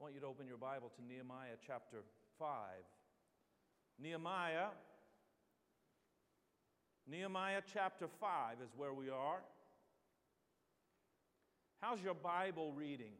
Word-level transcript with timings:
I 0.00 0.02
want 0.02 0.14
you 0.14 0.20
to 0.20 0.28
open 0.28 0.46
your 0.46 0.56
Bible 0.56 0.90
to 0.96 1.04
Nehemiah 1.06 1.56
chapter 1.66 1.98
5. 2.38 2.48
Nehemiah, 4.02 4.68
Nehemiah 7.06 7.60
chapter 7.70 8.08
5 8.18 8.62
is 8.64 8.70
where 8.78 8.94
we 8.94 9.10
are. 9.10 9.42
How's 11.82 12.00
your 12.00 12.14
Bible 12.14 12.72
reading? 12.72 13.12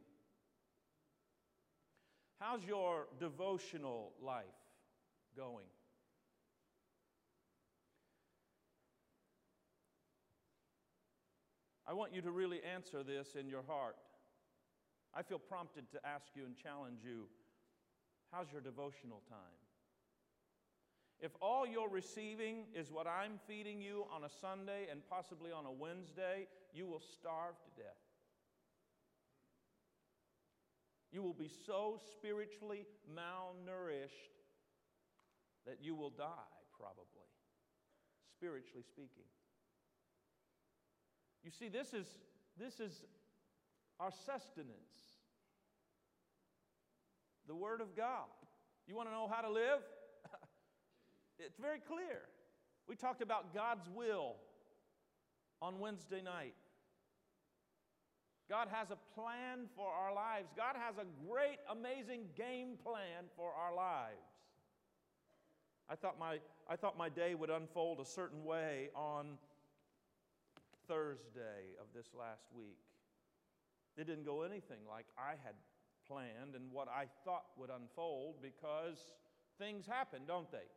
How's 2.39 2.63
your 2.63 3.05
devotional 3.19 4.13
life 4.19 4.45
going? 5.37 5.67
I 11.87 11.93
want 11.93 12.11
you 12.11 12.23
to 12.23 12.31
really 12.31 12.61
answer 12.63 13.03
this 13.03 13.35
in 13.39 13.47
your 13.47 13.61
heart. 13.67 13.97
I 15.13 15.21
feel 15.23 15.39
prompted 15.39 15.91
to 15.91 15.99
ask 16.05 16.27
you 16.35 16.45
and 16.45 16.55
challenge 16.55 16.99
you 17.03 17.27
how's 18.31 18.51
your 18.51 18.61
devotional 18.61 19.21
time? 19.29 19.59
If 21.19 21.31
all 21.39 21.67
you're 21.67 21.89
receiving 21.89 22.65
is 22.73 22.91
what 22.91 23.05
I'm 23.05 23.39
feeding 23.47 23.79
you 23.79 24.05
on 24.11 24.23
a 24.23 24.29
Sunday 24.29 24.87
and 24.89 25.01
possibly 25.07 25.51
on 25.51 25.65
a 25.65 25.71
Wednesday, 25.71 26.47
you 26.73 26.87
will 26.87 27.01
starve 27.01 27.53
to 27.63 27.81
death. 27.81 28.01
You 31.11 31.21
will 31.21 31.33
be 31.33 31.49
so 31.67 31.99
spiritually 32.11 32.85
malnourished 33.13 34.31
that 35.67 35.77
you 35.81 35.93
will 35.93 36.09
die, 36.09 36.55
probably, 36.79 37.29
spiritually 38.33 38.83
speaking. 38.87 39.27
You 41.43 41.51
see, 41.51 41.69
this 41.69 41.93
is, 41.93 42.07
this 42.57 42.79
is 42.79 43.03
our 44.01 44.11
sustenance. 44.25 45.21
The 47.47 47.55
Word 47.55 47.81
of 47.81 47.95
God. 47.95 48.33
You 48.87 48.95
want 48.95 49.09
to 49.09 49.13
know 49.13 49.29
how 49.31 49.41
to 49.41 49.51
live? 49.51 49.79
it's 51.39 51.59
very 51.59 51.79
clear. 51.79 52.21
We 52.87 52.95
talked 52.95 53.21
about 53.21 53.53
God's 53.53 53.87
will 53.93 54.35
on 55.61 55.79
Wednesday 55.79 56.21
night. 56.21 56.55
God 58.49 58.67
has 58.71 58.87
a 58.89 58.97
plan 59.15 59.69
for 59.75 59.87
our 59.87 60.13
lives. 60.13 60.49
God 60.57 60.75
has 60.75 60.95
a 60.97 61.05
great, 61.29 61.59
amazing 61.69 62.25
game 62.35 62.77
plan 62.83 63.29
for 63.37 63.53
our 63.53 63.73
lives. 63.73 64.17
I 65.89 65.95
thought 65.95 66.19
my, 66.19 66.39
I 66.67 66.75
thought 66.75 66.97
my 66.97 67.07
day 67.07 67.35
would 67.35 67.49
unfold 67.49 67.99
a 67.99 68.05
certain 68.05 68.43
way 68.43 68.89
on 68.95 69.37
Thursday 70.87 71.77
of 71.79 71.85
this 71.95 72.07
last 72.17 72.45
week. 72.57 72.79
It 73.97 74.07
didn't 74.07 74.25
go 74.25 74.41
anything 74.43 74.79
like 74.89 75.05
I 75.17 75.31
had 75.43 75.55
planned 76.07 76.55
and 76.55 76.71
what 76.71 76.87
I 76.87 77.05
thought 77.23 77.45
would 77.57 77.69
unfold 77.69 78.41
because 78.41 78.97
things 79.57 79.85
happen, 79.85 80.21
don't 80.27 80.51
they? 80.51 80.67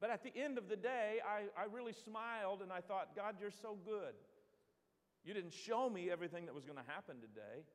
But 0.00 0.10
at 0.10 0.22
the 0.22 0.32
end 0.34 0.56
of 0.56 0.68
the 0.68 0.76
day, 0.76 1.20
I, 1.26 1.60
I 1.60 1.66
really 1.70 1.92
smiled 1.92 2.62
and 2.62 2.72
I 2.72 2.80
thought, 2.80 3.14
God, 3.14 3.36
you're 3.38 3.50
so 3.50 3.76
good. 3.84 4.14
You 5.24 5.34
didn't 5.34 5.52
show 5.52 5.90
me 5.90 6.10
everything 6.10 6.46
that 6.46 6.54
was 6.54 6.64
going 6.64 6.78
to 6.78 6.90
happen 6.90 7.16
today, 7.20 7.68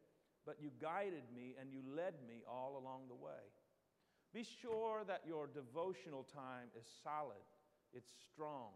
but 0.45 0.57
you 0.59 0.71
guided 0.81 1.23
me 1.33 1.53
and 1.59 1.71
you 1.71 1.81
led 1.95 2.15
me 2.27 2.41
all 2.49 2.81
along 2.81 3.07
the 3.07 3.15
way. 3.15 3.45
Be 4.33 4.43
sure 4.43 5.03
that 5.07 5.21
your 5.25 5.47
devotional 5.47 6.23
time 6.23 6.67
is 6.77 6.85
solid, 7.03 7.45
it's 7.93 8.11
strong, 8.33 8.73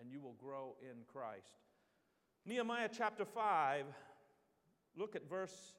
and 0.00 0.10
you 0.10 0.20
will 0.20 0.34
grow 0.40 0.74
in 0.80 1.04
Christ. 1.06 1.60
Nehemiah 2.44 2.88
chapter 2.92 3.24
5, 3.24 3.84
look 4.96 5.14
at 5.14 5.28
verse 5.28 5.74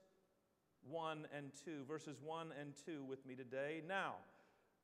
1 0.90 1.28
and 1.36 1.52
2, 1.66 1.84
verses 1.86 2.22
1 2.24 2.54
and 2.60 2.74
2 2.86 3.04
with 3.04 3.26
me 3.26 3.36
today. 3.36 3.82
Now, 3.86 4.14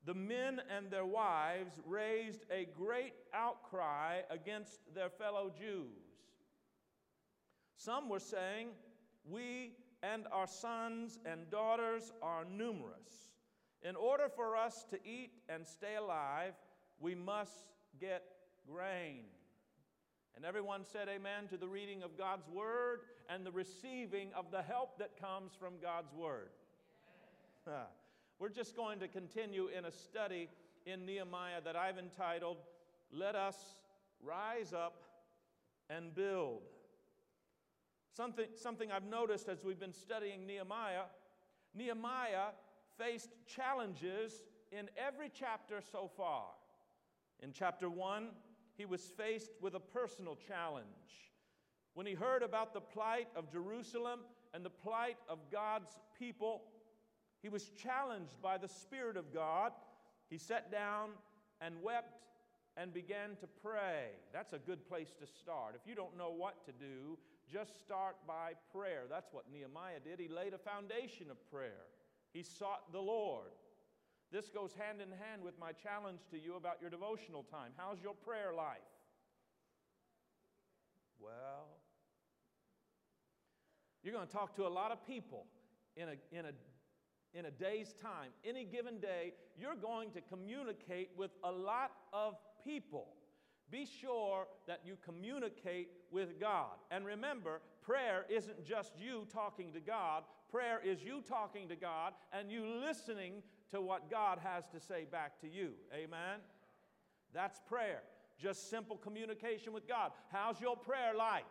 the 0.06 0.14
men 0.14 0.62
and 0.76 0.92
their 0.92 1.06
wives 1.06 1.80
raised 1.86 2.44
a 2.52 2.68
great 2.78 3.14
outcry 3.34 4.22
against 4.30 4.82
their 4.94 5.10
fellow 5.10 5.50
Jews. 5.58 6.04
Some 7.78 8.10
were 8.10 8.20
saying, 8.20 8.72
We 9.24 9.72
and 10.04 10.26
our 10.34 10.48
sons 10.48 11.18
and 11.26 11.50
daughters 11.50 12.12
are 12.22 12.44
numerous. 12.44 13.32
In 13.84 13.96
order 13.96 14.28
for 14.28 14.58
us 14.58 14.86
to 14.90 15.00
eat 15.06 15.32
and 15.48 15.66
stay 15.66 15.96
alive, 15.96 16.56
we 17.00 17.16
must 17.16 17.70
get 18.02 18.24
grain. 18.70 19.24
And 20.36 20.46
everyone 20.46 20.86
said 20.86 21.08
amen 21.10 21.48
to 21.50 21.58
the 21.58 21.68
reading 21.68 22.04
of 22.04 22.18
God's 22.18 22.48
word 22.48 23.02
and 23.30 23.46
the 23.46 23.52
receiving 23.52 24.30
of 24.36 24.52
the 24.52 24.62
help 24.62 24.98
that 25.00 25.20
comes 25.20 25.52
from 25.54 25.74
God's 25.82 26.14
word. 26.14 26.50
We're 28.40 28.50
just 28.50 28.76
going 28.76 29.00
to 29.00 29.08
continue 29.08 29.68
in 29.68 29.86
a 29.86 29.92
study 29.92 30.50
in 30.86 31.06
Nehemiah 31.06 31.62
that 31.64 31.76
I've 31.76 31.98
entitled, 31.98 32.58
Let 33.12 33.36
Us 33.36 33.58
Rise 34.24 34.74
Up 34.74 35.04
and 35.90 36.16
Build. 36.16 36.62
Something, 38.16 38.48
something 38.56 38.92
I've 38.92 39.06
noticed 39.06 39.50
as 39.50 39.64
we've 39.64 39.80
been 39.80 39.94
studying 39.94 40.48
Nehemiah 40.48 41.04
Nehemiah 41.76 42.52
faced 42.98 43.30
challenges 43.46 44.42
in 44.72 44.90
every 44.98 45.32
chapter 45.34 45.82
so 45.92 46.10
far. 46.18 46.46
In 47.42 47.52
chapter 47.54 47.90
1, 47.90 48.30
he 48.80 48.86
was 48.86 49.02
faced 49.02 49.52
with 49.62 49.76
a 49.76 49.80
personal 49.80 50.38
challenge. 50.48 50.88
When 51.96 52.06
he 52.06 52.14
heard 52.14 52.44
about 52.44 52.74
the 52.74 52.80
plight 52.80 53.28
of 53.36 53.52
Jerusalem 53.52 54.22
and 54.54 54.64
the 54.64 54.70
plight 54.70 55.18
of 55.28 55.40
God's 55.52 56.00
people, 56.18 56.62
he 57.42 57.50
was 57.50 57.72
challenged 57.72 58.42
by 58.42 58.58
the 58.58 58.70
Spirit 58.70 59.18
of 59.18 59.34
God. 59.34 59.74
He 60.30 60.38
sat 60.38 60.72
down 60.72 61.10
and 61.60 61.76
wept 61.84 62.24
and 62.78 62.94
began 62.94 63.36
to 63.42 63.48
pray. 63.62 64.12
That's 64.32 64.54
a 64.54 64.60
good 64.60 64.88
place 64.88 65.14
to 65.20 65.28
start. 65.28 65.76
If 65.76 65.86
you 65.86 65.94
don't 65.94 66.18
know 66.18 66.32
what 66.32 66.66
to 66.66 66.72
do, 66.72 67.18
just 67.52 67.82
start 67.82 68.16
by 68.26 68.54
prayer. 68.74 69.04
That's 69.10 69.28
what 69.34 69.44
Nehemiah 69.52 70.00
did. 70.06 70.22
He 70.22 70.34
laid 70.34 70.54
a 70.54 70.58
foundation 70.58 71.30
of 71.30 71.52
prayer, 71.52 71.84
he 72.32 72.44
sought 72.44 72.94
the 72.94 73.02
Lord. 73.02 73.52
This 74.32 74.50
goes 74.50 74.74
hand 74.74 75.02
in 75.02 75.10
hand 75.10 75.44
with 75.44 75.58
my 75.60 75.72
challenge 75.72 76.20
to 76.32 76.38
you 76.38 76.56
about 76.56 76.78
your 76.82 76.90
devotional 76.90 77.44
time. 77.44 77.72
How's 77.78 77.98
your 78.02 78.14
prayer 78.14 78.54
life? 78.56 78.78
Well, 81.20 81.80
you're 84.04 84.14
going 84.14 84.28
to 84.28 84.32
talk 84.32 84.56
to 84.56 84.68
a 84.68 84.70
lot 84.70 84.92
of 84.92 85.06
people 85.06 85.46
in 85.96 86.10
a, 86.10 86.38
in 86.38 86.46
a, 86.46 86.52
in 87.38 87.46
a 87.46 87.52
day's 87.52 87.94
time. 87.94 88.30
Any 88.46 88.66
given 88.66 89.00
day, 89.00 89.34
you're 89.58 89.76
going 89.76 90.12
to 90.12 90.22
communicate 90.22 91.10
with 91.18 91.32
a 91.44 91.52
lot 91.52 91.92
of 92.14 92.36
people. 92.64 93.08
Be 93.72 93.86
sure 93.86 94.48
that 94.68 94.82
you 94.86 94.98
communicate 95.04 95.90
with 96.12 96.40
God. 96.40 96.78
And 96.92 97.06
remember, 97.06 97.62
prayer 97.82 98.26
isn't 98.30 98.64
just 98.64 98.94
you 98.98 99.28
talking 99.32 99.74
to 99.74 99.80
God, 99.80 100.24
prayer 100.52 100.80
is 100.84 101.04
you 101.04 101.22
talking 101.28 101.68
to 101.70 101.76
God 101.76 102.14
and 102.32 102.52
you 102.52 102.66
listening 102.66 103.44
to 103.72 103.82
what 103.82 104.10
God 104.10 104.40
has 104.44 104.66
to 104.74 104.80
say 104.80 105.06
back 105.10 105.40
to 105.42 105.48
you. 105.48 105.72
Amen? 105.94 106.40
That's 107.34 107.60
prayer. 107.68 108.02
Just 108.38 108.70
simple 108.70 108.98
communication 108.98 109.74
with 109.74 109.88
God. 109.88 110.12
How's 110.32 110.60
your 110.62 110.78
prayer 110.78 111.14
life? 111.16 111.44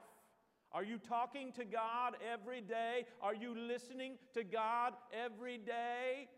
Are 0.73 0.85
you 0.85 0.99
talking 0.99 1.53
to 1.53 1.65
God 1.65 2.17
every 2.33 2.61
day? 2.61 3.07
Are 3.23 3.35
you 3.35 3.55
listening 3.57 4.19
to 4.35 4.45
God 4.45 4.95
every 5.13 5.59
day? 5.59 6.29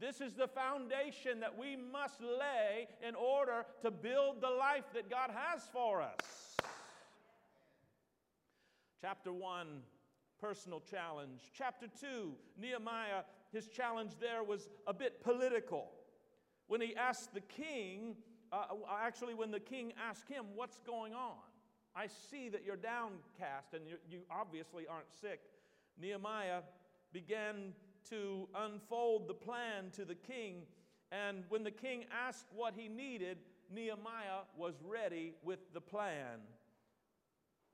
This 0.00 0.20
is 0.20 0.34
the 0.34 0.48
foundation 0.48 1.40
that 1.40 1.58
we 1.58 1.76
must 1.76 2.20
lay 2.20 2.88
in 3.06 3.14
order 3.14 3.66
to 3.82 3.90
build 3.90 4.40
the 4.40 4.50
life 4.50 4.84
that 4.94 5.10
God 5.10 5.30
has 5.34 5.62
for 5.72 6.00
us. 6.00 6.56
Chapter 9.00 9.32
1, 9.32 9.66
personal 10.40 10.80
challenge. 10.80 11.40
Chapter 11.54 11.86
2, 12.00 12.32
Nehemiah, 12.58 13.22
his 13.52 13.66
challenge 13.68 14.12
there 14.20 14.42
was 14.42 14.68
a 14.86 14.94
bit 14.94 15.22
political. 15.22 15.90
When 16.68 16.80
he 16.80 16.94
asked 16.94 17.34
the 17.34 17.40
king, 17.40 18.16
uh, 18.52 18.64
actually, 19.02 19.34
when 19.34 19.50
the 19.50 19.60
king 19.60 19.92
asked 20.08 20.28
him, 20.28 20.44
What's 20.54 20.78
going 20.86 21.14
on? 21.14 21.36
I 21.94 22.06
see 22.30 22.48
that 22.50 22.64
you're 22.64 22.76
downcast 22.76 23.74
and 23.74 23.86
you, 23.86 23.96
you 24.08 24.20
obviously 24.30 24.86
aren't 24.86 25.12
sick. 25.20 25.40
Nehemiah 26.00 26.62
began 27.12 27.72
to 28.08 28.48
unfold 28.54 29.28
the 29.28 29.34
plan 29.34 29.90
to 29.92 30.04
the 30.04 30.14
king. 30.14 30.62
And 31.10 31.44
when 31.48 31.64
the 31.64 31.70
king 31.70 32.04
asked 32.12 32.46
what 32.54 32.74
he 32.76 32.88
needed, 32.88 33.38
Nehemiah 33.72 34.42
was 34.56 34.74
ready 34.86 35.34
with 35.42 35.58
the 35.74 35.80
plan. 35.80 36.40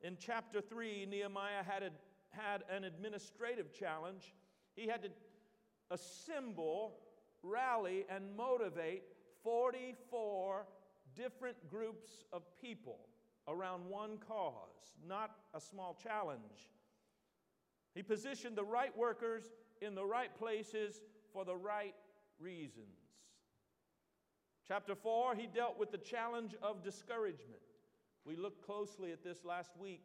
In 0.01 0.17
chapter 0.19 0.61
3, 0.61 1.07
Nehemiah 1.07 1.63
had, 1.63 1.83
a, 1.83 1.91
had 2.31 2.65
an 2.71 2.85
administrative 2.85 3.73
challenge. 3.73 4.35
He 4.75 4.87
had 4.87 5.03
to 5.03 5.11
assemble, 5.91 6.99
rally, 7.43 8.05
and 8.09 8.37
motivate 8.37 9.03
44 9.43 10.67
different 11.15 11.57
groups 11.71 12.25
of 12.33 12.43
people 12.61 12.99
around 13.49 13.87
one 13.87 14.19
cause, 14.29 14.95
not 15.07 15.31
a 15.55 15.61
small 15.61 15.97
challenge. 16.03 16.71
He 17.95 18.03
positioned 18.03 18.57
the 18.57 18.65
right 18.65 18.97
workers 18.97 19.45
in 19.81 19.95
the 19.95 20.05
right 20.05 20.37
places 20.37 21.01
for 21.33 21.45
the 21.45 21.57
right 21.57 21.95
reasons. 22.39 22.99
Chapter 24.67 24.95
4, 24.95 25.37
he 25.37 25.47
dealt 25.47 25.79
with 25.79 25.93
the 25.93 25.99
challenge 25.99 26.55
of 26.61 26.83
discouragement. 26.83 27.61
We 28.25 28.37
looked 28.37 28.67
closely 28.67 29.13
at 29.13 29.23
this 29.23 29.45
last 29.45 29.77
week. 29.79 30.03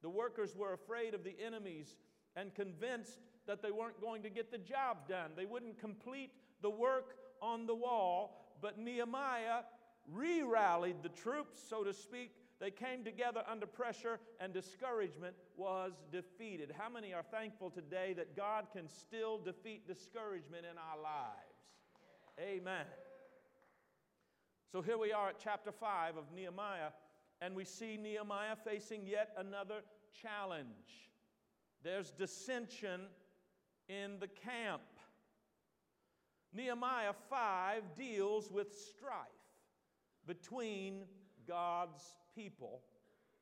The 0.00 0.08
workers 0.08 0.56
were 0.56 0.72
afraid 0.72 1.14
of 1.14 1.22
the 1.22 1.36
enemies 1.44 1.98
and 2.34 2.54
convinced 2.54 3.20
that 3.46 3.62
they 3.62 3.70
weren't 3.70 4.00
going 4.00 4.22
to 4.22 4.30
get 4.30 4.50
the 4.50 4.58
job 4.58 5.08
done. 5.08 5.32
They 5.36 5.46
wouldn't 5.46 5.78
complete 5.80 6.30
the 6.62 6.70
work 6.70 7.16
on 7.40 7.66
the 7.66 7.74
wall. 7.74 8.56
But 8.60 8.78
Nehemiah 8.78 9.62
re 10.10 10.42
rallied 10.42 11.02
the 11.02 11.08
troops, 11.08 11.60
so 11.68 11.84
to 11.84 11.92
speak. 11.92 12.32
They 12.60 12.70
came 12.70 13.02
together 13.02 13.42
under 13.50 13.66
pressure, 13.66 14.20
and 14.38 14.52
discouragement 14.52 15.34
was 15.56 15.92
defeated. 16.12 16.72
How 16.78 16.88
many 16.88 17.12
are 17.12 17.24
thankful 17.24 17.70
today 17.70 18.12
that 18.12 18.36
God 18.36 18.66
can 18.72 18.88
still 18.88 19.38
defeat 19.38 19.88
discouragement 19.88 20.64
in 20.70 20.78
our 20.78 21.02
lives? 21.02 21.52
Amen. 22.40 22.86
So 24.70 24.80
here 24.80 24.96
we 24.96 25.12
are 25.12 25.30
at 25.30 25.40
chapter 25.42 25.72
5 25.72 26.16
of 26.16 26.24
Nehemiah, 26.34 26.90
and 27.40 27.56
we 27.56 27.64
see 27.64 27.96
Nehemiah 27.96 28.56
facing 28.64 29.08
yet 29.08 29.30
another 29.36 29.80
challenge. 30.22 31.10
There's 31.82 32.12
dissension 32.12 33.02
in 33.92 34.18
the 34.18 34.28
camp. 34.28 34.82
Nehemiah 36.54 37.14
5 37.30 37.82
deals 37.96 38.50
with 38.50 38.72
strife 38.72 39.16
between 40.26 41.04
God's 41.46 42.00
people 42.34 42.82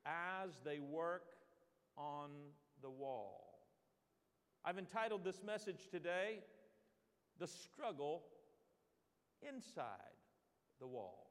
as 0.06 0.50
they 0.64 0.78
work 0.78 1.24
on 1.96 2.30
the 2.82 2.90
wall. 2.90 3.58
I've 4.64 4.78
entitled 4.78 5.24
this 5.24 5.42
message 5.44 5.88
today, 5.90 6.40
The 7.38 7.46
Struggle 7.46 8.22
Inside 9.46 9.84
the 10.80 10.86
Wall. 10.86 11.30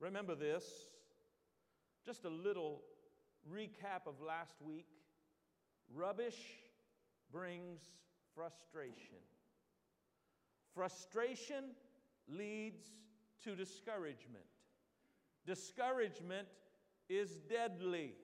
Remember 0.00 0.34
this, 0.34 0.64
just 2.04 2.24
a 2.24 2.28
little 2.28 2.82
recap 3.48 4.06
of 4.06 4.20
last 4.20 4.56
week. 4.60 4.86
Rubbish 5.94 6.38
brings 7.32 7.80
frustration. 8.34 9.18
Frustration 10.74 11.64
leads 12.28 12.82
to 13.44 13.54
discouragement. 13.56 14.44
Discouragement 15.46 16.48
is 17.08 17.38
deadly. 17.48 18.14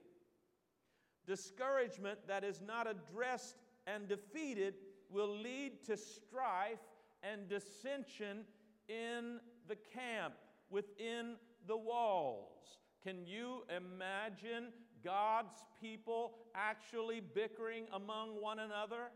Discouragement 1.27 2.21
that 2.27 2.45
is 2.45 2.61
not 2.61 2.87
addressed 2.87 3.57
and 3.87 4.09
defeated 4.09 4.75
will 5.11 5.37
lead 5.37 5.85
to 5.87 5.97
strife 5.97 6.79
and 7.23 7.49
dissension 7.49 8.45
in 8.89 9.41
the 9.67 9.77
camp, 9.77 10.35
within 10.71 11.37
the 11.67 11.77
walls. 11.77 12.79
Can 13.03 13.27
you 13.27 13.65
imagine 13.75 14.73
God's 15.05 15.55
people 15.81 16.33
actually 16.55 17.21
bickering 17.21 17.85
among 17.93 18.41
one 18.41 18.59
another? 18.59 19.11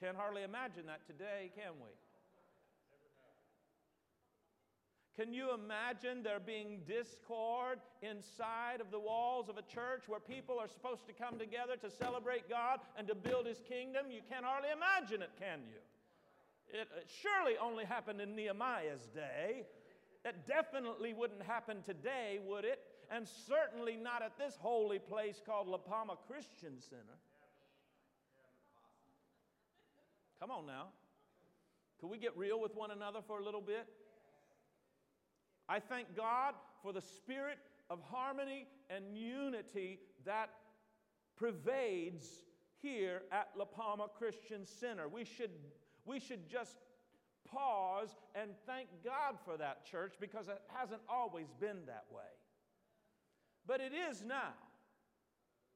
Can't 0.00 0.16
hardly 0.16 0.42
imagine 0.42 0.86
that 0.86 1.06
today, 1.06 1.50
can 1.54 1.72
we? 1.80 1.90
Can 5.14 5.34
you 5.34 5.52
imagine 5.52 6.22
there 6.22 6.40
being 6.40 6.80
discord 6.86 7.78
inside 8.00 8.80
of 8.80 8.90
the 8.90 8.98
walls 8.98 9.50
of 9.50 9.58
a 9.58 9.62
church 9.62 10.04
where 10.06 10.20
people 10.20 10.58
are 10.58 10.68
supposed 10.68 11.06
to 11.06 11.12
come 11.12 11.38
together 11.38 11.76
to 11.82 11.90
celebrate 11.90 12.48
God 12.48 12.80
and 12.96 13.06
to 13.08 13.14
build 13.14 13.46
His 13.46 13.60
kingdom? 13.68 14.06
You 14.10 14.20
can't 14.28 14.44
hardly 14.44 14.70
imagine 14.70 15.20
it, 15.20 15.30
can 15.38 15.60
you? 15.68 16.80
It, 16.80 16.88
it 16.96 17.10
surely 17.20 17.58
only 17.60 17.84
happened 17.84 18.22
in 18.22 18.34
Nehemiah's 18.34 19.06
day. 19.14 19.66
It 20.24 20.46
definitely 20.46 21.12
wouldn't 21.12 21.42
happen 21.42 21.82
today, 21.82 22.38
would 22.46 22.64
it? 22.64 22.80
And 23.14 23.28
certainly 23.46 23.96
not 23.96 24.22
at 24.22 24.38
this 24.38 24.56
holy 24.58 24.98
place 24.98 25.40
called 25.44 25.68
La 25.68 25.76
Palma 25.76 26.14
Christian 26.26 26.80
Center. 26.80 27.18
Come 30.40 30.50
on 30.50 30.66
now. 30.66 30.86
Can 32.00 32.08
we 32.08 32.16
get 32.16 32.36
real 32.36 32.58
with 32.58 32.74
one 32.74 32.90
another 32.90 33.20
for 33.26 33.38
a 33.38 33.44
little 33.44 33.60
bit? 33.60 33.86
I 35.68 35.78
thank 35.78 36.16
God 36.16 36.54
for 36.82 36.92
the 36.92 37.02
spirit 37.02 37.58
of 37.90 38.00
harmony 38.10 38.66
and 38.88 39.04
unity 39.14 40.00
that 40.24 40.48
pervades 41.36 42.26
here 42.80 43.22
at 43.30 43.50
La 43.56 43.66
Palma 43.66 44.06
Christian 44.18 44.66
Center. 44.66 45.06
We 45.06 45.24
should, 45.24 45.50
we 46.06 46.18
should 46.18 46.48
just 46.48 46.78
pause 47.46 48.16
and 48.34 48.50
thank 48.66 48.88
God 49.04 49.36
for 49.44 49.58
that 49.58 49.84
church 49.84 50.14
because 50.18 50.48
it 50.48 50.62
hasn't 50.68 51.02
always 51.08 51.46
been 51.60 51.84
that 51.86 52.06
way. 52.10 52.22
But 53.66 53.80
it 53.80 53.92
is 53.92 54.22
now. 54.24 54.54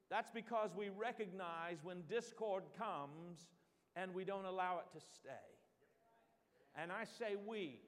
That's 0.09 0.31
because 0.31 0.71
we 0.75 0.89
recognize 0.89 1.77
when 1.83 2.03
discord 2.09 2.63
comes 2.77 3.47
and 3.95 4.13
we 4.13 4.23
don't 4.23 4.45
allow 4.45 4.79
it 4.79 4.97
to 4.97 5.03
stay. 5.03 5.29
And 6.81 6.91
I 6.91 7.03
say 7.03 7.35
we, 7.45 7.79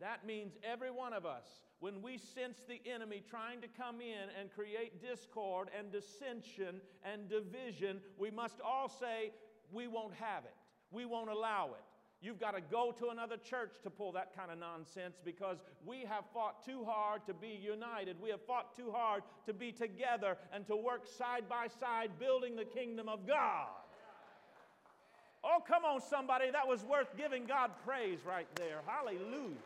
that 0.00 0.26
means 0.26 0.54
every 0.62 0.90
one 0.90 1.12
of 1.12 1.26
us, 1.26 1.44
when 1.80 2.00
we 2.00 2.16
sense 2.16 2.58
the 2.68 2.80
enemy 2.90 3.22
trying 3.28 3.60
to 3.60 3.68
come 3.68 4.00
in 4.00 4.28
and 4.38 4.50
create 4.54 5.02
discord 5.02 5.68
and 5.76 5.90
dissension 5.90 6.80
and 7.04 7.28
division, 7.28 8.00
we 8.18 8.30
must 8.30 8.60
all 8.60 8.88
say, 8.88 9.32
We 9.72 9.88
won't 9.88 10.14
have 10.14 10.44
it. 10.44 10.54
We 10.90 11.04
won't 11.04 11.30
allow 11.30 11.70
it. 11.70 11.91
You've 12.22 12.38
got 12.38 12.54
to 12.54 12.60
go 12.60 12.94
to 13.00 13.08
another 13.08 13.36
church 13.36 13.72
to 13.82 13.90
pull 13.90 14.12
that 14.12 14.34
kind 14.36 14.52
of 14.52 14.58
nonsense 14.58 15.16
because 15.24 15.58
we 15.84 16.04
have 16.08 16.24
fought 16.32 16.64
too 16.64 16.84
hard 16.86 17.26
to 17.26 17.34
be 17.34 17.58
united. 17.60 18.16
We 18.22 18.30
have 18.30 18.40
fought 18.46 18.76
too 18.76 18.92
hard 18.94 19.24
to 19.46 19.52
be 19.52 19.72
together 19.72 20.36
and 20.52 20.64
to 20.68 20.76
work 20.76 21.06
side 21.06 21.48
by 21.48 21.66
side 21.80 22.12
building 22.20 22.54
the 22.54 22.64
kingdom 22.64 23.08
of 23.08 23.26
God. 23.26 23.66
Oh, 25.42 25.58
come 25.66 25.84
on, 25.84 26.00
somebody. 26.00 26.48
That 26.52 26.68
was 26.68 26.84
worth 26.84 27.16
giving 27.16 27.44
God 27.44 27.72
praise 27.84 28.20
right 28.24 28.46
there. 28.54 28.78
Hallelujah. 28.86 29.56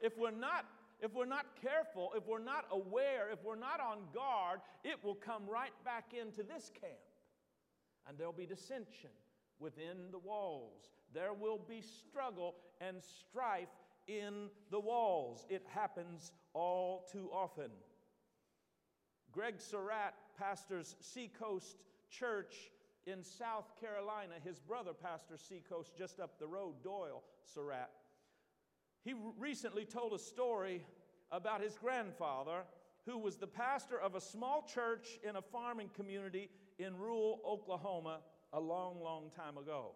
if 0.00 0.16
we're 0.18 0.30
not 0.30 0.64
if 1.00 1.14
we're 1.14 1.26
not 1.26 1.46
careful, 1.62 2.10
if 2.16 2.26
we're 2.26 2.42
not 2.42 2.64
aware, 2.72 3.30
if 3.32 3.38
we're 3.44 3.54
not 3.54 3.78
on 3.78 3.98
guard, 4.12 4.58
it 4.82 4.96
will 5.04 5.14
come 5.14 5.42
right 5.48 5.72
back 5.84 6.06
into 6.12 6.42
this 6.42 6.72
camp. 6.80 6.98
And 8.08 8.18
there'll 8.18 8.32
be 8.32 8.46
dissension 8.46 9.10
within 9.60 10.10
the 10.10 10.18
walls. 10.18 10.90
There 11.14 11.32
will 11.32 11.60
be 11.68 11.82
struggle 11.82 12.54
and 12.80 12.98
strife 13.02 13.68
in 14.06 14.48
the 14.70 14.80
walls. 14.80 15.46
It 15.48 15.64
happens 15.72 16.32
all 16.54 17.06
too 17.10 17.28
often. 17.32 17.70
Greg 19.32 19.60
Surratt 19.60 20.14
pastors 20.38 20.96
Seacoast 21.00 21.76
Church 22.10 22.54
in 23.06 23.22
South 23.22 23.72
Carolina. 23.80 24.34
His 24.44 24.58
brother 24.58 24.92
pastors 24.92 25.42
Seacoast 25.46 25.96
just 25.96 26.20
up 26.20 26.38
the 26.38 26.46
road, 26.46 26.82
Doyle 26.82 27.22
Surratt. 27.44 27.90
He 29.04 29.14
recently 29.38 29.84
told 29.84 30.12
a 30.12 30.18
story 30.18 30.82
about 31.30 31.62
his 31.62 31.76
grandfather, 31.76 32.62
who 33.06 33.18
was 33.18 33.36
the 33.36 33.46
pastor 33.46 33.98
of 33.98 34.14
a 34.14 34.20
small 34.20 34.62
church 34.62 35.18
in 35.26 35.36
a 35.36 35.42
farming 35.42 35.90
community 35.94 36.50
in 36.78 36.96
rural 36.96 37.40
Oklahoma 37.46 38.20
a 38.52 38.60
long, 38.60 39.02
long 39.02 39.30
time 39.36 39.58
ago. 39.58 39.92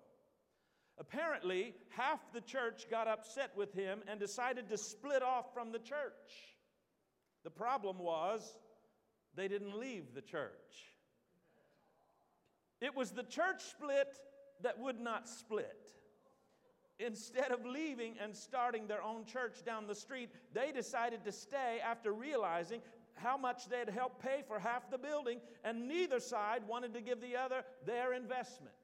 Apparently, 0.98 1.74
half 1.90 2.20
the 2.32 2.40
church 2.40 2.86
got 2.90 3.08
upset 3.08 3.50
with 3.56 3.72
him 3.72 4.00
and 4.08 4.20
decided 4.20 4.68
to 4.68 4.76
split 4.76 5.22
off 5.22 5.52
from 5.54 5.72
the 5.72 5.78
church. 5.78 6.56
The 7.44 7.50
problem 7.50 7.98
was 7.98 8.58
they 9.34 9.48
didn't 9.48 9.78
leave 9.78 10.14
the 10.14 10.20
church. 10.20 10.50
It 12.80 12.94
was 12.94 13.10
the 13.10 13.22
church 13.22 13.62
split 13.62 14.08
that 14.62 14.78
would 14.78 15.00
not 15.00 15.28
split 15.28 15.92
instead 16.98 17.50
of 17.50 17.64
leaving 17.64 18.14
and 18.22 18.34
starting 18.34 18.86
their 18.86 19.02
own 19.02 19.24
church 19.24 19.64
down 19.64 19.86
the 19.86 19.94
street, 19.94 20.30
they 20.54 20.72
decided 20.72 21.24
to 21.24 21.32
stay 21.32 21.78
after 21.84 22.12
realizing 22.12 22.80
how 23.14 23.36
much 23.36 23.68
they'd 23.68 23.88
helped 23.88 24.22
pay 24.22 24.42
for 24.46 24.58
half 24.58 24.90
the 24.90 24.98
building, 24.98 25.40
and 25.64 25.88
neither 25.88 26.20
side 26.20 26.62
wanted 26.66 26.94
to 26.94 27.00
give 27.00 27.20
the 27.20 27.36
other 27.36 27.64
their 27.86 28.12
investment. 28.14 28.74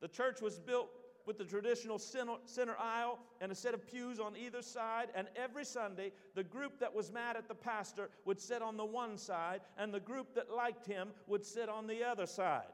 The 0.00 0.08
church 0.08 0.40
was 0.40 0.58
built 0.58 0.90
with 1.26 1.38
the 1.38 1.44
traditional 1.44 1.98
center, 1.98 2.76
aisle 2.78 3.18
and 3.40 3.52
a 3.52 3.54
set 3.54 3.74
of 3.74 3.86
pews 3.86 4.18
on 4.18 4.34
either 4.36 4.62
side. 4.62 5.08
And 5.14 5.28
every 5.36 5.64
Sunday, 5.64 6.12
the 6.34 6.42
group 6.42 6.80
that 6.80 6.92
was 6.92 7.12
mad 7.12 7.36
at 7.36 7.46
the 7.46 7.54
pastor 7.54 8.08
would 8.24 8.40
sit 8.40 8.62
on 8.62 8.76
the 8.76 8.84
one 8.84 9.18
side, 9.18 9.60
and 9.78 9.92
the 9.92 10.00
group 10.00 10.34
that 10.34 10.50
liked 10.50 10.86
him 10.86 11.10
would 11.26 11.44
sit 11.44 11.68
on 11.68 11.86
the 11.86 12.02
other 12.02 12.26
side. 12.26 12.72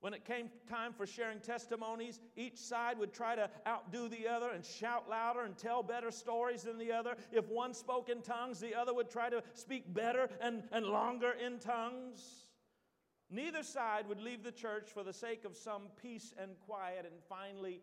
When 0.00 0.14
it 0.14 0.24
came 0.24 0.48
time 0.68 0.92
for 0.92 1.06
sharing 1.06 1.40
testimonies, 1.40 2.20
each 2.36 2.56
side 2.56 2.98
would 2.98 3.12
try 3.12 3.34
to 3.34 3.50
outdo 3.66 4.08
the 4.08 4.28
other 4.28 4.50
and 4.50 4.64
shout 4.64 5.08
louder 5.10 5.42
and 5.42 5.58
tell 5.58 5.82
better 5.82 6.12
stories 6.12 6.62
than 6.62 6.78
the 6.78 6.92
other. 6.92 7.16
If 7.32 7.48
one 7.48 7.74
spoke 7.74 8.08
in 8.08 8.22
tongues, 8.22 8.60
the 8.60 8.76
other 8.76 8.94
would 8.94 9.10
try 9.10 9.28
to 9.28 9.42
speak 9.54 9.92
better 9.92 10.28
and, 10.40 10.62
and 10.70 10.86
longer 10.86 11.32
in 11.32 11.58
tongues. 11.58 12.46
Neither 13.28 13.64
side 13.64 14.08
would 14.08 14.20
leave 14.20 14.44
the 14.44 14.52
church 14.52 14.88
for 14.88 15.02
the 15.02 15.12
sake 15.12 15.44
of 15.44 15.56
some 15.56 15.88
peace 16.00 16.32
and 16.40 16.52
quiet, 16.60 17.04
and 17.04 17.20
finally, 17.28 17.82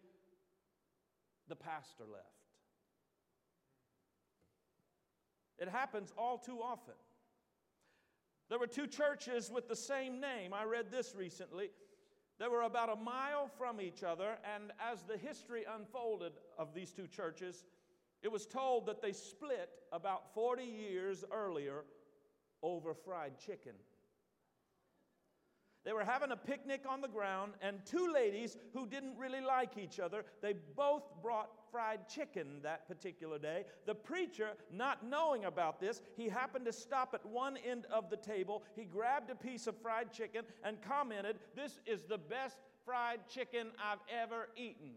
the 1.50 1.56
pastor 1.56 2.06
left. 2.12 2.26
It 5.60 5.70
happens 5.70 6.12
all 6.18 6.38
too 6.38 6.62
often. 6.62 6.96
There 8.50 8.60
were 8.60 8.68
two 8.68 8.88
churches 8.88 9.52
with 9.52 9.68
the 9.68 9.76
same 9.76 10.20
name. 10.20 10.54
I 10.54 10.64
read 10.64 10.92
this 10.92 11.14
recently. 11.16 11.70
They 12.39 12.48
were 12.48 12.63
about 12.63 12.89
a 12.89 12.96
mile 12.96 13.50
from 13.58 13.80
each 13.80 14.04
other, 14.04 14.38
and 14.56 14.74
as 14.80 15.04
the 15.04 15.18
history 15.18 15.63
unfolded 15.74 16.34
of 16.58 16.74
these 16.74 16.92
two 16.92 17.08
churches, 17.08 17.63
it 18.22 18.32
was 18.32 18.46
told 18.46 18.88
that 18.88 19.01
they 19.01 19.13
split 19.13 19.70
about 19.92 20.34
40 20.34 20.63
years 20.63 21.24
earlier 21.32 21.86
over 22.62 22.94
fried 22.94 23.39
chicken. 23.39 23.74
They 25.86 25.94
were 25.94 26.04
having 26.04 26.32
a 26.32 26.36
picnic 26.36 26.82
on 26.89 27.00
the 27.00 27.08
ground, 27.08 27.54
and 27.62 27.86
two 27.86 28.12
ladies 28.12 28.58
who 28.74 28.88
didn't 28.88 29.18
really 29.18 29.42
like 29.42 29.77
each 29.77 30.00
other, 30.00 30.25
they 30.42 30.56
both 30.75 31.04
brought 31.22 31.65
fried 31.75 32.08
chicken 32.08 32.62
that 32.63 32.88
particular 32.88 33.38
day. 33.38 33.65
The 33.86 33.94
preacher, 33.94 34.51
not 34.72 35.05
knowing 35.05 35.44
about 35.44 35.82
this, 35.82 36.01
he 36.15 36.29
happened 36.29 36.63
to 36.67 36.72
stop 36.72 37.13
at 37.13 37.25
one 37.25 37.58
end 37.70 37.86
of 37.91 38.10
the 38.10 38.15
table. 38.15 38.63
He 38.77 38.86
grabbed 38.86 39.29
a 39.29 39.36
piece 39.36 39.67
of 39.67 39.75
fried 39.82 40.13
chicken 40.13 40.46
and 40.63 40.82
commented, 40.82 41.36
This 41.53 41.82
is 41.86 42.03
the 42.03 42.17
best 42.17 42.55
fried 42.86 43.27
chicken 43.27 43.67
I've 43.84 44.00
ever 44.24 44.48
eaten 44.55 44.91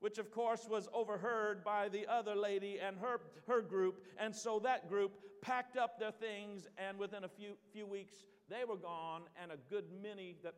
which 0.00 0.18
of 0.18 0.30
course 0.30 0.68
was 0.68 0.88
overheard 0.92 1.64
by 1.64 1.88
the 1.88 2.06
other 2.06 2.34
lady 2.34 2.78
and 2.78 2.98
her, 2.98 3.18
her 3.48 3.62
group. 3.62 4.04
And 4.18 4.36
so 4.36 4.60
that 4.62 4.90
group 4.90 5.12
packed 5.40 5.78
up 5.78 5.98
their 5.98 6.12
things, 6.12 6.68
and 6.76 6.98
within 6.98 7.24
a 7.24 7.28
few, 7.28 7.54
few 7.72 7.86
weeks, 7.86 8.24
they 8.50 8.64
were 8.68 8.76
gone, 8.76 9.22
and 9.42 9.50
a 9.50 9.56
good 9.70 9.86
many 10.02 10.36
that 10.44 10.54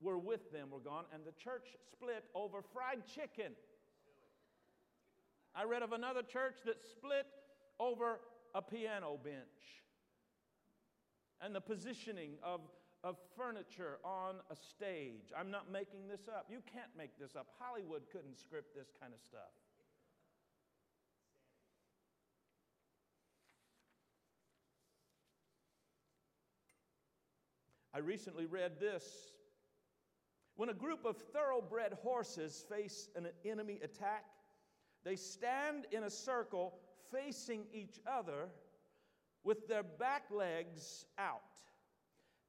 were 0.00 0.18
with 0.18 0.52
them 0.52 0.70
were 0.70 0.80
gone, 0.80 1.04
and 1.12 1.24
the 1.24 1.32
church 1.32 1.76
split 1.90 2.24
over 2.34 2.62
fried 2.72 3.06
chicken. 3.06 3.52
I 5.58 5.64
read 5.64 5.82
of 5.82 5.92
another 5.92 6.22
church 6.22 6.56
that 6.66 6.82
split 6.82 7.26
over 7.80 8.20
a 8.54 8.60
piano 8.60 9.18
bench 9.24 9.82
and 11.40 11.54
the 11.54 11.62
positioning 11.62 12.32
of, 12.42 12.60
of 13.02 13.16
furniture 13.34 13.98
on 14.04 14.36
a 14.50 14.56
stage. 14.56 15.32
I'm 15.34 15.50
not 15.50 15.72
making 15.72 16.08
this 16.08 16.28
up. 16.28 16.48
You 16.50 16.58
can't 16.70 16.90
make 16.96 17.18
this 17.18 17.36
up. 17.36 17.46
Hollywood 17.58 18.02
couldn't 18.12 18.38
script 18.38 18.74
this 18.74 18.88
kind 19.00 19.14
of 19.14 19.20
stuff. 19.20 19.52
I 27.94 28.00
recently 28.00 28.44
read 28.44 28.78
this. 28.78 29.04
When 30.56 30.68
a 30.68 30.74
group 30.74 31.06
of 31.06 31.16
thoroughbred 31.16 31.94
horses 32.02 32.62
face 32.68 33.08
an 33.16 33.28
enemy 33.46 33.80
attack, 33.82 34.24
they 35.06 35.14
stand 35.14 35.86
in 35.92 36.02
a 36.02 36.10
circle 36.10 36.74
facing 37.12 37.66
each 37.72 38.00
other 38.08 38.48
with 39.44 39.68
their 39.68 39.84
back 39.84 40.24
legs 40.32 41.06
out. 41.16 41.42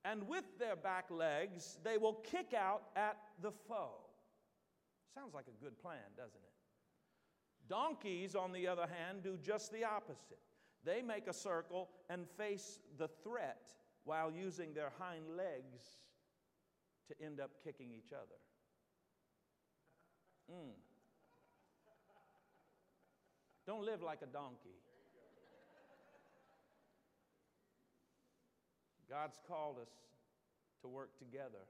And 0.03 0.27
with 0.27 0.45
their 0.57 0.75
back 0.75 1.11
legs, 1.11 1.77
they 1.83 1.99
will 1.99 2.15
kick 2.15 2.55
out 2.57 2.81
at 2.95 3.17
the 3.43 3.51
foe. 3.51 3.99
Sounds 5.13 5.35
like 5.35 5.45
a 5.47 5.63
good 5.63 5.79
plan, 5.79 5.99
doesn't 6.17 6.33
it? 6.33 7.69
Donkeys, 7.69 8.33
on 8.33 8.51
the 8.51 8.67
other 8.67 8.87
hand, 8.87 9.21
do 9.21 9.37
just 9.37 9.71
the 9.71 9.83
opposite. 9.83 10.39
They 10.83 11.03
make 11.03 11.27
a 11.27 11.33
circle 11.33 11.89
and 12.09 12.25
face 12.37 12.79
the 12.97 13.09
threat 13.23 13.71
while 14.03 14.31
using 14.31 14.73
their 14.73 14.91
hind 14.97 15.25
legs 15.37 15.99
to 17.07 17.23
end 17.23 17.39
up 17.39 17.51
kicking 17.63 17.91
each 17.91 18.13
other. 18.13 18.39
Mm. 20.51 20.86
Don't 23.67 23.85
live 23.85 24.01
like 24.01 24.21
a 24.23 24.25
donkey. 24.25 24.79
God's 29.07 29.37
called 29.47 29.77
us 29.79 29.89
to 30.81 30.87
work 30.87 31.17
together, 31.19 31.67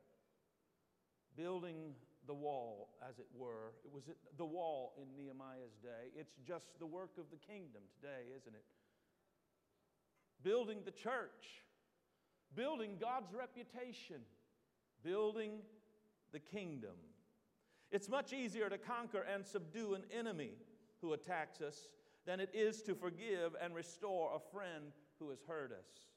building 1.35 1.93
the 2.25 2.33
wall, 2.33 2.89
as 3.07 3.19
it 3.19 3.27
were. 3.35 3.73
It 3.83 3.91
was 3.91 4.03
the 4.37 4.45
wall 4.45 4.93
in 5.01 5.15
Nehemiah's 5.21 5.75
day. 5.83 6.11
It's 6.15 6.35
just 6.47 6.67
the 6.79 6.85
work 6.85 7.11
of 7.17 7.25
the 7.31 7.37
kingdom 7.37 7.81
today, 7.99 8.31
isn't 8.35 8.55
it? 8.55 8.65
Building 10.43 10.79
the 10.85 10.91
church 10.91 11.63
building 12.55 12.97
God's 12.99 13.33
reputation, 13.33 14.21
building 15.03 15.59
the 16.31 16.39
kingdom. 16.39 16.95
It's 17.91 18.09
much 18.09 18.33
easier 18.33 18.69
to 18.69 18.77
conquer 18.77 19.21
and 19.21 19.45
subdue 19.45 19.93
an 19.93 20.03
enemy 20.11 20.51
who 21.01 21.13
attacks 21.13 21.61
us 21.61 21.87
than 22.25 22.39
it 22.39 22.49
is 22.53 22.81
to 22.83 22.95
forgive 22.95 23.55
and 23.61 23.73
restore 23.73 24.35
a 24.35 24.51
friend 24.51 24.91
who 25.19 25.29
has 25.29 25.39
hurt 25.47 25.71
us. 25.71 26.07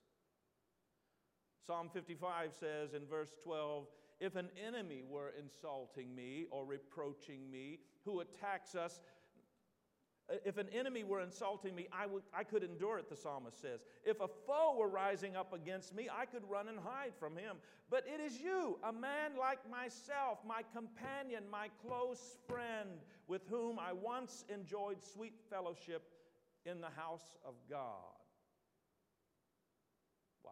Psalm 1.66 1.88
55 1.92 2.52
says 2.58 2.94
in 2.94 3.06
verse 3.06 3.30
12, 3.44 3.86
If 4.18 4.36
an 4.36 4.48
enemy 4.66 5.02
were 5.08 5.32
insulting 5.38 6.14
me 6.14 6.46
or 6.50 6.64
reproaching 6.64 7.50
me, 7.50 7.78
who 8.04 8.20
attacks 8.20 8.74
us, 8.74 9.00
if 10.44 10.58
an 10.58 10.68
enemy 10.72 11.02
were 11.02 11.20
insulting 11.20 11.74
me, 11.74 11.88
I, 11.92 12.06
would, 12.06 12.22
I 12.32 12.44
could 12.44 12.62
endure 12.62 12.98
it, 12.98 13.08
the 13.08 13.16
psalmist 13.16 13.60
says. 13.60 13.80
If 14.04 14.20
a 14.20 14.28
foe 14.46 14.76
were 14.78 14.88
rising 14.88 15.36
up 15.36 15.52
against 15.52 15.94
me, 15.94 16.08
I 16.12 16.24
could 16.26 16.42
run 16.48 16.68
and 16.68 16.78
hide 16.78 17.12
from 17.18 17.36
him. 17.36 17.56
But 17.90 18.04
it 18.06 18.20
is 18.20 18.40
you, 18.40 18.78
a 18.84 18.92
man 18.92 19.32
like 19.38 19.58
myself, 19.68 20.38
my 20.46 20.62
companion, 20.74 21.44
my 21.50 21.68
close 21.84 22.36
friend, 22.48 22.90
with 23.26 23.42
whom 23.48 23.78
I 23.78 23.92
once 23.92 24.44
enjoyed 24.52 24.98
sweet 25.02 25.34
fellowship 25.50 26.02
in 26.64 26.80
the 26.80 26.90
house 26.90 27.36
of 27.44 27.54
God. 27.68 28.14
Wow. 30.44 30.50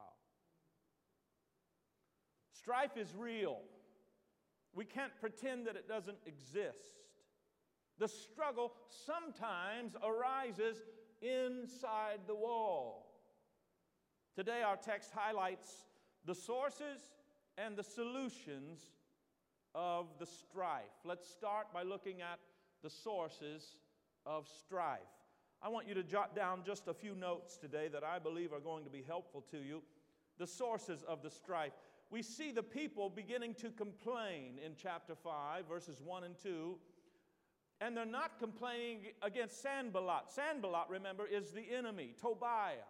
Strife 2.53 2.97
is 2.97 3.15
real. 3.17 3.59
We 4.75 4.85
can't 4.85 5.13
pretend 5.21 5.67
that 5.67 5.77
it 5.77 5.89
doesn't 5.89 6.19
exist. 6.27 7.08
The 7.99 8.09
struggle 8.09 8.73
sometimes 9.07 9.95
arises 10.03 10.77
inside 11.21 12.21
the 12.27 12.35
wall. 12.35 13.07
Today, 14.37 14.63
our 14.65 14.77
text 14.77 15.11
highlights 15.13 15.85
the 16.25 16.35
sources 16.35 17.01
and 17.57 17.77
the 17.77 17.83
solutions 17.83 18.81
of 19.75 20.07
the 20.21 20.27
strife. 20.27 20.85
Let's 21.05 21.29
start 21.29 21.73
by 21.73 21.83
looking 21.83 22.21
at 22.21 22.39
the 22.83 22.91
sources 22.91 23.65
of 24.25 24.47
strife. 24.47 25.01
I 25.61 25.69
want 25.69 25.89
you 25.89 25.95
to 25.95 26.05
jot 26.05 26.37
down 26.37 26.63
just 26.65 26.87
a 26.87 26.95
few 26.95 27.17
notes 27.17 27.57
today 27.57 27.89
that 27.89 28.05
I 28.05 28.21
believe 28.21 28.53
are 28.53 28.61
going 28.61 28.85
to 28.85 28.91
be 28.91 29.03
helpful 29.07 29.45
to 29.51 29.59
you. 29.59 29.83
The 30.39 30.47
sources 30.47 31.03
of 31.03 31.21
the 31.23 31.31
strife. 31.31 31.73
We 32.11 32.23
see 32.23 32.53
the 32.53 32.63
people 32.63 33.11
beginning 33.11 33.55
to 33.55 33.71
complain 33.71 34.61
in 34.65 34.73
chapter 34.81 35.17
5, 35.17 35.67
verses 35.69 36.01
1 36.01 36.23
and 36.23 36.37
2 36.41 36.77
and 37.81 37.97
they're 37.97 38.05
not 38.05 38.39
complaining 38.39 39.01
against 39.23 39.63
Sanballat. 39.63 40.29
Sanballat, 40.29 40.87
remember, 40.89 41.27
is 41.27 41.51
the 41.51 41.65
enemy, 41.75 42.15
Tobiah, 42.21 42.89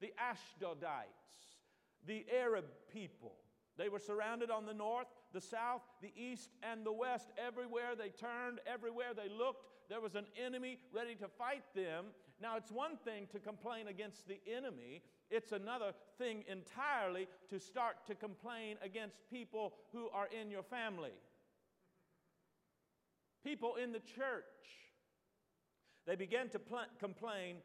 the 0.00 0.12
Ashdodites, 0.20 1.58
the 2.06 2.24
Arab 2.34 2.64
people. 2.92 3.34
They 3.76 3.88
were 3.88 3.98
surrounded 3.98 4.50
on 4.50 4.66
the 4.66 4.74
north, 4.74 5.06
the 5.32 5.40
south, 5.40 5.82
the 6.02 6.12
east, 6.16 6.50
and 6.62 6.84
the 6.84 6.92
west. 6.92 7.28
Everywhere 7.38 7.94
they 7.96 8.08
turned, 8.08 8.58
everywhere 8.66 9.14
they 9.14 9.32
looked, 9.32 9.64
there 9.88 10.00
was 10.00 10.16
an 10.16 10.26
enemy 10.44 10.78
ready 10.92 11.14
to 11.16 11.28
fight 11.28 11.62
them. 11.74 12.06
Now, 12.42 12.56
it's 12.56 12.72
one 12.72 12.96
thing 13.04 13.26
to 13.32 13.38
complain 13.38 13.88
against 13.88 14.26
the 14.26 14.40
enemy, 14.50 15.02
it's 15.30 15.52
another 15.52 15.92
thing 16.18 16.42
entirely 16.48 17.28
to 17.48 17.60
start 17.60 18.06
to 18.06 18.14
complain 18.14 18.76
against 18.82 19.16
people 19.30 19.74
who 19.92 20.08
are 20.08 20.28
in 20.28 20.50
your 20.50 20.62
family 20.62 21.12
people 23.44 23.74
in 23.76 23.92
the 23.92 24.00
church. 24.00 24.44
They 26.06 26.16
began 26.16 26.48
to 26.50 26.58
pl- 26.58 26.90
complain 26.98 27.56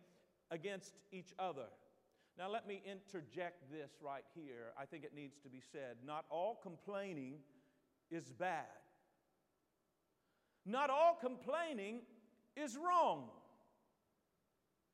against 0.51 0.94
each 1.12 1.34
other. 1.39 1.67
Now, 2.38 2.50
let 2.51 2.67
me 2.67 2.82
interject 2.86 3.72
this 3.72 3.91
right 4.01 4.25
here. 4.36 4.74
I 4.77 4.86
think 4.86 5.03
it 5.03 5.13
needs 5.15 5.38
to 5.44 5.50
be 5.50 5.62
said. 5.72 5.98
Not 6.05 6.25
all 6.29 6.60
complaining 6.62 7.36
is 8.12 8.32
bad. 8.34 8.65
Not 10.65 10.89
all 10.89 11.17
complaining 11.20 12.01
is 12.58 12.77
wrong. 12.77 13.29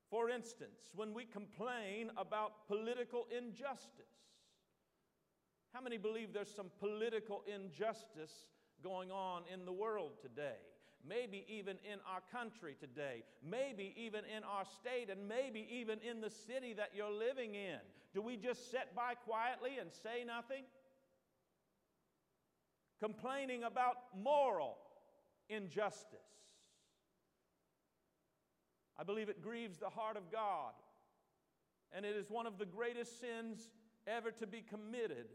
For 0.09 0.29
instance, 0.29 0.91
when 0.95 1.13
we 1.13 1.25
complain 1.25 2.11
about 2.17 2.67
political 2.67 3.27
injustice, 3.35 4.05
How 5.73 5.79
many 5.81 5.97
believe 5.97 6.33
there's 6.33 6.53
some 6.53 6.69
political 6.79 7.43
injustice 7.47 8.47
going 8.83 9.09
on 9.09 9.43
in 9.51 9.65
the 9.65 9.71
world 9.71 10.11
today? 10.21 10.59
Maybe 11.07 11.45
even 11.47 11.77
in 11.83 11.99
our 12.07 12.21
country 12.31 12.75
today, 12.79 13.23
maybe 13.43 13.93
even 13.97 14.21
in 14.25 14.43
our 14.43 14.65
state, 14.65 15.09
and 15.09 15.27
maybe 15.27 15.67
even 15.71 15.99
in 15.99 16.21
the 16.21 16.29
city 16.29 16.73
that 16.73 16.91
you're 16.95 17.11
living 17.11 17.55
in. 17.55 17.79
Do 18.13 18.21
we 18.21 18.37
just 18.37 18.69
sit 18.69 18.95
by 18.95 19.15
quietly 19.15 19.77
and 19.79 19.91
say 19.91 20.23
nothing? 20.25 20.63
Complaining 22.99 23.63
about 23.63 23.95
moral 24.15 24.77
injustice. 25.49 26.19
I 28.99 29.03
believe 29.03 29.29
it 29.29 29.41
grieves 29.41 29.79
the 29.79 29.89
heart 29.89 30.17
of 30.17 30.31
God, 30.31 30.73
and 31.91 32.05
it 32.05 32.15
is 32.15 32.29
one 32.29 32.45
of 32.45 32.59
the 32.59 32.65
greatest 32.65 33.19
sins 33.19 33.69
ever 34.05 34.31
to 34.31 34.45
be 34.45 34.61
committed 34.61 35.25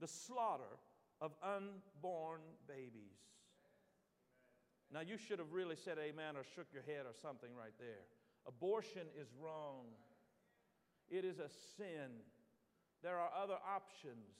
the 0.00 0.06
slaughter 0.06 0.78
of 1.20 1.32
unborn 1.42 2.40
babies. 2.68 3.18
Now, 4.94 5.00
you 5.00 5.18
should 5.18 5.40
have 5.40 5.50
really 5.50 5.74
said 5.74 5.98
amen 5.98 6.36
or 6.38 6.46
shook 6.54 6.70
your 6.72 6.86
head 6.86 7.02
or 7.02 7.18
something 7.20 7.50
right 7.58 7.74
there. 7.80 8.06
Abortion 8.46 9.10
is 9.18 9.26
wrong, 9.42 9.90
it 11.10 11.24
is 11.24 11.40
a 11.40 11.50
sin. 11.76 12.22
There 13.02 13.18
are 13.18 13.28
other 13.36 13.58
options. 13.66 14.38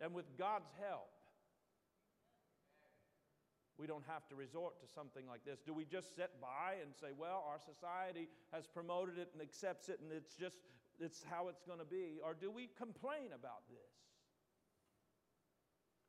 And 0.00 0.12
with 0.12 0.36
God's 0.36 0.68
help, 0.82 1.08
we 3.78 3.86
don't 3.86 4.04
have 4.08 4.26
to 4.28 4.34
resort 4.34 4.80
to 4.80 4.86
something 4.92 5.26
like 5.28 5.44
this. 5.44 5.60
Do 5.64 5.72
we 5.72 5.84
just 5.84 6.14
sit 6.16 6.32
by 6.40 6.82
and 6.82 6.90
say, 6.92 7.14
well, 7.16 7.46
our 7.48 7.60
society 7.62 8.28
has 8.52 8.66
promoted 8.66 9.16
it 9.16 9.30
and 9.32 9.40
accepts 9.40 9.88
it 9.88 10.00
and 10.02 10.10
it's 10.12 10.34
just, 10.34 10.58
it's 10.98 11.24
how 11.30 11.48
it's 11.48 11.62
going 11.62 11.78
to 11.78 11.86
be? 11.86 12.18
Or 12.22 12.34
do 12.34 12.50
we 12.50 12.68
complain 12.76 13.30
about 13.32 13.62
this? 13.70 14.07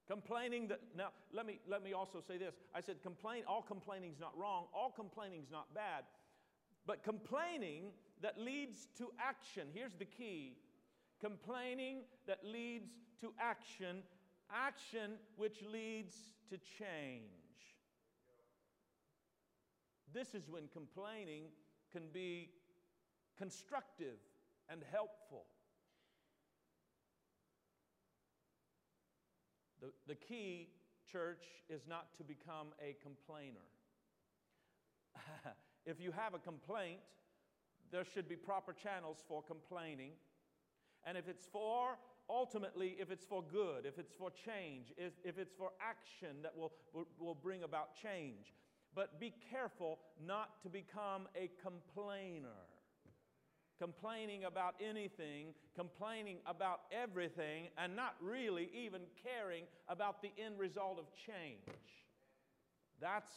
Complaining 0.10 0.68
that, 0.70 0.80
now 0.98 1.10
let 1.32 1.46
me, 1.46 1.60
let 1.68 1.84
me 1.84 1.94
also 1.94 2.20
say 2.20 2.40
this. 2.40 2.56
I 2.74 2.82
said 2.82 3.04
complain, 3.04 3.44
all 3.48 3.62
complaining 3.62 4.12
is 4.12 4.20
not 4.20 4.36
wrong, 4.36 4.66
all 4.74 4.90
complaining 4.90 5.42
is 5.44 5.52
not 5.52 5.72
bad. 5.76 6.04
But 6.88 7.04
complaining 7.04 7.92
that 8.24 8.40
leads 8.40 8.88
to 8.98 9.12
action, 9.20 9.68
here's 9.72 9.94
the 9.94 10.06
key 10.06 10.58
complaining 11.22 12.00
that 12.26 12.40
leads 12.44 12.90
to 13.22 13.34
action, 13.40 14.02
action 14.52 15.12
which 15.36 15.62
leads 15.62 16.16
to 16.50 16.58
change. 16.58 17.22
This 20.12 20.34
is 20.34 20.50
when 20.50 20.70
complaining 20.74 21.44
can 21.92 22.04
be 22.12 22.50
constructive 23.38 24.18
and 24.70 24.82
helpful. 24.92 25.46
The, 29.82 29.88
the 30.08 30.16
key, 30.16 30.70
church, 31.12 31.44
is 31.70 31.82
not 31.88 32.16
to 32.18 32.24
become 32.24 32.68
a 32.82 32.96
complainer. 33.02 33.66
if 35.86 36.00
you 36.00 36.12
have 36.12 36.34
a 36.34 36.40
complaint, 36.40 37.00
there 37.92 38.06
should 38.06 38.28
be 38.28 38.36
proper 38.36 38.74
channels 38.74 39.24
for 39.28 39.42
complaining. 39.42 40.12
And 41.06 41.18
if 41.18 41.28
it's 41.28 41.46
for, 41.46 41.98
ultimately, 42.30 42.96
if 43.00 43.10
it's 43.10 43.26
for 43.26 43.44
good, 43.52 43.86
if 43.86 43.98
it's 43.98 44.14
for 44.14 44.30
change, 44.30 44.94
if, 44.98 45.14
if 45.24 45.38
it's 45.38 45.54
for 45.58 45.72
action 45.82 46.42
that 46.44 46.56
will, 46.56 46.72
will, 46.94 47.08
will 47.20 47.36
bring 47.36 47.64
about 47.64 47.96
change. 47.96 48.54
But 48.96 49.20
be 49.20 49.34
careful 49.52 50.00
not 50.26 50.62
to 50.64 50.70
become 50.70 51.28
a 51.36 51.50
complainer 51.64 52.50
complaining 53.80 54.44
about 54.44 54.76
anything, 54.82 55.54
complaining 55.76 56.38
about 56.46 56.82
everything, 56.92 57.70
and 57.78 57.96
not 57.96 58.16
really 58.22 58.70
even 58.74 59.02
caring 59.24 59.64
about 59.88 60.22
the 60.22 60.32
end 60.44 60.60
result 60.60 61.00
of 61.00 61.06
change. 61.16 61.80
That's 63.02 63.32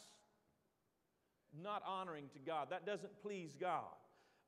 not 1.61 1.81
honoring 1.87 2.25
to 2.33 2.39
God. 2.39 2.67
That 2.69 2.85
doesn't 2.85 3.21
please 3.21 3.55
God. 3.59 3.95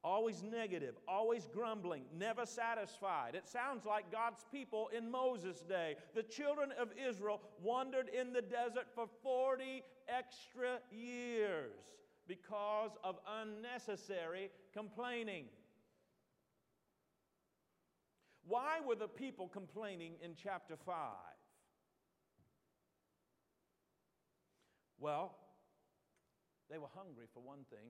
Always 0.04 0.44
negative, 0.44 0.96
always 1.08 1.48
grumbling, 1.52 2.04
never 2.16 2.46
satisfied. 2.46 3.34
It 3.34 3.48
sounds 3.48 3.86
like 3.86 4.12
God's 4.12 4.46
people 4.52 4.90
in 4.96 5.10
Moses' 5.10 5.64
day. 5.68 5.96
The 6.14 6.22
children 6.22 6.70
of 6.79 6.90
Israel 7.10 7.42
wandered 7.64 8.10
in 8.10 8.31
the 8.31 8.42
desert 8.44 8.86
for 8.94 9.08
40 9.24 9.81
extra 10.08 10.77
years 10.92 11.74
because 12.27 12.92
of 13.03 13.18
unnecessary 13.42 14.51
complaining. 14.74 15.46
Why 18.48 18.79
were 18.88 18.96
the 18.96 19.08
people 19.08 19.48
complaining 19.48 20.14
in 20.24 20.36
chapter 20.42 20.75
5? 20.75 20.96
Well, 25.00 25.36
they 26.70 26.77
were 26.77 26.88
hungry 26.96 27.25
for 27.34 27.42
one 27.42 27.66
thing. 27.70 27.90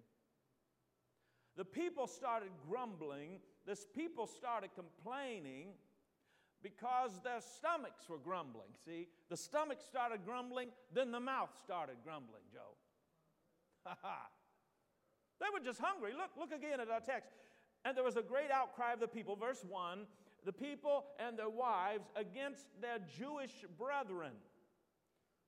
The 1.58 1.66
people 1.66 2.08
started 2.08 2.50
grumbling, 2.68 3.40
this 3.66 3.86
people 3.96 4.28
started 4.28 4.72
complaining 4.76 5.70
because 6.62 7.12
their 7.24 7.40
stomachs 7.42 8.10
were 8.10 8.18
grumbling. 8.18 8.70
See, 8.86 9.08
the 9.30 9.38
stomach 9.38 9.78
started 9.86 10.26
grumbling, 10.26 10.70
then 10.94 11.12
the 11.12 11.20
mouth 11.20 11.52
started 11.64 11.98
grumbling, 12.04 12.44
Joe. 12.52 13.92
they 15.40 15.46
were 15.54 15.64
just 15.64 15.80
hungry. 15.80 16.12
Look, 16.14 16.32
look 16.38 16.52
again 16.52 16.80
at 16.80 16.90
our 16.90 17.00
text. 17.00 17.32
And 17.86 17.96
there 17.96 18.04
was 18.04 18.18
a 18.18 18.24
great 18.24 18.52
outcry 18.52 18.94
of 18.94 19.00
the 19.00 19.08
people. 19.08 19.36
Verse 19.36 19.64
1 19.68 20.08
the 20.46 20.54
people 20.54 21.06
and 21.20 21.38
their 21.38 21.50
wives 21.50 22.08
against 22.16 22.68
their 22.80 23.00
Jewish 23.18 23.66
brethren. 23.78 24.34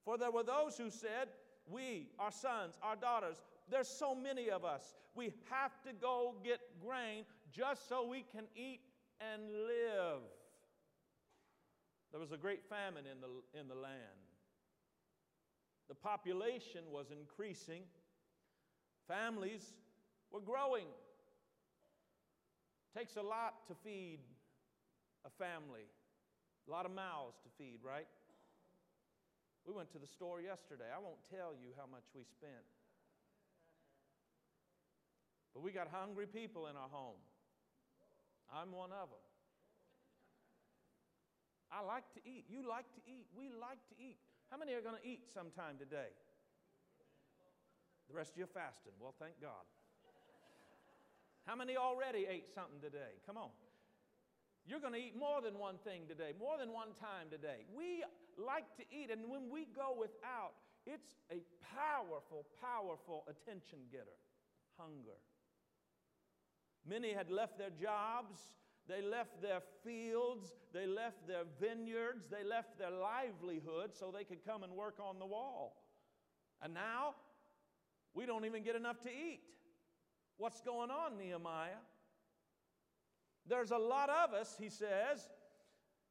For 0.03 0.17
there 0.17 0.31
were 0.31 0.43
those 0.43 0.77
who 0.77 0.89
said, 0.89 1.29
We, 1.69 2.07
our 2.19 2.31
sons, 2.31 2.75
our 2.81 2.95
daughters, 2.95 3.37
there's 3.69 3.87
so 3.87 4.15
many 4.15 4.49
of 4.49 4.65
us. 4.65 4.95
We 5.15 5.33
have 5.49 5.71
to 5.83 5.93
go 5.93 6.35
get 6.43 6.59
grain 6.83 7.25
just 7.51 7.87
so 7.87 8.07
we 8.07 8.25
can 8.31 8.45
eat 8.55 8.81
and 9.21 9.41
live. 9.51 10.21
There 12.11 12.19
was 12.19 12.31
a 12.31 12.37
great 12.37 12.63
famine 12.63 13.03
in 13.05 13.21
the, 13.21 13.59
in 13.59 13.67
the 13.67 13.75
land. 13.75 14.01
The 15.89 15.95
population 15.95 16.81
was 16.91 17.07
increasing, 17.11 17.83
families 19.07 19.73
were 20.31 20.41
growing. 20.41 20.87
Takes 22.97 23.15
a 23.17 23.21
lot 23.21 23.67
to 23.67 23.75
feed 23.83 24.19
a 25.27 25.33
family, 25.35 25.91
a 26.67 26.71
lot 26.71 26.87
of 26.87 26.95
mouths 26.95 27.35
to 27.43 27.49
feed, 27.59 27.83
right? 27.83 28.07
We 29.67 29.75
went 29.75 29.91
to 29.91 29.99
the 29.99 30.07
store 30.07 30.39
yesterday. 30.39 30.87
I 30.87 31.03
won't 31.03 31.19
tell 31.27 31.51
you 31.51 31.75
how 31.75 31.83
much 31.83 32.07
we 32.15 32.23
spent. 32.23 32.63
But 35.51 35.59
we 35.61 35.75
got 35.75 35.91
hungry 35.91 36.25
people 36.25 36.71
in 36.71 36.79
our 36.79 36.87
home. 36.87 37.19
I'm 38.47 38.71
one 38.71 38.95
of 38.95 39.11
them. 39.11 39.25
I 41.67 41.83
like 41.83 42.07
to 42.15 42.23
eat. 42.23 42.45
You 42.47 42.63
like 42.63 42.87
to 42.95 43.03
eat. 43.03 43.27
We 43.35 43.51
like 43.51 43.83
to 43.91 43.95
eat. 43.99 44.23
How 44.49 44.55
many 44.55 44.71
are 44.71 44.81
going 44.81 44.95
to 44.95 45.03
eat 45.03 45.27
sometime 45.27 45.75
today? 45.75 46.15
The 48.07 48.15
rest 48.15 48.31
of 48.31 48.37
you 48.37 48.47
fasting. 48.47 48.95
Well, 49.01 49.13
thank 49.19 49.41
God. 49.41 49.67
How 51.45 51.55
many 51.55 51.75
already 51.75 52.23
ate 52.29 52.47
something 52.47 52.79
today? 52.79 53.19
Come 53.25 53.35
on. 53.35 53.51
You're 54.67 54.81
going 54.81 54.93
to 54.93 54.99
eat 54.99 55.15
more 55.17 55.41
than 55.41 55.57
one 55.57 55.77
thing 55.83 56.01
today, 56.07 56.35
more 56.37 56.57
than 56.59 56.73
one 56.73 56.91
time 56.99 57.31
today. 57.31 57.63
We 57.73 58.03
like 58.37 58.67
to 58.75 58.83
eat, 58.91 59.09
and 59.09 59.29
when 59.31 59.49
we 59.49 59.65
go 59.73 59.95
without, 59.97 60.59
it's 60.85 61.15
a 61.31 61.39
powerful, 61.73 62.45
powerful 62.61 63.23
attention 63.31 63.79
getter 63.91 64.19
hunger. 64.77 65.17
Many 66.87 67.13
had 67.13 67.31
left 67.31 67.57
their 67.57 67.69
jobs, 67.69 68.39
they 68.87 69.01
left 69.01 69.41
their 69.41 69.61
fields, 69.83 70.53
they 70.73 70.85
left 70.85 71.27
their 71.27 71.43
vineyards, 71.59 72.27
they 72.27 72.43
left 72.43 72.77
their 72.77 72.91
livelihood 72.91 73.91
so 73.93 74.11
they 74.11 74.23
could 74.23 74.45
come 74.45 74.63
and 74.63 74.73
work 74.73 74.95
on 74.99 75.19
the 75.19 75.25
wall. 75.25 75.77
And 76.61 76.73
now, 76.73 77.15
we 78.13 78.25
don't 78.25 78.45
even 78.45 78.63
get 78.63 78.75
enough 78.75 79.01
to 79.01 79.09
eat. 79.09 79.41
What's 80.37 80.61
going 80.61 80.89
on, 80.91 81.17
Nehemiah? 81.17 81.81
There's 83.47 83.71
a 83.71 83.77
lot 83.77 84.09
of 84.09 84.33
us, 84.33 84.55
he 84.59 84.69
says, 84.69 85.29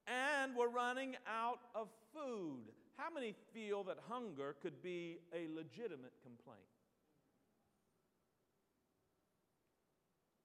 and 0.06 0.54
we're 0.56 0.70
running 0.70 1.16
out 1.26 1.60
of 1.74 1.88
food. 2.14 2.72
How 2.96 3.12
many 3.12 3.34
feel 3.52 3.84
that 3.84 3.98
hunger 4.08 4.56
could 4.62 4.82
be 4.82 5.18
a 5.34 5.48
legitimate 5.54 6.14
complaint? 6.22 6.60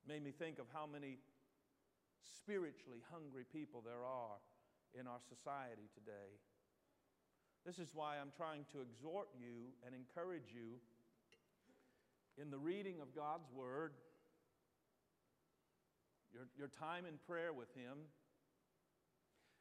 Made 0.08 0.24
me 0.24 0.32
think 0.32 0.60
of 0.60 0.66
how 0.74 0.86
many 0.86 1.20
spiritually 2.22 3.00
hungry 3.12 3.46
people 3.54 3.82
there 3.86 4.04
are 4.04 4.36
in 5.00 5.08
our 5.08 5.22
society 5.30 5.88
today. 5.94 6.36
This 7.66 7.80
is 7.80 7.92
why 7.94 8.18
I'm 8.20 8.32
trying 8.36 8.66
to 8.74 8.82
exhort 8.82 9.30
you 9.40 9.72
and 9.86 9.96
encourage 9.96 10.52
you 10.52 10.82
in 12.42 12.50
the 12.50 12.58
reading 12.58 13.00
of 13.00 13.16
God's 13.16 13.48
Word 13.54 13.94
your, 16.34 16.48
your 16.58 16.68
time 16.68 17.06
in 17.06 17.16
prayer 17.28 17.54
with 17.54 17.74
Him, 17.76 18.08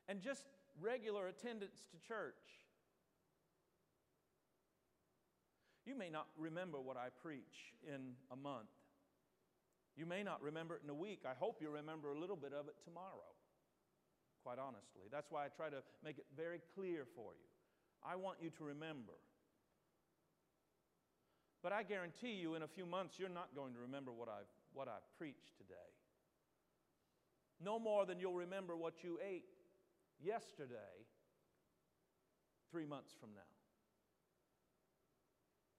and 0.08 0.20
just 0.20 0.46
regular 0.80 1.26
attendance 1.28 1.86
to 1.90 2.08
church. 2.08 2.34
You 5.86 5.96
may 5.96 6.10
not 6.10 6.26
remember 6.36 6.80
what 6.80 6.96
I 6.96 7.08
preach 7.22 7.74
in 7.86 8.14
a 8.30 8.36
month. 8.36 8.70
You 9.96 10.06
may 10.06 10.22
not 10.22 10.42
remember 10.42 10.76
it 10.76 10.82
in 10.84 10.90
a 10.90 10.94
week. 10.94 11.22
I 11.26 11.34
hope 11.34 11.58
you 11.60 11.68
remember 11.70 12.10
a 12.10 12.18
little 12.18 12.36
bit 12.36 12.52
of 12.52 12.68
it 12.68 12.76
tomorrow, 12.84 13.34
quite 14.42 14.58
honestly. 14.58 15.10
That's 15.10 15.30
why 15.30 15.44
I 15.44 15.48
try 15.48 15.68
to 15.68 15.82
make 16.04 16.18
it 16.18 16.26
very 16.36 16.60
clear 16.74 17.04
for 17.16 17.32
you. 17.34 17.48
I 18.02 18.16
want 18.16 18.38
you 18.40 18.50
to 18.50 18.64
remember. 18.64 19.18
But 21.62 21.72
I 21.72 21.82
guarantee 21.82 22.32
you, 22.40 22.54
in 22.54 22.62
a 22.62 22.68
few 22.68 22.86
months, 22.86 23.18
you're 23.18 23.28
not 23.28 23.54
going 23.54 23.74
to 23.74 23.80
remember 23.80 24.12
what 24.12 24.28
I've, 24.28 24.48
what 24.72 24.88
I've 24.88 25.04
preached 25.18 25.58
today. 25.58 25.99
No 27.62 27.78
more 27.78 28.06
than 28.06 28.18
you'll 28.18 28.34
remember 28.34 28.76
what 28.76 29.04
you 29.04 29.18
ate 29.26 29.44
yesterday, 30.22 31.06
three 32.70 32.86
months 32.86 33.12
from 33.20 33.30
now. 33.34 33.40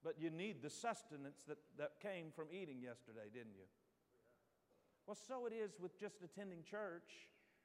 But 0.04 0.16
you 0.20 0.30
need 0.30 0.62
the 0.62 0.70
sustenance 0.70 1.44
that, 1.48 1.58
that 1.78 2.00
came 2.02 2.32
from 2.36 2.48
eating 2.52 2.82
yesterday, 2.82 3.30
didn't 3.34 3.56
you? 3.56 3.66
Well, 5.06 5.18
so 5.28 5.46
it 5.46 5.54
is 5.54 5.80
with 5.80 6.00
just 6.00 6.22
attending 6.24 6.64
church, 6.64 7.10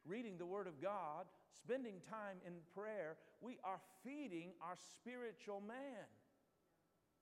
reading 0.04 0.36
the 0.38 0.46
Word 0.46 0.66
of 0.66 0.80
God, 0.82 1.26
spending 1.56 1.96
time 2.10 2.38
in 2.46 2.54
prayer. 2.74 3.16
We 3.40 3.58
are 3.64 3.80
feeding 4.04 4.50
our 4.62 4.76
spiritual 4.94 5.62
man. 5.66 6.06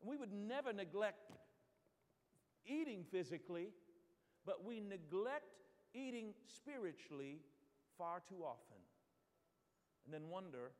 We 0.03 0.17
would 0.17 0.33
never 0.33 0.73
neglect 0.73 1.33
eating 2.67 3.05
physically, 3.11 3.69
but 4.47 4.65
we 4.65 4.81
neglect 4.81 5.63
eating 5.95 6.35
spiritually 6.47 7.41
far 7.97 8.21
too 8.29 8.43
often. 8.45 8.83
And 10.05 10.13
then 10.13 10.29
wonder 10.29 10.73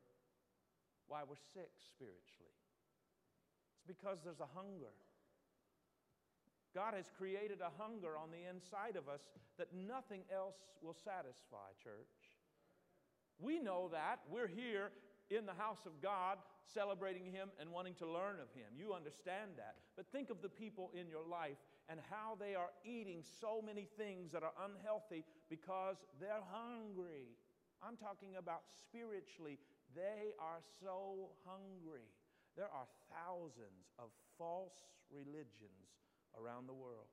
why 1.07 1.21
we're 1.27 1.41
sick 1.53 1.71
spiritually. 1.79 2.53
It's 3.73 3.87
because 3.87 4.19
there's 4.23 4.39
a 4.39 4.53
hunger. 4.53 4.93
God 6.75 6.93
has 6.93 7.09
created 7.17 7.61
a 7.61 7.71
hunger 7.81 8.17
on 8.19 8.29
the 8.29 8.49
inside 8.49 8.97
of 8.97 9.07
us 9.07 9.29
that 9.57 9.73
nothing 9.73 10.21
else 10.33 10.57
will 10.83 10.93
satisfy, 10.93 11.71
church. 11.81 12.35
We 13.39 13.59
know 13.59 13.89
that. 13.91 14.19
We're 14.29 14.51
here 14.51 14.91
in 15.29 15.45
the 15.45 15.53
house 15.53 15.85
of 15.85 16.01
God 16.01 16.37
celebrating 16.73 17.25
Him 17.31 17.49
and 17.59 17.71
wanting 17.71 17.95
to 17.95 18.05
learn 18.05 18.43
of 18.43 18.51
Him. 18.53 18.75
You 18.77 18.93
understand 18.93 19.51
that. 19.57 19.75
But 19.95 20.11
think 20.11 20.29
of 20.29 20.41
the 20.41 20.49
people 20.49 20.91
in 20.93 21.07
your 21.07 21.25
life 21.25 21.57
and 21.89 21.99
how 22.09 22.37
they 22.39 22.55
are 22.55 22.71
eating 22.83 23.23
so 23.39 23.61
many 23.61 23.87
things 23.97 24.31
that 24.31 24.43
are 24.43 24.53
unhealthy 24.65 25.23
because 25.49 25.97
they're 26.19 26.45
hungry. 26.51 27.37
I'm 27.85 27.97
talking 27.97 28.37
about 28.37 28.61
spiritually. 28.73 29.59
They 29.95 30.33
are 30.39 30.59
so 30.81 31.29
hungry. 31.45 32.09
There 32.57 32.71
are 32.73 32.87
thousands 33.11 33.91
of 33.99 34.09
false 34.37 34.87
religions 35.11 35.93
around 36.39 36.67
the 36.67 36.73
world. 36.73 37.11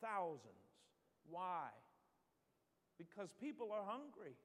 Thousands. 0.00 0.72
Why? 1.28 1.68
Because 2.98 3.32
people 3.40 3.70
are 3.72 3.84
hungry. 3.84 4.36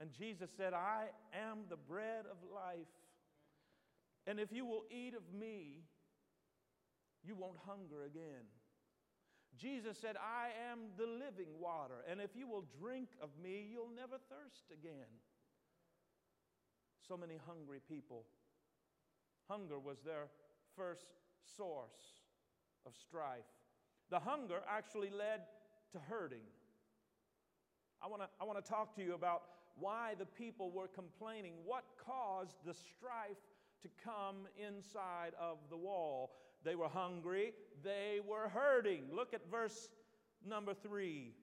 And 0.00 0.10
Jesus 0.12 0.50
said, 0.56 0.72
I 0.72 1.06
am 1.34 1.64
the 1.68 1.76
bread 1.76 2.24
of 2.30 2.38
life. 2.52 2.88
And 4.26 4.40
if 4.40 4.52
you 4.52 4.64
will 4.64 4.84
eat 4.90 5.14
of 5.14 5.22
me, 5.38 5.82
you 7.24 7.34
won't 7.34 7.58
hunger 7.66 8.04
again. 8.04 8.46
Jesus 9.58 9.98
said, 9.98 10.16
I 10.16 10.48
am 10.72 10.78
the 10.96 11.06
living 11.06 11.60
water, 11.60 12.04
and 12.10 12.20
if 12.20 12.30
you 12.34 12.48
will 12.48 12.64
drink 12.80 13.08
of 13.22 13.28
me, 13.42 13.68
you'll 13.70 13.94
never 13.94 14.16
thirst 14.30 14.64
again. 14.72 15.20
So 17.06 17.16
many 17.16 17.38
hungry 17.46 17.80
people. 17.86 18.24
Hunger 19.48 19.78
was 19.78 19.98
their 20.04 20.28
first 20.76 21.06
source 21.56 22.22
of 22.86 22.92
strife. 22.96 23.44
The 24.10 24.18
hunger 24.18 24.60
actually 24.68 25.10
led 25.10 25.42
to 25.92 25.98
hurting. 25.98 26.46
I 28.02 28.08
want 28.08 28.22
to 28.22 28.28
I 28.40 28.44
wanna 28.44 28.62
talk 28.62 28.94
to 28.96 29.02
you 29.02 29.14
about 29.14 29.42
why 29.78 30.14
the 30.18 30.26
people 30.26 30.70
were 30.70 30.88
complaining, 30.88 31.54
what 31.64 31.84
caused 32.04 32.56
the 32.64 32.74
strife 32.74 33.40
to 33.82 33.88
come 34.04 34.46
inside 34.56 35.32
of 35.40 35.58
the 35.70 35.76
wall. 35.76 36.32
They 36.64 36.74
were 36.74 36.88
hungry, 36.88 37.52
they 37.82 38.20
were 38.26 38.48
hurting. 38.48 39.04
Look 39.12 39.34
at 39.34 39.50
verse 39.50 39.88
number 40.46 40.74
three. 40.74 41.34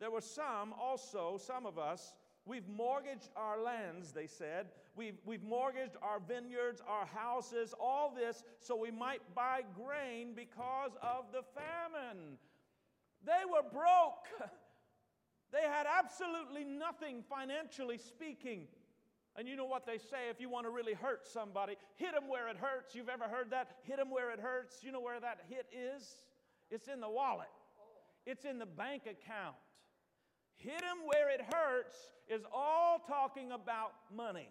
There 0.00 0.10
were 0.10 0.20
some 0.20 0.72
also, 0.72 1.38
some 1.38 1.66
of 1.66 1.78
us, 1.78 2.14
We've 2.48 2.66
mortgaged 2.66 3.28
our 3.36 3.60
lands, 3.60 4.12
they 4.12 4.26
said. 4.26 4.68
We've, 4.96 5.18
we've 5.26 5.42
mortgaged 5.42 5.96
our 6.00 6.18
vineyards, 6.18 6.80
our 6.88 7.04
houses, 7.04 7.74
all 7.78 8.10
this 8.16 8.42
so 8.58 8.74
we 8.74 8.90
might 8.90 9.20
buy 9.34 9.60
grain 9.76 10.32
because 10.34 10.92
of 11.02 11.26
the 11.30 11.42
famine. 11.54 12.38
They 13.24 13.44
were 13.44 13.68
broke. 13.70 14.50
They 15.50 15.62
had 15.62 15.86
absolutely 15.86 16.62
nothing 16.62 17.22
financially 17.22 17.96
speaking. 17.96 18.66
And 19.38 19.46
you 19.46 19.54
know 19.54 19.66
what 19.66 19.86
they 19.86 19.98
say 19.98 20.30
if 20.30 20.40
you 20.40 20.50
want 20.50 20.66
to 20.66 20.70
really 20.70 20.94
hurt 20.94 21.24
somebody? 21.24 21.76
Hit 21.94 22.12
them 22.12 22.28
where 22.28 22.48
it 22.48 22.56
hurts. 22.56 22.96
You've 22.96 23.08
ever 23.08 23.24
heard 23.24 23.50
that? 23.50 23.68
Hit 23.84 23.98
them 23.98 24.10
where 24.10 24.32
it 24.32 24.40
hurts. 24.40 24.82
You 24.82 24.90
know 24.90 25.00
where 25.00 25.20
that 25.20 25.38
hit 25.48 25.66
is? 25.72 26.02
It's 26.72 26.88
in 26.88 27.00
the 27.00 27.08
wallet, 27.08 27.46
it's 28.26 28.44
in 28.44 28.58
the 28.58 28.66
bank 28.66 29.02
account. 29.02 29.54
Hit 30.56 30.80
them 30.80 31.06
where 31.06 31.30
it 31.30 31.40
hurts 31.40 31.94
is 32.28 32.42
all 32.52 33.00
talking 33.06 33.52
about 33.52 33.92
money. 34.14 34.48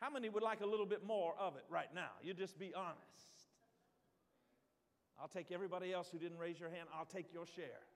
How 0.00 0.10
many 0.10 0.28
would 0.28 0.42
like 0.42 0.60
a 0.60 0.66
little 0.66 0.84
bit 0.84 1.06
more 1.06 1.34
of 1.38 1.54
it 1.54 1.64
right 1.70 1.94
now? 1.94 2.10
You 2.24 2.34
just 2.34 2.58
be 2.58 2.74
honest. 2.74 2.98
I'll 5.20 5.28
take 5.28 5.52
everybody 5.52 5.92
else 5.92 6.08
who 6.10 6.18
didn't 6.18 6.38
raise 6.38 6.58
your 6.58 6.70
hand, 6.70 6.88
I'll 6.92 7.06
take 7.06 7.32
your 7.32 7.46
share. 7.46 7.86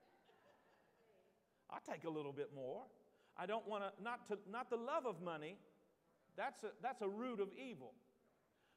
I'll 1.69 1.81
take 1.81 2.05
a 2.05 2.09
little 2.09 2.31
bit 2.31 2.51
more. 2.55 2.83
I 3.39 3.45
don't 3.45 3.67
want 3.67 3.83
to, 3.83 4.03
not 4.03 4.27
to, 4.27 4.37
not 4.51 4.69
the 4.69 4.75
love 4.75 5.05
of 5.05 5.21
money, 5.21 5.57
that's 6.35 6.63
a, 6.63 6.71
that's 6.81 7.01
a 7.01 7.07
root 7.07 7.39
of 7.39 7.49
evil. 7.57 7.93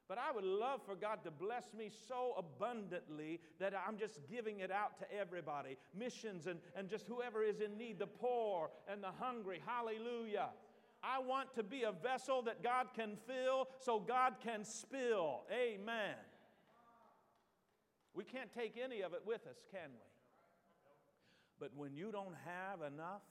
But 0.08 0.18
I 0.18 0.30
would 0.32 0.44
love 0.44 0.80
for 0.84 0.94
God 0.94 1.24
to 1.24 1.30
bless 1.30 1.72
me 1.72 1.90
so 2.08 2.34
abundantly 2.36 3.40
that 3.58 3.72
I'm 3.86 3.96
just 3.96 4.20
giving 4.30 4.60
it 4.60 4.70
out 4.70 4.98
to 4.98 5.06
everybody 5.12 5.78
missions 5.98 6.46
and, 6.46 6.58
and 6.76 6.88
just 6.88 7.06
whoever 7.06 7.42
is 7.42 7.60
in 7.60 7.78
need, 7.78 7.98
the 7.98 8.06
poor 8.06 8.70
and 8.88 9.02
the 9.02 9.12
hungry. 9.18 9.60
Hallelujah. 9.64 10.48
I 11.02 11.18
want 11.18 11.54
to 11.54 11.62
be 11.62 11.82
a 11.84 11.92
vessel 11.92 12.42
that 12.42 12.62
God 12.62 12.88
can 12.94 13.16
fill 13.26 13.68
so 13.78 13.98
God 13.98 14.34
can 14.44 14.64
spill. 14.64 15.44
Amen. 15.50 16.14
We 18.14 18.24
can't 18.24 18.52
take 18.52 18.78
any 18.82 19.00
of 19.00 19.14
it 19.14 19.22
with 19.24 19.46
us, 19.46 19.64
can 19.72 19.90
we? 19.92 20.06
But 21.58 21.70
when 21.74 21.96
you 21.96 22.12
don't 22.12 22.34
have 22.44 22.82
enough, 22.82 23.22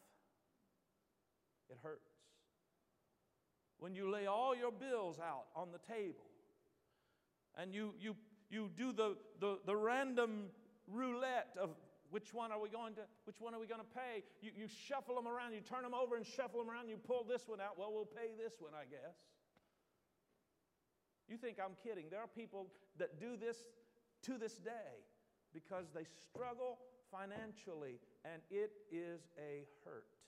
it 1.71 1.77
hurts. 1.81 2.12
When 3.79 3.95
you 3.95 4.12
lay 4.12 4.27
all 4.27 4.55
your 4.55 4.71
bills 4.71 5.17
out 5.19 5.45
on 5.55 5.69
the 5.71 5.79
table 5.79 6.29
and 7.57 7.73
you, 7.73 7.93
you, 7.99 8.15
you 8.49 8.69
do 8.75 8.91
the, 8.91 9.17
the, 9.39 9.57
the 9.65 9.75
random 9.75 10.49
roulette 10.88 11.55
of 11.60 11.71
which 12.12 12.34
one 12.34 12.51
are 12.51 12.60
we 12.60 12.69
going 12.69 12.93
to 12.95 13.01
which 13.23 13.39
one 13.39 13.55
are 13.55 13.60
we 13.60 13.65
going 13.65 13.79
to 13.79 13.88
pay? 13.95 14.23
You, 14.41 14.51
you 14.55 14.67
shuffle 14.67 15.15
them 15.15 15.27
around 15.27 15.53
you 15.53 15.62
turn 15.62 15.81
them 15.84 15.93
over 15.93 16.17
and 16.17 16.25
shuffle 16.25 16.60
them 16.60 16.69
around 16.69 16.89
you 16.89 16.97
pull 16.97 17.23
this 17.23 17.47
one 17.47 17.62
out. 17.62 17.79
Well 17.79 17.89
we'll 17.91 18.05
pay 18.05 18.36
this 18.38 18.60
one 18.60 18.73
i 18.75 18.84
guess. 18.84 19.15
You 21.29 21.38
think 21.38 21.57
i'm 21.57 21.79
kidding. 21.81 22.05
There 22.12 22.19
are 22.19 22.27
people 22.27 22.67
that 22.99 23.19
do 23.19 23.38
this 23.38 23.57
to 24.23 24.38
this 24.38 24.60
day 24.60 25.07
because 25.53 25.86
they 25.95 26.03
struggle 26.03 26.79
financially 27.10 27.99
and 28.25 28.41
it 28.51 28.71
is 28.91 29.21
a 29.39 29.65
hurt 29.86 30.20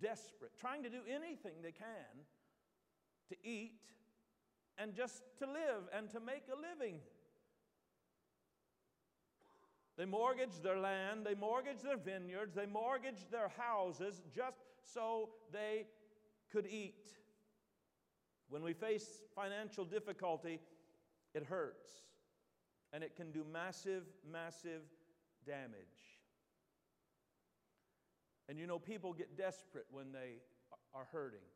desperate 0.00 0.52
trying 0.58 0.82
to 0.82 0.90
do 0.90 1.00
anything 1.08 1.54
they 1.62 1.72
can 1.72 2.24
to 3.28 3.36
eat 3.42 3.80
and 4.78 4.94
just 4.94 5.22
to 5.38 5.46
live 5.46 5.88
and 5.92 6.08
to 6.10 6.20
make 6.20 6.44
a 6.52 6.56
living. 6.56 7.00
They 9.96 10.04
mortgaged 10.04 10.62
their 10.62 10.78
land, 10.78 11.26
they 11.26 11.34
mortgaged 11.34 11.84
their 11.84 11.96
vineyards, 11.96 12.54
they 12.54 12.66
mortgaged 12.66 13.32
their 13.32 13.50
houses 13.58 14.22
just 14.34 14.62
so 14.94 15.30
they 15.52 15.86
could 16.52 16.66
eat. 16.66 17.12
When 18.48 18.62
we 18.62 18.72
face 18.72 19.22
financial 19.34 19.84
difficulty, 19.84 20.60
it 21.34 21.44
hurts 21.44 21.88
and 22.92 23.02
it 23.02 23.16
can 23.16 23.32
do 23.32 23.44
massive, 23.52 24.04
massive 24.30 24.82
damage. 25.44 26.17
And 28.48 28.58
you 28.58 28.66
know, 28.66 28.78
people 28.78 29.12
get 29.12 29.36
desperate 29.36 29.86
when 29.90 30.12
they 30.12 30.40
are 30.94 31.06
hurting. 31.12 31.46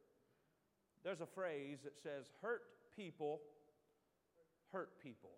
There's 1.05 1.21
a 1.21 1.27
phrase 1.27 1.79
that 1.85 1.99
says, 1.99 2.27
hurt 2.43 2.63
people 2.95 3.41
hurt 4.73 4.91
people. 5.03 5.31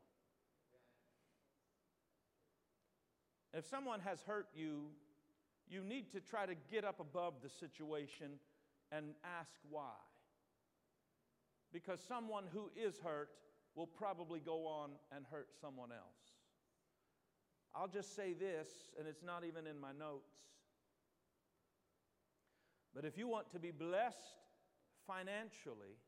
If 3.52 3.66
someone 3.66 4.00
has 4.00 4.22
hurt 4.22 4.48
you 4.54 4.90
you 5.68 5.82
need 5.82 6.12
to 6.12 6.20
try 6.20 6.46
to 6.46 6.54
get 6.70 6.84
up 6.84 7.00
above 7.00 7.34
the 7.42 7.48
situation 7.48 8.32
and 8.92 9.06
ask 9.38 9.50
why. 9.70 9.94
Because 11.72 12.00
someone 12.06 12.44
who 12.52 12.70
is 12.76 12.98
hurt 12.98 13.30
will 13.74 13.86
probably 13.86 14.40
go 14.40 14.66
on 14.66 14.90
and 15.14 15.24
hurt 15.30 15.48
someone 15.60 15.90
else. 15.90 16.36
I'll 17.74 17.88
just 17.88 18.14
say 18.14 18.34
this, 18.34 18.68
and 18.98 19.08
it's 19.08 19.24
not 19.24 19.42
even 19.44 19.66
in 19.66 19.80
my 19.80 19.90
notes. 19.98 20.30
But 22.94 23.04
if 23.04 23.18
you 23.18 23.26
want 23.26 23.50
to 23.52 23.58
be 23.58 23.70
blessed 23.70 24.18
financially, 25.06 25.98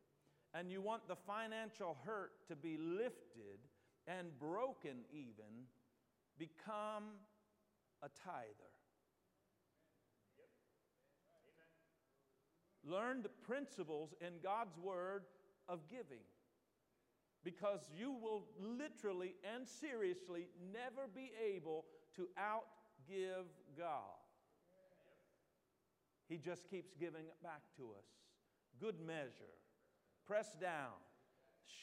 and 0.55 0.71
you 0.71 0.81
want 0.81 1.07
the 1.07 1.17
financial 1.17 1.97
hurt 2.05 2.33
to 2.49 2.57
be 2.57 2.79
lifted 2.79 3.59
and 4.07 4.29
broken, 4.39 5.05
even, 5.13 5.67
become 6.39 7.05
a 8.03 8.09
tither. 8.25 8.73
Learn 12.85 13.23
the 13.23 13.29
principles 13.29 14.15
in 14.21 14.35
God's 14.43 14.79
Word 14.79 15.25
of 15.69 15.81
giving 15.91 16.23
because 17.43 17.81
you 17.97 18.13
will 18.13 18.45
literally 18.61 19.35
and 19.55 19.67
seriously 19.67 20.49
never 20.73 21.09
be 21.15 21.33
able 21.55 21.85
to 22.15 22.29
outgive 22.39 23.47
God. 23.77 24.26
He 26.29 26.39
just 26.39 26.69
keeps 26.69 26.93
giving 26.99 27.27
it 27.27 27.43
back 27.43 27.63
to 27.77 27.85
us. 27.99 28.07
Good 28.81 28.97
measure, 29.07 29.55
pressed 30.27 30.61
down, 30.61 30.93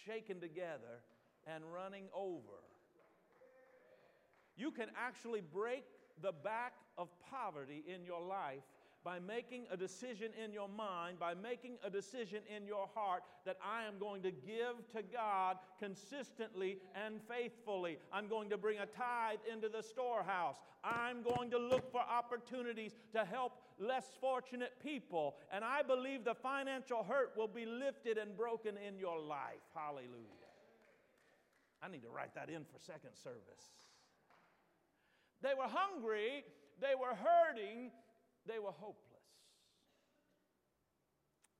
shaken 0.05 0.39
together, 0.39 1.01
and 1.47 1.63
running 1.73 2.05
over. 2.15 2.61
You 4.55 4.71
can 4.71 4.87
actually 4.97 5.41
break 5.41 5.83
the 6.21 6.31
back 6.31 6.73
of 6.97 7.09
poverty 7.31 7.83
in 7.87 8.03
your 8.05 8.21
life 8.21 8.61
by 9.03 9.19
making 9.19 9.65
a 9.69 9.75
decision 9.75 10.31
in 10.41 10.53
your 10.53 10.69
mind, 10.69 11.19
by 11.19 11.33
making 11.33 11.77
a 11.83 11.89
decision 11.89 12.39
in 12.55 12.65
your 12.65 12.87
heart 12.93 13.23
that 13.45 13.57
I 13.61 13.85
am 13.85 13.99
going 13.99 14.21
to 14.23 14.31
give 14.31 14.87
to 14.95 15.03
God 15.03 15.57
consistently 15.79 16.77
and 16.95 17.19
faithfully. 17.27 17.97
I'm 18.13 18.29
going 18.29 18.49
to 18.49 18.57
bring 18.57 18.77
a 18.77 18.85
tithe 18.85 19.39
into 19.51 19.67
the 19.67 19.81
storehouse. 19.81 20.55
I'm 20.83 21.21
going 21.21 21.49
to 21.51 21.57
look 21.57 21.91
for 21.91 21.99
opportunities 21.99 22.95
to 23.13 23.25
help 23.25 23.53
less 23.79 24.05
fortunate 24.19 24.73
people. 24.81 25.35
And 25.51 25.63
I 25.63 25.81
believe 25.81 26.23
the 26.23 26.35
financial 26.35 27.03
hurt 27.03 27.33
will 27.37 27.47
be 27.47 27.65
lifted 27.65 28.17
and 28.17 28.35
broken 28.35 28.75
in 28.77 28.97
your 28.97 29.19
life. 29.19 29.63
Hallelujah. 29.75 30.43
I 31.81 31.89
need 31.89 32.03
to 32.03 32.09
write 32.09 32.33
that 32.35 32.49
in 32.49 32.63
for 32.63 32.79
second 32.79 33.11
service. 33.13 33.71
They 35.41 35.53
were 35.57 35.67
hungry, 35.67 36.45
they 36.79 36.95
were 36.99 37.15
hurting, 37.15 37.91
they 38.47 38.59
were 38.59 38.71
hopeless. 38.71 38.97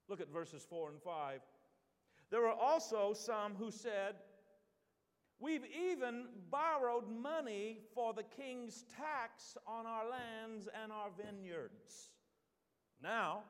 Look 0.08 0.22
at 0.22 0.30
verses 0.32 0.66
4 0.70 0.90
and 0.90 1.02
5. 1.02 1.42
There 2.30 2.42
were 2.42 2.52
also 2.52 3.14
some 3.14 3.56
who 3.56 3.70
said, 3.72 4.16
We've 5.40 5.66
even 5.92 6.26
borrowed 6.50 7.10
money 7.10 7.80
for 7.94 8.14
the 8.14 8.24
king's 8.24 8.86
tax 8.98 9.58
on 9.68 9.86
our 9.86 10.10
lands 10.10 10.70
and 10.82 10.92
our 10.92 11.10
vineyards. 11.18 12.12
Now, 13.02 13.44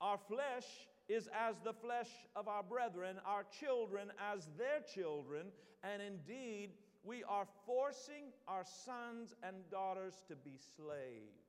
our 0.00 0.18
flesh 0.18 0.66
is 1.08 1.28
as 1.34 1.56
the 1.64 1.72
flesh 1.72 2.10
of 2.36 2.48
our 2.48 2.62
brethren, 2.62 3.16
our 3.24 3.44
children 3.60 4.12
as 4.32 4.48
their 4.58 4.80
children, 4.94 5.46
and 5.82 6.02
indeed, 6.02 6.70
we 7.04 7.24
are 7.24 7.46
forcing 7.66 8.32
our 8.46 8.64
sons 8.84 9.34
and 9.42 9.56
daughters 9.70 10.22
to 10.28 10.36
be 10.36 10.58
slaves. 10.76 11.42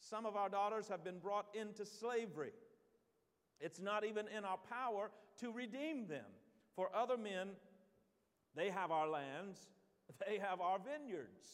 Some 0.00 0.26
of 0.26 0.36
our 0.36 0.48
daughters 0.48 0.88
have 0.88 1.04
been 1.04 1.18
brought 1.18 1.46
into 1.54 1.84
slavery. 1.84 2.52
It's 3.60 3.80
not 3.80 4.04
even 4.04 4.26
in 4.28 4.44
our 4.44 4.58
power 4.68 5.10
to 5.40 5.50
redeem 5.50 6.06
them. 6.06 6.26
For 6.76 6.88
other 6.94 7.16
men, 7.16 7.48
they 8.58 8.70
have 8.70 8.90
our 8.90 9.08
lands, 9.08 9.58
they 10.26 10.38
have 10.38 10.60
our 10.60 10.78
vineyards. 10.78 11.46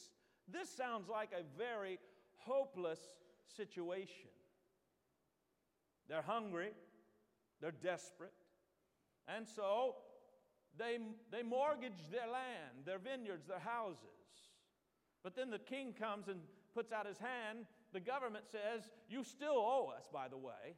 This 0.51 0.69
sounds 0.69 1.09
like 1.09 1.31
a 1.33 1.43
very 1.59 1.99
hopeless 2.39 3.01
situation. 3.57 4.31
They're 6.09 6.23
hungry, 6.23 6.71
they're 7.61 7.71
desperate, 7.71 8.33
and 9.27 9.47
so 9.49 9.95
they, 10.79 10.99
they 11.31 11.43
mortgage 11.43 12.11
their 12.11 12.27
land, 12.27 12.85
their 12.85 12.99
vineyards, 12.99 13.47
their 13.47 13.59
houses. 13.59 14.01
But 15.23 15.35
then 15.35 15.51
the 15.51 15.59
king 15.59 15.95
comes 15.99 16.29
and 16.29 16.41
puts 16.75 16.93
out 16.93 17.07
his 17.07 17.19
hand 17.19 17.67
the 17.95 18.01
government 18.01 18.45
says, 18.51 18.91
You 19.09 19.23
still 19.23 19.55
owe 19.55 19.93
us, 19.97 20.09
by 20.13 20.27
the 20.29 20.37
way. 20.37 20.75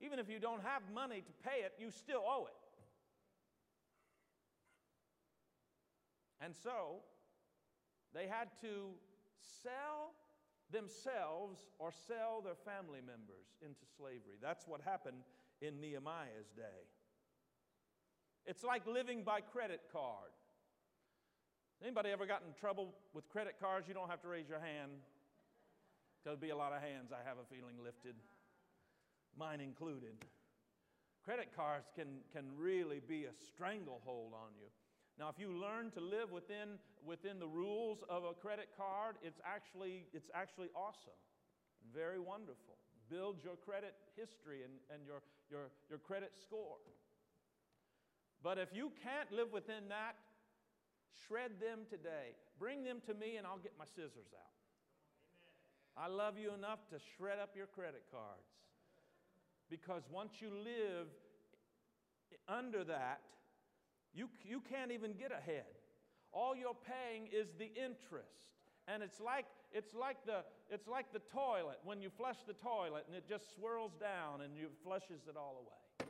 Even 0.00 0.20
if 0.20 0.28
you 0.28 0.38
don't 0.38 0.62
have 0.62 0.82
money 0.94 1.22
to 1.22 1.32
pay 1.42 1.64
it, 1.64 1.72
you 1.80 1.90
still 1.90 2.22
owe 2.24 2.46
it. 2.46 2.67
And 6.40 6.54
so, 6.54 7.02
they 8.14 8.26
had 8.26 8.48
to 8.62 8.94
sell 9.40 10.14
themselves 10.70 11.60
or 11.78 11.90
sell 12.06 12.42
their 12.42 12.54
family 12.54 13.00
members 13.00 13.56
into 13.62 13.84
slavery. 13.96 14.36
That's 14.40 14.66
what 14.66 14.80
happened 14.80 15.22
in 15.60 15.80
Nehemiah's 15.80 16.50
day. 16.56 16.86
It's 18.46 18.64
like 18.64 18.86
living 18.86 19.22
by 19.24 19.40
credit 19.40 19.82
card. 19.92 20.32
Anybody 21.82 22.10
ever 22.10 22.26
got 22.26 22.42
in 22.46 22.54
trouble 22.58 22.94
with 23.14 23.28
credit 23.28 23.56
cards? 23.60 23.86
You 23.88 23.94
don't 23.94 24.10
have 24.10 24.22
to 24.22 24.28
raise 24.28 24.48
your 24.48 24.60
hand. 24.60 24.92
There'll 26.24 26.38
be 26.38 26.50
a 26.50 26.56
lot 26.56 26.72
of 26.72 26.82
hands, 26.82 27.12
I 27.12 27.26
have 27.26 27.38
a 27.38 27.46
feeling, 27.54 27.76
lifted, 27.82 28.16
mine 29.38 29.60
included. 29.60 30.16
Credit 31.24 31.48
cards 31.54 31.86
can, 31.94 32.24
can 32.32 32.44
really 32.56 33.00
be 33.06 33.24
a 33.24 33.32
stranglehold 33.32 34.32
on 34.34 34.50
you. 34.58 34.68
Now, 35.18 35.28
if 35.28 35.38
you 35.38 35.50
learn 35.50 35.90
to 35.92 36.00
live 36.00 36.30
within, 36.30 36.78
within 37.04 37.40
the 37.40 37.48
rules 37.48 37.98
of 38.08 38.22
a 38.22 38.34
credit 38.34 38.68
card, 38.76 39.16
it's 39.22 39.40
actually, 39.44 40.06
it's 40.14 40.30
actually 40.32 40.68
awesome, 40.76 41.18
very 41.92 42.20
wonderful. 42.20 42.78
Builds 43.10 43.42
your 43.42 43.56
credit 43.56 43.94
history 44.14 44.62
and, 44.62 44.72
and 44.94 45.02
your, 45.04 45.22
your, 45.50 45.70
your 45.90 45.98
credit 45.98 46.32
score. 46.40 46.78
But 48.44 48.58
if 48.58 48.68
you 48.72 48.92
can't 49.02 49.32
live 49.32 49.50
within 49.52 49.88
that, 49.88 50.14
shred 51.26 51.58
them 51.58 51.80
today. 51.90 52.38
Bring 52.60 52.84
them 52.84 53.02
to 53.06 53.14
me 53.14 53.36
and 53.36 53.46
I'll 53.46 53.58
get 53.58 53.72
my 53.76 53.86
scissors 53.96 54.30
out. 54.38 54.54
I 55.96 56.06
love 56.06 56.38
you 56.38 56.54
enough 56.54 56.78
to 56.90 56.96
shred 57.16 57.40
up 57.42 57.56
your 57.56 57.66
credit 57.66 58.04
cards. 58.12 58.46
Because 59.68 60.02
once 60.12 60.34
you 60.38 60.50
live 60.50 61.08
under 62.48 62.84
that, 62.84 63.20
you, 64.14 64.28
you 64.44 64.60
can't 64.60 64.90
even 64.92 65.12
get 65.12 65.32
ahead. 65.32 65.78
All 66.32 66.54
you're 66.54 66.76
paying 66.76 67.28
is 67.32 67.48
the 67.58 67.70
interest. 67.74 68.48
And 68.86 69.02
it's 69.02 69.20
like, 69.20 69.44
it's, 69.72 69.94
like 69.94 70.16
the, 70.24 70.44
it's 70.70 70.88
like 70.88 71.12
the 71.12 71.20
toilet 71.32 71.78
when 71.84 72.00
you 72.00 72.08
flush 72.08 72.38
the 72.46 72.54
toilet 72.54 73.04
and 73.06 73.16
it 73.16 73.28
just 73.28 73.54
swirls 73.54 73.92
down 74.00 74.40
and 74.40 74.56
you 74.56 74.68
flushes 74.82 75.28
it 75.28 75.36
all 75.36 75.60
away. 75.60 76.08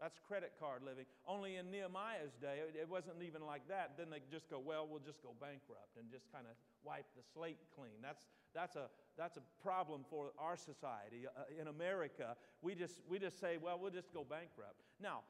That's 0.00 0.18
credit 0.26 0.52
card 0.58 0.82
living. 0.82 1.04
Only 1.28 1.56
in 1.56 1.70
Nehemiah's 1.70 2.32
day, 2.40 2.64
it 2.72 2.88
wasn't 2.88 3.22
even 3.22 3.44
like 3.44 3.68
that. 3.68 3.92
Then 3.98 4.08
they 4.08 4.22
just 4.32 4.48
go, 4.48 4.58
well, 4.58 4.88
we'll 4.88 5.04
just 5.04 5.22
go 5.22 5.36
bankrupt 5.38 6.00
and 6.00 6.10
just 6.10 6.32
kind 6.32 6.46
of 6.48 6.56
wipe 6.82 7.04
the 7.14 7.22
slate 7.34 7.60
clean. 7.76 8.00
That's, 8.00 8.24
that's, 8.54 8.76
a, 8.76 8.88
that's 9.18 9.36
a 9.36 9.44
problem 9.62 10.06
for 10.08 10.32
our 10.38 10.56
society. 10.56 11.28
Uh, 11.28 11.60
in 11.60 11.68
America, 11.68 12.34
we 12.62 12.74
just, 12.74 13.02
we 13.10 13.18
just 13.18 13.38
say, 13.38 13.58
well, 13.60 13.78
we'll 13.78 13.92
just 13.92 14.12
go 14.14 14.24
bankrupt. 14.24 14.80
Now, 15.02 15.20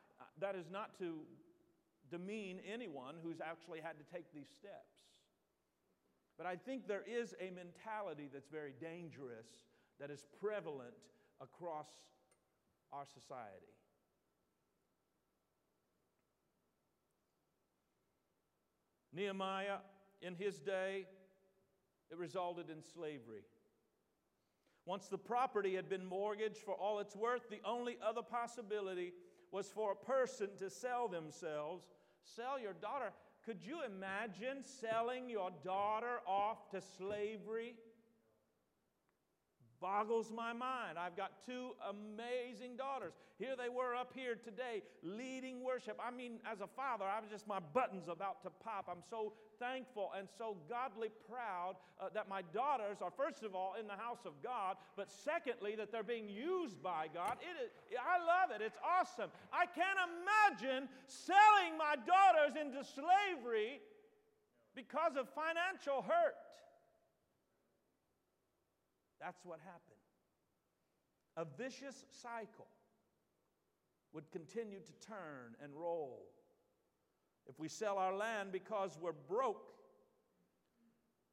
that 0.41 0.57
is 0.57 0.71
not 0.71 0.99
to 0.99 1.21
demean 2.11 2.59
anyone 2.71 3.15
who's 3.23 3.41
actually 3.41 3.81
had 3.81 3.97
to 3.99 4.05
take 4.13 4.33
these 4.35 4.49
steps. 4.49 4.99
But 6.37 6.47
I 6.47 6.57
think 6.57 6.89
there 6.89 7.05
is 7.07 7.35
a 7.41 7.51
mentality 7.51 8.29
that's 8.33 8.49
very 8.49 8.75
dangerous 8.81 9.47
that 10.01 10.11
is 10.11 10.25
prevalent 10.41 10.95
across 11.41 11.89
our 12.93 13.05
society. 13.05 13.75
Nehemiah, 19.13 19.79
in 20.23 20.35
his 20.35 20.61
day, 20.61 21.07
it 22.11 22.17
resulted 22.17 22.71
in 22.71 22.83
slavery. 22.83 23.43
Once 24.87 25.09
the 25.09 25.19
property 25.19 25.75
had 25.75 25.89
been 25.89 26.05
mortgaged 26.05 26.59
for 26.59 26.75
all 26.75 27.01
it's 27.01 27.15
worth, 27.15 27.49
the 27.51 27.61
only 27.65 27.99
other 28.05 28.23
possibility 28.23 29.13
was 29.53 29.69
for 29.69 29.93
a 29.93 30.05
person 30.05 30.49
to 30.59 30.71
sell 30.71 31.09
themselves, 31.09 31.85
sell 32.23 32.59
your 32.59 32.75
daughter. 32.75 33.13
Could 33.45 33.63
you 33.63 33.81
imagine 33.85 34.63
selling 34.63 35.29
your 35.29 35.51
daughter 35.65 36.21
off 36.27 36.71
to 36.71 36.81
slavery? 36.99 37.75
Boggles 39.81 40.31
my 40.35 40.53
mind. 40.53 40.99
I've 40.99 41.17
got 41.17 41.33
two 41.47 41.71
amazing 41.89 42.77
daughters. 42.77 43.13
Here 43.39 43.57
they 43.57 43.69
were 43.69 43.95
up 43.95 44.13
here 44.15 44.35
today 44.35 44.83
leading 45.03 45.65
worship. 45.65 45.99
I 45.99 46.11
mean, 46.11 46.39
as 46.51 46.61
a 46.61 46.67
father, 46.67 47.05
I 47.05 47.21
was 47.21 47.31
just, 47.31 47.49
my 47.49 47.59
buttons 47.73 48.09
about 48.09 48.43
to 48.43 48.51
pop. 48.63 48.89
I'm 48.91 49.03
so 49.09 49.33
thankful 49.59 50.13
and 50.17 50.29
so 50.37 50.57
godly 50.69 51.09
proud 51.29 51.77
uh, 51.99 52.09
that 52.15 52.29
my 52.29 52.43
daughters 52.53 52.99
are, 53.01 53.11
first 53.11 53.43
of 53.43 53.55
all, 53.55 53.75
in 53.81 53.87
the 53.87 53.97
house 53.97 54.25
of 54.27 54.33
God, 54.43 54.77
but 54.97 55.11
secondly, 55.11 55.75
that 55.77 55.91
they're 55.91 56.03
being 56.03 56.29
used 56.29 56.83
by 56.83 57.07
God. 57.13 57.37
It 57.41 57.65
is, 57.65 57.71
I 57.97 58.19
love 58.19 58.51
it. 58.55 58.63
It's 58.63 58.79
awesome. 58.85 59.31
I 59.53 59.65
can't 59.65 59.99
imagine 60.05 60.89
selling 61.07 61.79
my 61.79 61.97
daughters 61.97 62.57
into 62.61 62.85
slavery 62.85 63.81
because 64.75 65.17
of 65.17 65.29
financial 65.35 66.03
hurt. 66.03 66.37
That's 69.21 69.45
what 69.45 69.59
happened. 69.61 70.01
A 71.37 71.45
vicious 71.63 72.05
cycle 72.23 72.67
would 74.13 74.31
continue 74.31 74.81
to 74.81 75.07
turn 75.07 75.55
and 75.63 75.73
roll. 75.75 76.27
If 77.47 77.59
we 77.59 77.69
sell 77.69 77.99
our 77.99 78.15
land 78.15 78.53
because 78.53 78.99
we're 79.01 79.13
broke, 79.13 79.73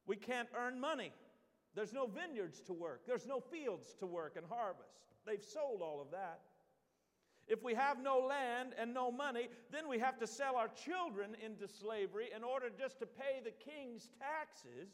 we 0.06 0.16
can't 0.16 0.48
earn 0.56 0.80
money. 0.80 1.12
There's 1.74 1.92
no 1.92 2.06
vineyards 2.06 2.60
to 2.62 2.72
work, 2.72 3.02
there's 3.06 3.26
no 3.26 3.40
fields 3.40 3.94
to 4.00 4.06
work 4.06 4.36
and 4.36 4.46
harvest. 4.48 4.98
They've 5.26 5.44
sold 5.44 5.82
all 5.82 6.00
of 6.00 6.10
that. 6.12 6.40
If 7.46 7.62
we 7.62 7.74
have 7.74 8.02
no 8.02 8.18
land 8.18 8.74
and 8.78 8.92
no 8.92 9.10
money, 9.10 9.48
then 9.72 9.88
we 9.88 9.98
have 9.98 10.18
to 10.18 10.26
sell 10.26 10.56
our 10.56 10.68
children 10.68 11.34
into 11.44 11.66
slavery 11.66 12.28
in 12.36 12.44
order 12.44 12.66
just 12.76 12.98
to 13.00 13.06
pay 13.06 13.40
the 13.42 13.52
king's 13.52 14.10
taxes. 14.18 14.90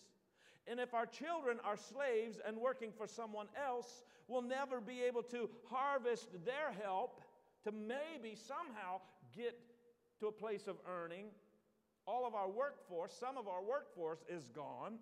And 0.67 0.81
if 0.81 0.95
our 0.95 1.07
children 1.07 1.59
are 1.65 1.77
slaves 1.77 2.39
and 2.47 2.57
working 2.57 2.91
for 2.97 3.07
someone 3.07 3.49
else, 3.57 4.03
we'll 4.29 4.43
never 4.43 4.81
be 4.81 5.03
able 5.03 5.23
to 5.25 5.51
harvest 5.71 6.29
their 6.45 6.73
help 6.83 7.21
to 7.65 7.73
maybe 7.73 8.35
somehow 8.35 9.01
get 9.37 9.59
to 10.21 10.27
a 10.29 10.33
place 10.33 10.67
of 10.67 10.77
earning. 10.89 11.27
All 12.07 12.27
of 12.27 12.35
our 12.35 12.49
workforce, 12.49 13.15
some 13.19 13.37
of 13.37 13.49
our 13.49 13.63
workforce 13.63 14.25
is 14.29 14.47
gone. 14.49 14.99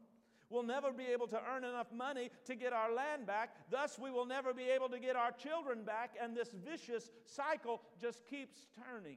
We'll 0.51 0.62
never 0.62 0.92
be 0.92 1.07
able 1.07 1.27
to 1.29 1.40
earn 1.51 1.64
enough 1.64 1.90
money 1.92 2.31
to 2.44 2.55
get 2.55 2.72
our 2.72 2.92
land 2.92 3.27
back. 3.27 3.57
Thus, 3.70 3.98
we 3.98 4.11
will 4.11 4.27
never 4.27 4.53
be 4.53 4.64
able 4.64 4.88
to 4.90 4.98
get 4.98 5.16
our 5.16 5.33
children 5.33 5.83
back, 5.83 6.11
and 6.20 6.37
this 6.37 6.51
vicious 6.53 7.11
cycle 7.25 7.81
just 8.01 8.27
keeps 8.27 8.66
turning. 8.77 9.16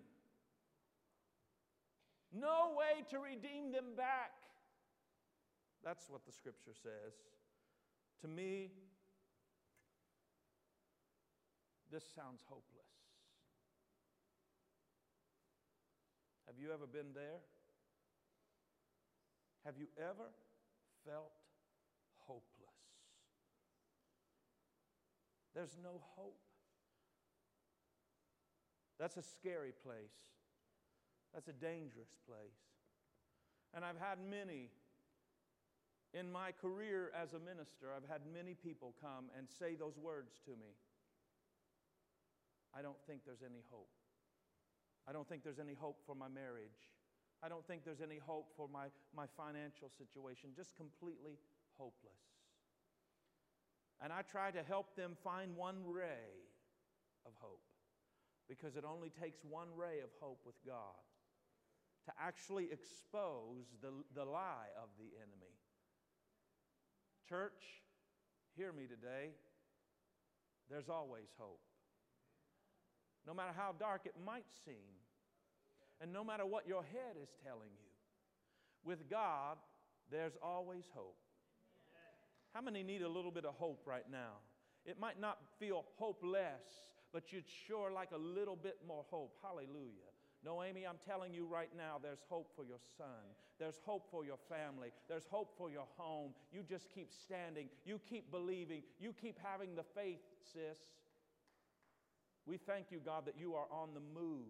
No 2.33 2.73
way 2.77 3.03
to 3.11 3.19
redeem 3.19 3.71
them 3.71 3.95
back. 3.97 4.31
That's 5.85 6.09
what 6.09 6.25
the 6.25 6.31
scripture 6.31 6.73
says. 6.73 7.13
To 8.21 8.27
me, 8.27 8.71
this 11.91 12.03
sounds 12.15 12.41
hopeless. 12.47 12.89
Have 16.47 16.55
you 16.59 16.73
ever 16.73 16.87
been 16.87 17.13
there? 17.13 17.39
Have 19.63 19.75
you 19.77 19.87
ever 19.97 20.29
felt 21.05 21.31
hopeless? 22.17 22.41
There's 25.53 25.77
no 25.83 26.01
hope. 26.15 26.39
That's 28.99 29.17
a 29.17 29.23
scary 29.23 29.71
place. 29.83 30.17
That's 31.33 31.47
a 31.47 31.53
dangerous 31.53 32.15
place. 32.27 32.57
And 33.73 33.85
I've 33.85 33.99
had 33.99 34.17
many 34.27 34.69
in 36.15 36.31
my 36.31 36.55
career 36.55 37.11
as 37.11 37.35
a 37.35 37.39
minister, 37.43 37.91
I've 37.91 38.07
had 38.07 38.23
many 38.31 38.55
people 38.55 38.95
come 39.03 39.27
and 39.37 39.51
say 39.51 39.75
those 39.75 39.99
words 39.99 40.39
to 40.47 40.51
me. 40.51 40.71
I 42.71 42.81
don't 42.81 42.95
think 43.05 43.27
there's 43.27 43.43
any 43.43 43.63
hope. 43.69 43.91
I 45.07 45.11
don't 45.11 45.27
think 45.27 45.43
there's 45.43 45.59
any 45.59 45.75
hope 45.75 45.99
for 46.07 46.15
my 46.15 46.31
marriage. 46.31 46.95
I 47.43 47.49
don't 47.49 47.67
think 47.67 47.83
there's 47.83 48.01
any 48.01 48.17
hope 48.17 48.47
for 48.55 48.67
my, 48.71 48.87
my 49.15 49.27
financial 49.35 49.91
situation. 49.91 50.55
Just 50.55 50.75
completely 50.75 51.35
hopeless. 51.77 52.23
And 54.01 54.11
I 54.11 54.23
try 54.23 54.51
to 54.51 54.63
help 54.63 54.95
them 54.95 55.15
find 55.21 55.55
one 55.55 55.83
ray 55.85 56.47
of 57.25 57.33
hope 57.39 57.63
because 58.47 58.75
it 58.75 58.83
only 58.87 59.09
takes 59.09 59.39
one 59.43 59.67
ray 59.75 59.99
of 59.99 60.09
hope 60.19 60.39
with 60.45 60.55
God 60.65 61.03
to 62.05 62.11
actually 62.19 62.69
expose 62.71 63.67
the, 63.81 63.91
the 64.15 64.23
lie 64.23 64.71
of 64.79 64.89
the 64.97 65.11
enemy 65.19 65.54
Church, 67.27 67.81
hear 68.55 68.71
me 68.71 68.83
today. 68.83 69.31
There's 70.69 70.89
always 70.89 71.27
hope. 71.39 71.59
No 73.25 73.33
matter 73.33 73.51
how 73.55 73.73
dark 73.79 74.01
it 74.05 74.13
might 74.23 74.45
seem, 74.63 74.93
and 75.99 76.13
no 76.13 76.23
matter 76.23 76.45
what 76.45 76.67
your 76.67 76.83
head 76.83 77.15
is 77.21 77.29
telling 77.43 77.71
you, 77.71 77.91
with 78.83 79.09
God, 79.09 79.57
there's 80.11 80.33
always 80.41 80.83
hope. 80.93 81.17
How 82.53 82.61
many 82.61 82.83
need 82.83 83.01
a 83.01 83.09
little 83.09 83.31
bit 83.31 83.45
of 83.45 83.55
hope 83.55 83.81
right 83.85 84.09
now? 84.11 84.37
It 84.85 84.99
might 84.99 85.19
not 85.19 85.39
feel 85.59 85.83
hopeless, 85.97 86.61
but 87.11 87.33
you'd 87.33 87.49
sure 87.67 87.91
like 87.91 88.11
a 88.13 88.17
little 88.17 88.55
bit 88.55 88.77
more 88.87 89.03
hope. 89.09 89.35
Hallelujah. 89.41 90.14
Noemi, 90.45 90.85
I'm 90.85 90.99
telling 91.03 91.33
you 91.33 91.45
right 91.45 91.71
now, 91.75 91.99
there's 92.01 92.23
hope 92.29 92.51
for 92.55 92.63
your 92.63 92.77
son. 92.97 93.33
There's 93.59 93.79
hope 93.83 94.07
for 94.11 94.23
your 94.23 94.37
family. 94.47 94.89
There's 95.09 95.25
hope 95.25 95.57
for 95.57 95.71
your 95.71 95.87
home. 95.97 96.33
You 96.53 96.61
just 96.61 96.87
keep 96.93 97.11
standing. 97.11 97.67
You 97.83 97.99
keep 98.07 98.29
believing. 98.29 98.83
You 98.99 99.13
keep 99.19 99.39
having 99.43 99.75
the 99.75 99.83
faith, 99.95 100.19
sis. 100.53 100.77
We 102.45 102.57
thank 102.57 102.91
you, 102.91 102.99
God, 103.03 103.25
that 103.25 103.35
you 103.39 103.55
are 103.55 103.65
on 103.71 103.89
the 103.95 104.01
move. 104.19 104.45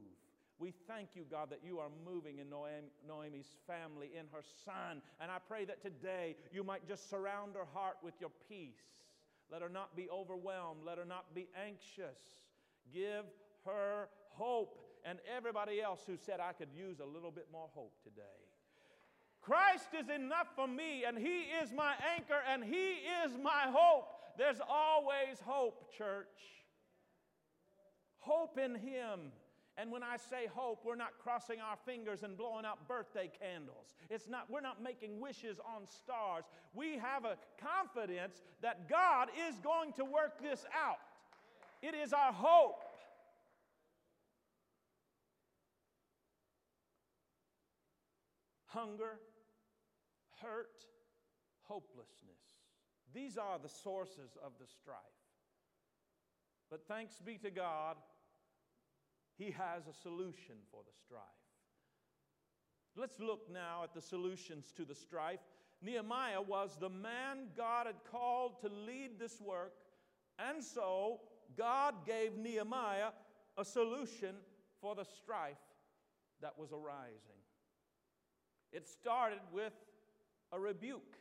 We 0.59 0.73
thank 0.87 1.09
you, 1.15 1.23
God, 1.29 1.49
that 1.49 1.61
you 1.63 1.79
are 1.79 1.89
moving 2.05 2.39
in 2.39 2.47
Noemi's 2.49 3.55
family, 3.67 4.11
in 4.17 4.25
her 4.33 4.43
son. 4.65 5.01
And 5.21 5.31
I 5.31 5.37
pray 5.47 5.65
that 5.65 5.81
today 5.81 6.35
you 6.51 6.63
might 6.63 6.87
just 6.87 7.09
surround 7.09 7.55
her 7.55 7.67
heart 7.73 7.97
with 8.03 8.15
your 8.19 8.31
peace. 8.49 8.83
Let 9.51 9.61
her 9.61 9.69
not 9.69 9.95
be 9.95 10.09
overwhelmed. 10.09 10.81
Let 10.85 10.97
her 10.97 11.05
not 11.05 11.33
be 11.35 11.47
anxious. 11.65 12.17
Give 12.93 13.25
her 13.65 14.09
hope 14.29 14.84
and 15.07 15.19
everybody 15.37 15.81
else 15.81 16.01
who 16.05 16.17
said 16.17 16.39
I 16.39 16.53
could 16.53 16.69
use 16.75 16.99
a 16.99 17.05
little 17.05 17.31
bit 17.31 17.47
more 17.51 17.69
hope 17.73 17.93
today. 18.03 18.21
Christ 19.41 19.89
is 19.97 20.09
enough 20.09 20.47
for 20.55 20.67
me, 20.67 21.03
and 21.07 21.17
He 21.17 21.43
is 21.61 21.71
my 21.71 21.93
anchor, 22.15 22.41
and 22.51 22.63
He 22.63 22.93
is 23.23 23.37
my 23.41 23.65
hope. 23.67 24.07
There's 24.37 24.59
always 24.67 25.39
hope, 25.45 25.93
church. 25.95 26.25
Hope 28.17 28.57
in 28.57 28.73
Him. 28.73 29.31
And 29.77 29.91
when 29.91 30.03
I 30.03 30.15
say 30.17 30.47
hope, 30.51 30.79
we're 30.85 30.95
not 30.95 31.19
crossing 31.21 31.59
our 31.59 31.75
fingers 31.85 32.23
and 32.23 32.37
blowing 32.37 32.65
out 32.65 32.87
birthday 32.87 33.29
candles. 33.39 33.93
It's 34.09 34.27
not, 34.27 34.49
we're 34.49 34.61
not 34.61 34.81
making 34.81 35.19
wishes 35.19 35.57
on 35.59 35.85
stars. 35.85 36.45
We 36.73 36.97
have 36.97 37.25
a 37.25 37.37
confidence 37.61 38.41
that 38.61 38.89
God 38.89 39.27
is 39.47 39.55
going 39.59 39.91
to 39.93 40.05
work 40.05 40.41
this 40.41 40.65
out. 40.73 40.99
It 41.81 41.93
is 41.93 42.13
our 42.13 42.31
hope. 42.31 42.84
Hunger, 48.75 49.19
hurt, 50.41 50.83
hopelessness. 51.63 52.43
These 53.13 53.37
are 53.37 53.57
the 53.57 53.69
sources 53.69 54.37
of 54.43 54.51
the 54.59 54.67
strife. 54.67 54.97
But 56.69 56.81
thanks 56.87 57.15
be 57.25 57.37
to 57.37 57.51
God, 57.51 57.95
He 59.37 59.51
has 59.51 59.87
a 59.87 59.93
solution 59.93 60.55
for 60.71 60.81
the 60.85 60.93
strife. 61.05 61.21
Let's 62.97 63.19
look 63.19 63.49
now 63.51 63.83
at 63.83 63.93
the 63.93 64.01
solutions 64.01 64.71
to 64.77 64.85
the 64.85 64.95
strife. 64.95 65.39
Nehemiah 65.81 66.41
was 66.41 66.77
the 66.79 66.89
man 66.89 67.49
God 67.55 67.87
had 67.87 67.97
called 68.09 68.59
to 68.61 68.69
lead 68.69 69.19
this 69.19 69.39
work, 69.41 69.73
and 70.39 70.63
so 70.63 71.21
God 71.57 72.05
gave 72.05 72.37
Nehemiah 72.37 73.09
a 73.57 73.63
solution 73.65 74.35
for 74.81 74.95
the 74.95 75.05
strife 75.05 75.57
that 76.41 76.57
was 76.57 76.71
arising. 76.71 77.44
It 78.71 78.87
started 78.87 79.39
with 79.51 79.73
a 80.51 80.59
rebuke. 80.59 81.17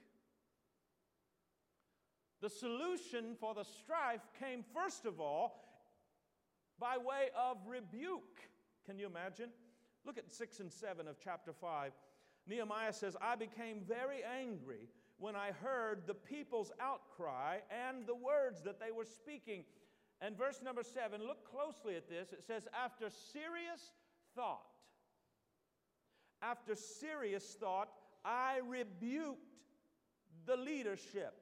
The 2.41 2.51
solution 2.51 3.37
for 3.41 3.55
the 3.55 3.65
strife 3.65 4.21
came, 4.39 4.65
first 4.75 5.07
of 5.07 5.21
all, 5.21 5.65
by 6.79 6.99
way 6.99 7.29
of 7.39 7.57
rebuke. 7.67 8.41
Can 8.85 8.99
you 8.99 9.07
imagine? 9.07 9.49
Look 10.05 10.19
at 10.19 10.31
6 10.31 10.61
and 10.61 10.71
7 10.71 11.09
of 11.09 11.17
chapter 11.23 11.53
5. 11.53 11.93
Nehemiah 12.47 12.93
says, 12.93 13.17
I 13.21 13.37
became 13.37 13.81
very 13.89 14.19
angry 14.23 14.89
when 15.19 15.35
I 15.37 15.53
heard 15.53 16.03
the 16.07 16.15
people's 16.15 16.73
outcry 16.81 17.59
and 17.71 18.07
the 18.07 18.15
words 18.15 18.63
that 18.63 18.79
they 18.79 18.91
were 18.91 19.07
speaking. 19.07 19.65
And 20.21 20.37
verse 20.37 20.61
number 20.63 20.83
7, 20.83 21.23
look 21.23 21.51
closely 21.51 21.97
at 21.97 22.09
this. 22.09 22.33
It 22.33 22.43
says, 22.45 22.69
After 22.75 23.09
serious 23.09 23.93
thought, 24.35 24.74
after 26.45 26.75
serious 26.75 27.57
thought, 27.59 27.89
I 28.25 28.61
rebuked 28.67 29.41
the 30.47 30.57
leadership, 30.57 31.35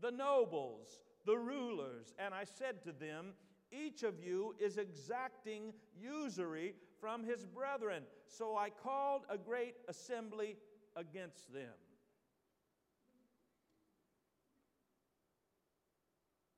the 0.00 0.10
nobles, 0.10 1.00
the 1.26 1.36
rulers, 1.36 2.14
and 2.18 2.34
I 2.34 2.44
said 2.44 2.82
to 2.84 2.92
them, 2.92 3.34
Each 3.70 4.02
of 4.02 4.22
you 4.22 4.54
is 4.58 4.78
exacting 4.78 5.72
usury 6.00 6.74
from 7.00 7.24
his 7.24 7.44
brethren. 7.44 8.02
So 8.26 8.56
I 8.56 8.70
called 8.70 9.22
a 9.30 9.38
great 9.38 9.74
assembly 9.88 10.56
against 10.96 11.52
them. 11.52 11.74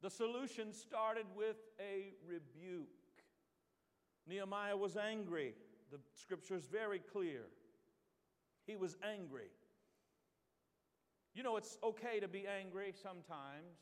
The 0.03 0.11
solution 0.11 0.72
started 0.72 1.26
with 1.36 1.57
a 1.78 2.14
rebuke. 2.26 2.88
Nehemiah 4.26 4.76
was 4.76 4.96
angry. 4.96 5.55
The 5.90 5.98
scripture 6.14 6.55
is 6.55 6.64
very 6.64 7.01
clear. 7.01 7.42
He 8.70 8.76
was 8.76 8.96
angry. 9.02 9.50
You 11.34 11.42
know, 11.42 11.56
it's 11.56 11.76
okay 11.82 12.20
to 12.20 12.28
be 12.28 12.46
angry 12.46 12.94
sometimes. 13.02 13.80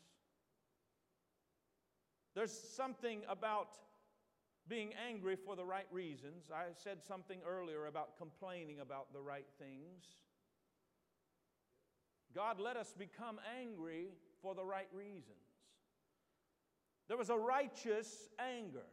There's 2.33 2.51
something 2.51 3.21
about 3.29 3.77
being 4.67 4.93
angry 5.07 5.35
for 5.35 5.55
the 5.55 5.63
right 5.63 5.85
reasons. 5.91 6.49
I 6.51 6.73
said 6.73 7.03
something 7.07 7.39
earlier 7.47 7.85
about 7.85 8.17
complaining 8.17 8.79
about 8.79 9.13
the 9.13 9.21
right 9.21 9.45
things. 9.59 10.05
God 12.33 12.59
let 12.59 12.75
us 12.75 12.95
become 12.97 13.39
angry 13.61 14.07
for 14.41 14.55
the 14.55 14.65
right 14.65 14.89
reasons. 14.91 15.37
There 17.07 17.17
was 17.17 17.29
a 17.29 17.37
righteous 17.37 18.29
anger. 18.39 18.87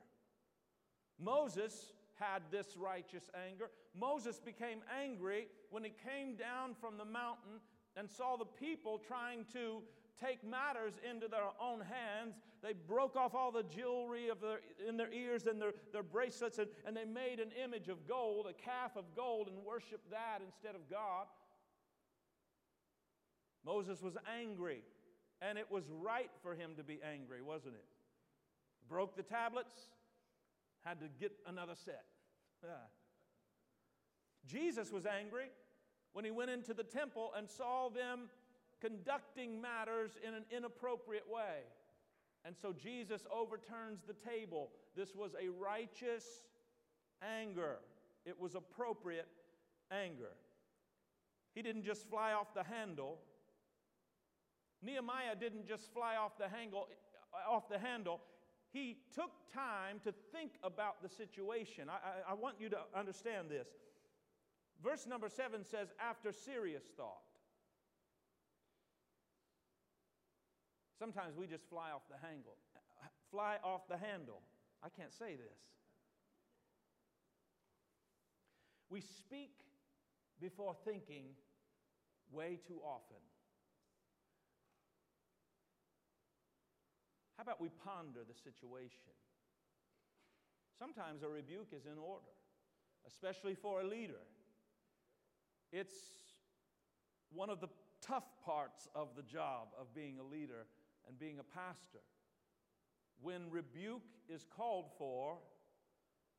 Moses 1.18 1.94
had 2.18 2.42
this 2.50 2.76
righteous 2.76 3.30
anger. 3.48 3.70
Moses 3.98 4.40
became 4.40 4.80
angry 5.02 5.48
when 5.76 5.84
he 5.84 5.92
came 6.08 6.36
down 6.36 6.74
from 6.80 6.96
the 6.96 7.04
mountain 7.04 7.60
and 7.96 8.08
saw 8.08 8.38
the 8.38 8.46
people 8.46 8.98
trying 9.06 9.44
to 9.52 9.82
take 10.18 10.42
matters 10.42 10.94
into 11.04 11.28
their 11.28 11.52
own 11.60 11.80
hands. 11.80 12.36
They 12.62 12.72
broke 12.72 13.14
off 13.14 13.34
all 13.34 13.52
the 13.52 13.62
jewelry 13.62 14.30
of 14.30 14.40
their, 14.40 14.60
in 14.88 14.96
their 14.96 15.12
ears 15.12 15.46
and 15.46 15.60
their, 15.60 15.72
their 15.92 16.02
bracelets, 16.02 16.56
and, 16.56 16.68
and 16.86 16.96
they 16.96 17.04
made 17.04 17.40
an 17.40 17.50
image 17.62 17.88
of 17.88 18.08
gold, 18.08 18.46
a 18.48 18.54
calf 18.54 18.96
of 18.96 19.04
gold, 19.14 19.48
and 19.48 19.66
worshiped 19.66 20.10
that 20.10 20.40
instead 20.42 20.74
of 20.74 20.88
God. 20.90 21.26
Moses 23.62 24.00
was 24.00 24.16
angry, 24.40 24.80
and 25.42 25.58
it 25.58 25.70
was 25.70 25.84
right 25.90 26.30
for 26.42 26.54
him 26.54 26.70
to 26.78 26.84
be 26.84 27.00
angry, 27.04 27.42
wasn't 27.42 27.74
it? 27.74 27.84
Broke 28.88 29.14
the 29.14 29.22
tablets, 29.22 29.74
had 30.86 31.00
to 31.00 31.08
get 31.20 31.32
another 31.46 31.74
set. 31.84 32.06
Jesus 34.46 34.90
was 34.90 35.04
angry 35.04 35.48
when 36.16 36.24
he 36.24 36.30
went 36.30 36.50
into 36.50 36.72
the 36.72 36.82
temple 36.82 37.30
and 37.36 37.46
saw 37.46 37.90
them 37.90 38.30
conducting 38.80 39.60
matters 39.60 40.12
in 40.26 40.32
an 40.32 40.44
inappropriate 40.50 41.28
way. 41.28 41.60
And 42.42 42.56
so 42.56 42.72
Jesus 42.72 43.26
overturns 43.30 44.00
the 44.08 44.14
table. 44.14 44.70
This 44.96 45.14
was 45.14 45.32
a 45.34 45.50
righteous 45.50 46.24
anger, 47.20 47.80
it 48.24 48.40
was 48.40 48.54
appropriate 48.54 49.28
anger. 49.90 50.32
He 51.54 51.60
didn't 51.60 51.84
just 51.84 52.08
fly 52.08 52.32
off 52.32 52.54
the 52.54 52.64
handle. 52.64 53.18
Nehemiah 54.82 55.36
didn't 55.38 55.68
just 55.68 55.92
fly 55.92 56.16
off 56.16 56.38
the 56.38 56.48
handle, 56.48 56.88
off 57.46 57.68
the 57.68 57.78
handle. 57.78 58.22
He 58.72 58.96
took 59.14 59.32
time 59.52 60.00
to 60.04 60.14
think 60.32 60.52
about 60.62 61.02
the 61.02 61.10
situation. 61.10 61.90
I, 61.90 62.30
I, 62.30 62.30
I 62.30 62.34
want 62.34 62.56
you 62.58 62.70
to 62.70 62.78
understand 62.94 63.50
this. 63.50 63.68
Verse 64.82 65.06
number 65.06 65.28
seven 65.28 65.64
says, 65.64 65.88
after 66.00 66.32
serious 66.32 66.84
thought. 66.96 67.22
Sometimes 70.98 71.36
we 71.36 71.46
just 71.46 71.68
fly 71.68 71.90
off 71.94 72.02
the 72.10 72.26
handle. 72.26 72.56
Fly 73.30 73.56
off 73.62 73.88
the 73.88 73.96
handle. 73.96 74.40
I 74.82 74.88
can't 74.88 75.12
say 75.12 75.36
this. 75.36 75.58
We 78.88 79.00
speak 79.00 79.52
before 80.40 80.74
thinking 80.84 81.24
way 82.30 82.58
too 82.66 82.80
often. 82.84 83.20
How 87.36 87.42
about 87.42 87.60
we 87.60 87.68
ponder 87.84 88.20
the 88.26 88.34
situation? 88.34 89.12
Sometimes 90.78 91.22
a 91.22 91.28
rebuke 91.28 91.68
is 91.76 91.84
in 91.84 91.98
order, 91.98 92.32
especially 93.06 93.54
for 93.54 93.80
a 93.80 93.86
leader. 93.86 94.24
It's 95.72 95.94
one 97.32 97.50
of 97.50 97.60
the 97.60 97.68
tough 98.00 98.24
parts 98.44 98.88
of 98.94 99.08
the 99.16 99.22
job 99.22 99.68
of 99.78 99.94
being 99.94 100.18
a 100.18 100.22
leader 100.22 100.66
and 101.08 101.18
being 101.18 101.38
a 101.38 101.42
pastor. 101.42 102.02
When 103.20 103.50
rebuke 103.50 104.02
is 104.28 104.44
called 104.56 104.90
for, 104.98 105.38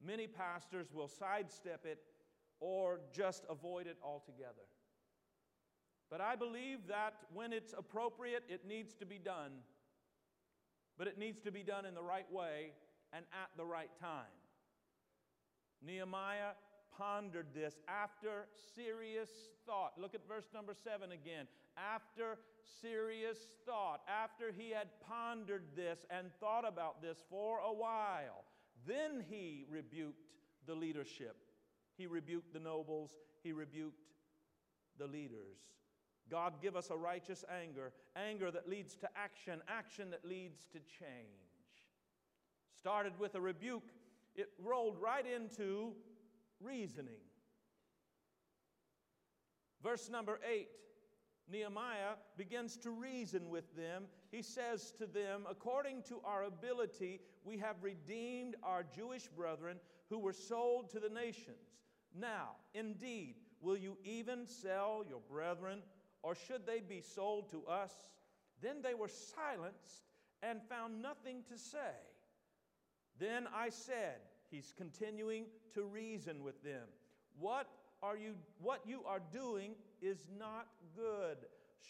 many 0.06 0.28
pastors 0.28 0.88
will 0.94 1.08
sidestep 1.08 1.86
it 1.86 2.00
or 2.60 3.00
just 3.12 3.44
avoid 3.50 3.88
it 3.88 3.98
altogether. 4.04 4.66
But 6.10 6.22
I 6.22 6.36
believe 6.36 6.88
that 6.88 7.14
when 7.34 7.52
it's 7.52 7.74
appropriate, 7.78 8.44
it 8.48 8.66
needs 8.66 8.94
to 8.96 9.06
be 9.06 9.18
done. 9.18 9.52
But 10.98 11.08
it 11.08 11.18
needs 11.18 11.42
to 11.42 11.52
be 11.52 11.64
done 11.64 11.86
in 11.86 11.94
the 11.94 12.02
right 12.02 12.32
way 12.32 12.72
and 13.14 13.26
at 13.34 13.50
the 13.58 13.66
right 13.66 13.92
time. 14.00 14.26
Nehemiah 15.86 16.54
pondered 16.98 17.48
this 17.54 17.76
after 17.88 18.48
serious 18.76 19.30
thought. 19.66 19.93
Look 19.98 20.16
at 20.16 20.28
verse 20.28 20.48
number 20.54 20.74
seven 20.74 21.12
again. 21.12 21.48
After 21.78 22.38
serious 22.82 23.38
thought, 23.66 24.02
after 24.08 24.52
he 24.52 24.72
had 24.72 24.88
pondered 25.08 25.64
this 25.76 26.06
and 26.10 26.28
thought 26.39 26.68
about 26.68 27.02
this 27.02 27.24
for 27.30 27.60
a 27.60 27.74
while, 27.74 28.45
then 28.88 29.24
he 29.30 29.66
rebuked 29.70 30.32
the 30.66 30.76
leadership. 30.76 31.38
He 31.98 32.08
rebuked 32.08 32.54
the 32.54 32.60
nobles, 32.60 33.12
he 33.43 33.52
rebuked 33.52 34.14
the 34.98 35.08
leaders. 35.08 35.58
God, 36.30 36.62
give 36.62 36.76
us 36.76 36.89
a 36.89 36.98
righteous 36.98 37.45
anger, 37.64 37.93
anger 38.16 38.52
that 38.52 38.68
leads 38.68 38.95
to 38.98 39.10
action, 39.16 39.62
action 39.68 40.10
that 40.12 40.26
leads 40.26 40.68
to 40.74 40.80
change. 40.80 41.28
Started 42.78 43.14
with 43.18 43.36
a 43.36 43.41
rebuke, 43.41 43.89
it 44.36 44.50
rolled 44.64 44.98
right 45.02 45.26
into 45.26 45.93
reasoning. 46.62 47.22
Verse 49.84 50.10
number 50.10 50.39
eight 50.49 50.70
Nehemiah 51.49 52.16
begins 52.36 52.76
to 52.78 52.91
reason 52.91 53.49
with 53.49 53.76
them. 53.76 54.03
He 54.32 54.41
says 54.41 54.91
to 54.97 55.05
them, 55.08 55.45
According 55.49 56.03
to 56.03 56.20
our 56.26 56.43
ability, 56.43 57.22
we 57.45 57.58
have 57.58 57.78
redeemed 57.82 58.55
our 58.64 58.84
Jewish 58.84 59.28
brethren 59.28 59.78
who 60.10 60.20
were 60.20 60.34
sold 60.34 60.89
to 60.91 60.99
the 60.99 61.10
nations. 61.10 61.80
Now, 62.14 62.51
indeed, 62.74 63.36
will 63.62 63.78
you 63.78 63.97
even 64.03 64.45
sell 64.45 65.03
your 65.08 65.22
brethren, 65.30 65.84
or 66.22 66.36
should 66.36 66.66
they 66.66 66.82
be 66.82 67.01
sold 67.01 67.49
to 67.51 67.66
us? 67.66 67.93
Then 68.62 68.82
they 68.82 68.93
were 68.93 69.10
silenced 69.10 70.03
and 70.43 70.62
found 70.70 71.01
nothing 71.01 71.43
to 71.49 71.58
say. 71.58 71.78
Then 73.20 73.47
I 73.55 73.70
said, 73.70 74.20
He's 74.50 74.74
continuing 74.78 75.45
to 75.74 75.84
reason 75.84 76.43
with 76.43 76.64
them. 76.64 76.88
What 77.39 77.68
are 78.02 78.18
you 78.18 78.36
what 78.60 78.82
you 78.86 79.02
are 79.06 79.22
doing 79.32 79.72
is 80.02 80.28
not 80.38 80.68
good. 80.95 81.38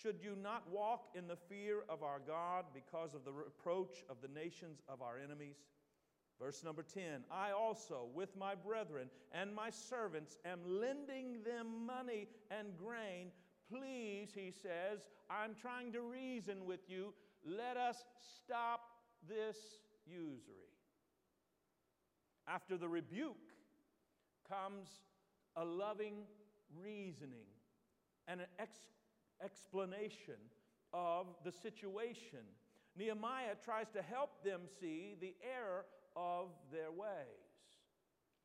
Should 0.02 0.22
you 0.22 0.36
not 0.42 0.64
walk 0.72 1.08
in 1.16 1.28
the 1.28 1.38
fear 1.50 1.84
of 1.90 2.04
our 2.04 2.20
God 2.26 2.66
because 2.74 3.14
of 3.14 3.26
the 3.26 3.32
reproach 3.32 4.04
of 4.10 4.18
the 4.22 4.28
nations 4.28 4.82
of 4.88 5.02
our 5.02 5.18
enemies? 5.18 5.56
Verse 6.40 6.64
number 6.64 6.84
10 6.84 7.24
I 7.32 7.52
also, 7.52 8.08
with 8.14 8.36
my 8.38 8.54
brethren 8.56 9.10
and 9.32 9.54
my 9.54 9.70
servants, 9.70 10.38
am 10.46 10.60
lending 10.66 11.44
them 11.44 11.86
money 11.86 12.28
and 12.52 12.78
grain. 12.78 13.32
Please, 13.70 14.30
he 14.34 14.52
says, 14.52 15.10
I'm 15.30 15.54
trying 15.60 15.92
to 15.94 16.02
reason 16.02 16.66
with 16.66 16.82
you. 16.88 17.14
Let 17.46 17.76
us 17.76 18.06
stop 18.44 18.82
this 19.28 19.58
usury. 20.06 20.77
After 22.48 22.78
the 22.78 22.88
rebuke 22.88 23.36
comes 24.50 24.88
a 25.56 25.66
loving 25.66 26.26
reasoning 26.82 27.48
and 28.28 28.42
an 28.42 28.48
ex- 28.60 28.78
explanation 29.44 30.36
of 30.94 31.28
the 31.44 31.52
situation. 31.52 32.40
Nehemiah 32.98 33.56
tries 33.64 33.90
to 33.90 34.02
help 34.02 34.44
them 34.44 34.62
see 34.80 35.16
the 35.20 35.36
error 35.44 35.86
of 36.16 36.48
their 36.72 36.92
ways. 36.92 37.48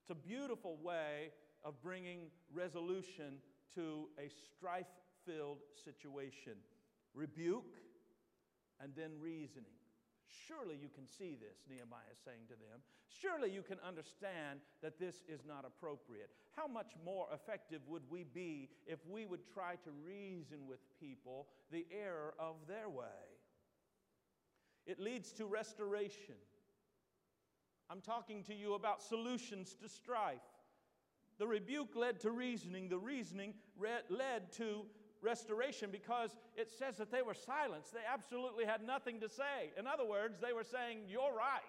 It's 0.03 0.11
a 0.11 0.15
beautiful 0.15 0.77
way 0.83 1.31
of 1.65 1.81
bringing 1.81 2.31
resolution 2.53 3.39
to 3.75 4.09
a 4.19 4.29
strife 4.29 4.87
filled 5.25 5.59
situation. 5.85 6.55
Rebuke 7.15 7.77
and 8.81 8.93
then 8.97 9.13
reasoning. 9.21 9.82
Surely 10.49 10.77
you 10.81 10.89
can 10.89 11.07
see 11.07 11.37
this, 11.37 11.65
Nehemiah 11.69 12.13
is 12.13 12.19
saying 12.25 12.49
to 12.49 12.55
them. 12.55 12.81
Surely 13.09 13.51
you 13.51 13.63
can 13.63 13.79
understand 13.87 14.61
that 14.83 14.99
this 14.99 15.23
is 15.29 15.45
not 15.47 15.65
appropriate. 15.67 16.31
How 16.57 16.67
much 16.67 16.93
more 17.05 17.29
effective 17.33 17.81
would 17.87 18.03
we 18.09 18.25
be 18.25 18.71
if 18.87 18.99
we 19.09 19.27
would 19.27 19.47
try 19.53 19.77
to 19.85 19.91
reason 20.05 20.67
with 20.67 20.81
people 20.99 21.49
the 21.71 21.87
error 21.93 22.35
of 22.39 22.57
their 22.67 22.89
way? 22.89 23.33
it 24.87 24.99
leads 24.99 25.33
to 25.33 25.47
restoration. 25.47 26.35
I'm 27.91 28.01
talking 28.01 28.43
to 28.45 28.55
you 28.55 28.75
about 28.75 29.03
solutions 29.03 29.77
to 29.83 29.89
strife. 29.89 30.41
The 31.39 31.47
rebuke 31.47 31.95
led 31.95 32.21
to 32.21 32.31
reasoning, 32.31 32.89
the 32.89 32.99
reasoning 32.99 33.55
led 34.09 34.53
to 34.53 34.87
restoration 35.23 35.91
because 35.91 36.37
it 36.57 36.71
says 36.71 36.97
that 36.99 37.11
they 37.11 37.23
were 37.23 37.35
silenced. 37.35 37.93
They 37.93 38.01
absolutely 38.11 38.65
had 38.65 38.85
nothing 38.85 39.21
to 39.21 39.29
say. 39.29 39.73
In 39.79 39.87
other 39.87 40.05
words, 40.05 40.39
they 40.41 40.53
were 40.53 40.65
saying, 40.65 41.01
You're 41.09 41.35
right. 41.35 41.63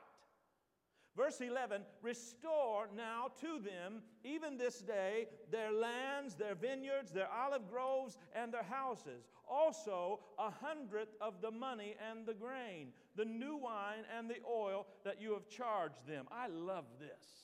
Verse 1.16 1.42
11 1.42 1.84
Restore 2.02 2.88
now 2.96 3.28
to 3.42 3.60
them, 3.60 4.02
even 4.24 4.58
this 4.58 4.80
day, 4.80 5.28
their 5.52 5.72
lands, 5.72 6.36
their 6.36 6.56
vineyards, 6.56 7.12
their 7.12 7.30
olive 7.32 7.70
groves, 7.70 8.18
and 8.36 8.52
their 8.52 8.64
houses. 8.64 9.30
Also, 9.48 10.20
a 10.40 10.50
hundredth 10.50 11.16
of 11.22 11.36
the 11.42 11.52
money 11.52 11.96
and 12.10 12.26
the 12.26 12.34
grain, 12.34 12.88
the 13.16 13.26
new 13.26 13.58
wine 13.58 14.06
and 14.18 14.30
the 14.30 14.42
oil 14.50 14.88
that 15.04 15.22
you 15.22 15.34
have 15.34 15.48
charged 15.48 16.08
them. 16.08 16.26
I 16.32 16.48
love 16.48 16.86
this. 17.00 17.44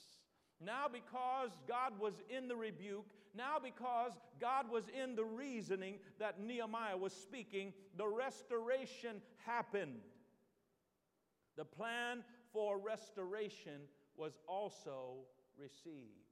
Now, 0.62 0.88
because 0.91 1.51
God 1.68 1.93
was 1.99 2.22
in 2.30 2.47
the 2.47 2.55
rebuke, 2.55 3.05
now 3.36 3.58
because 3.62 4.14
God 4.40 4.70
was 4.72 4.86
in 4.90 5.16
the 5.16 5.24
reasoning 5.24 6.00
that 6.20 6.40
Nehemiah 6.40 6.98
was 6.98 7.14
speaking, 7.14 7.74
the 7.98 8.08
restoration 8.08 9.22
happened. 9.46 10.02
The 11.58 11.66
plan 11.66 12.24
for 12.54 12.80
restoration 12.80 13.82
was 14.18 14.34
also 14.48 15.26
received. 15.58 16.30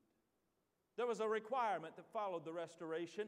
There 0.96 1.06
was 1.06 1.20
a 1.20 1.28
requirement 1.28 1.96
that 1.96 2.12
followed 2.12 2.44
the 2.44 2.54
restoration. 2.54 3.28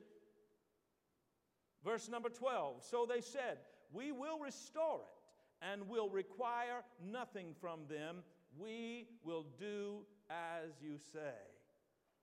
Verse 1.86 2.10
number 2.10 2.30
12 2.30 2.84
So 2.84 3.06
they 3.08 3.22
said, 3.22 3.60
We 3.92 4.12
will 4.12 4.40
restore 4.40 5.02
it 5.02 5.66
and 5.66 5.88
will 5.88 6.10
require 6.10 6.84
nothing 7.04 7.54
from 7.60 7.82
them. 7.90 8.18
We 8.58 9.08
will 9.24 9.46
do 9.60 10.00
as 10.30 10.72
you 10.82 10.98
say. 10.98 11.36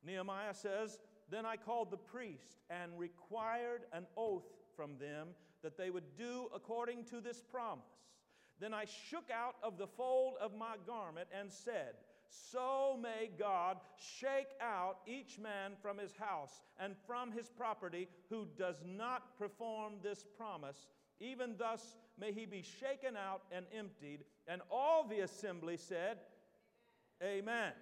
Nehemiah 0.04 0.54
says, 0.54 0.98
Then 1.30 1.44
I 1.44 1.56
called 1.56 1.90
the 1.90 1.96
priest 1.96 2.60
and 2.70 2.98
required 2.98 3.82
an 3.92 4.06
oath 4.16 4.46
from 4.76 4.98
them 4.98 5.28
that 5.62 5.76
they 5.76 5.90
would 5.90 6.16
do 6.16 6.48
according 6.54 7.04
to 7.04 7.20
this 7.20 7.40
promise. 7.40 7.84
Then 8.60 8.72
I 8.72 8.84
shook 9.10 9.30
out 9.30 9.56
of 9.62 9.78
the 9.78 9.86
fold 9.86 10.34
of 10.40 10.56
my 10.56 10.76
garment 10.86 11.28
and 11.38 11.52
said, 11.52 11.94
So 12.28 12.98
may 13.00 13.30
God 13.38 13.78
shake 13.96 14.54
out 14.60 14.98
each 15.06 15.38
man 15.38 15.72
from 15.82 15.98
his 15.98 16.14
house 16.16 16.62
and 16.78 16.94
from 17.06 17.32
his 17.32 17.48
property 17.48 18.08
who 18.30 18.46
does 18.56 18.76
not 18.84 19.36
perform 19.38 19.94
this 20.02 20.24
promise. 20.36 20.86
Even 21.20 21.56
thus 21.58 21.96
may 22.18 22.32
he 22.32 22.46
be 22.46 22.62
shaken 22.62 23.16
out 23.16 23.42
and 23.50 23.66
emptied. 23.76 24.20
And 24.46 24.62
all 24.70 25.06
the 25.06 25.20
assembly 25.20 25.76
said, 25.76 26.18
Amen. 27.22 27.38
Amen. 27.38 27.72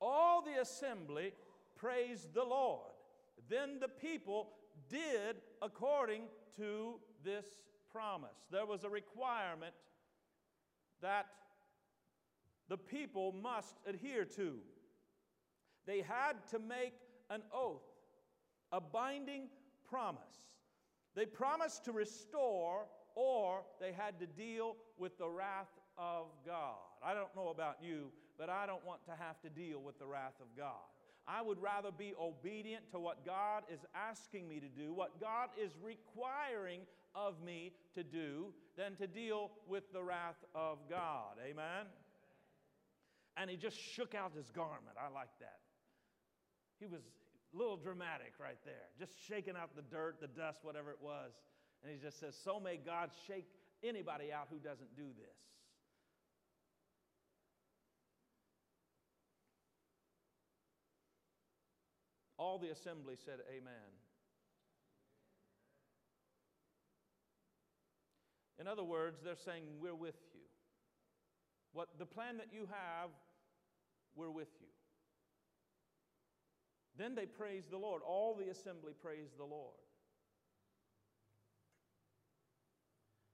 All 0.00 0.42
the 0.42 0.60
assembly 0.60 1.32
praised 1.80 2.34
the 2.34 2.44
Lord. 2.44 2.90
Then 3.48 3.78
the 3.80 3.88
people 3.88 4.50
did 4.88 5.36
according 5.62 6.22
to 6.56 6.94
this 7.24 7.46
promise. 7.90 8.36
There 8.50 8.66
was 8.66 8.84
a 8.84 8.90
requirement 8.90 9.74
that 11.00 11.26
the 12.68 12.76
people 12.76 13.32
must 13.32 13.76
adhere 13.86 14.24
to. 14.24 14.58
They 15.86 16.02
had 16.02 16.34
to 16.50 16.58
make 16.58 16.94
an 17.30 17.42
oath, 17.52 17.82
a 18.72 18.80
binding 18.80 19.48
promise. 19.88 20.20
They 21.16 21.26
promised 21.26 21.84
to 21.86 21.92
restore, 21.92 22.86
or 23.16 23.62
they 23.80 23.92
had 23.92 24.20
to 24.20 24.26
deal 24.26 24.76
with 24.98 25.18
the 25.18 25.28
wrath 25.28 25.70
of 25.98 26.26
God. 26.46 26.76
I 27.02 27.14
don't 27.14 27.34
know 27.34 27.48
about 27.48 27.78
you, 27.82 28.12
but 28.38 28.48
I 28.48 28.66
don't 28.66 28.84
want 28.86 29.04
to 29.06 29.12
have 29.18 29.40
to 29.40 29.48
deal 29.48 29.80
with 29.80 29.98
the 29.98 30.06
wrath 30.06 30.38
of 30.40 30.46
God. 30.56 30.76
I 31.30 31.42
would 31.42 31.62
rather 31.62 31.90
be 31.92 32.12
obedient 32.20 32.90
to 32.90 32.98
what 32.98 33.24
God 33.24 33.62
is 33.72 33.80
asking 33.94 34.48
me 34.48 34.58
to 34.58 34.68
do, 34.68 34.92
what 34.92 35.20
God 35.20 35.50
is 35.62 35.70
requiring 35.80 36.80
of 37.14 37.40
me 37.40 37.72
to 37.94 38.02
do, 38.02 38.52
than 38.76 38.96
to 38.96 39.06
deal 39.06 39.52
with 39.68 39.92
the 39.92 40.02
wrath 40.02 40.42
of 40.54 40.78
God. 40.88 41.36
Amen? 41.44 41.86
And 43.36 43.48
he 43.48 43.56
just 43.56 43.78
shook 43.78 44.14
out 44.14 44.32
his 44.36 44.50
garment. 44.50 44.96
I 44.98 45.12
like 45.12 45.30
that. 45.38 45.60
He 46.80 46.86
was 46.86 47.02
a 47.54 47.56
little 47.56 47.76
dramatic 47.76 48.32
right 48.40 48.58
there, 48.64 48.90
just 48.98 49.12
shaking 49.28 49.54
out 49.54 49.76
the 49.76 49.82
dirt, 49.82 50.20
the 50.20 50.26
dust, 50.26 50.58
whatever 50.62 50.90
it 50.90 50.98
was. 51.00 51.30
And 51.82 51.92
he 51.92 51.98
just 51.98 52.18
says, 52.18 52.36
So 52.42 52.58
may 52.58 52.76
God 52.76 53.10
shake 53.26 53.46
anybody 53.84 54.32
out 54.32 54.48
who 54.50 54.58
doesn't 54.58 54.96
do 54.96 55.06
this. 55.16 55.36
All 62.40 62.58
the 62.58 62.70
assembly 62.70 63.16
said, 63.22 63.40
Amen. 63.54 63.92
In 68.58 68.66
other 68.66 68.82
words, 68.82 69.20
they're 69.22 69.36
saying, 69.36 69.64
We're 69.78 69.94
with 69.94 70.16
you. 70.32 70.40
What 71.74 71.88
the 71.98 72.06
plan 72.06 72.38
that 72.38 72.48
you 72.50 72.60
have, 72.70 73.10
we're 74.16 74.30
with 74.30 74.48
you. 74.58 74.68
Then 76.96 77.14
they 77.14 77.26
praise 77.26 77.64
the 77.70 77.76
Lord. 77.76 78.00
All 78.06 78.34
the 78.34 78.50
assembly 78.50 78.92
praised 79.02 79.36
the 79.38 79.44
Lord. 79.44 79.76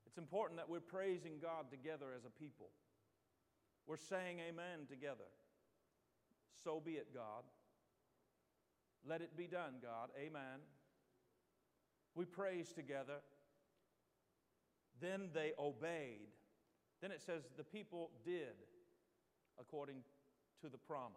It's 0.05 0.19
important 0.19 0.59
that 0.59 0.69
we're 0.69 0.81
praising 0.81 1.35
God 1.41 1.71
together 1.71 2.07
as 2.17 2.25
a 2.25 2.31
people. 2.31 2.71
We're 3.87 3.97
saying 3.99 4.41
amen 4.41 4.89
together. 4.91 5.31
So 6.65 6.83
be 6.85 6.93
it, 6.93 7.15
God. 7.15 7.45
Let 9.09 9.21
it 9.21 9.37
be 9.37 9.47
done, 9.47 9.75
God. 9.83 10.11
Amen. 10.19 10.61
We 12.15 12.25
praise 12.25 12.73
together. 12.73 13.21
Then 15.01 15.29
they 15.35 15.53
obeyed. 15.59 16.33
Then 17.01 17.11
it 17.11 17.21
says 17.25 17.43
the 17.57 17.65
people 17.65 18.11
did 18.25 18.57
according 19.61 19.99
to 20.63 20.69
the 20.69 20.79
promise. 20.79 21.17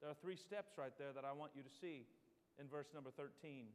There 0.00 0.10
are 0.10 0.16
three 0.22 0.36
steps 0.36 0.78
right 0.78 0.96
there 0.98 1.12
that 1.14 1.24
I 1.24 1.32
want 1.32 1.52
you 1.54 1.62
to 1.62 1.68
see 1.80 2.06
in 2.60 2.68
verse 2.68 2.86
number 2.94 3.10
13. 3.10 3.66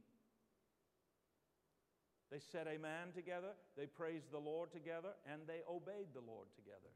They 2.31 2.39
said 2.39 2.67
amen 2.67 3.13
together, 3.13 3.53
they 3.77 3.85
praised 3.85 4.31
the 4.31 4.39
Lord 4.39 4.71
together, 4.71 5.09
and 5.31 5.41
they 5.45 5.61
obeyed 5.69 6.15
the 6.15 6.25
Lord 6.25 6.47
together. 6.55 6.89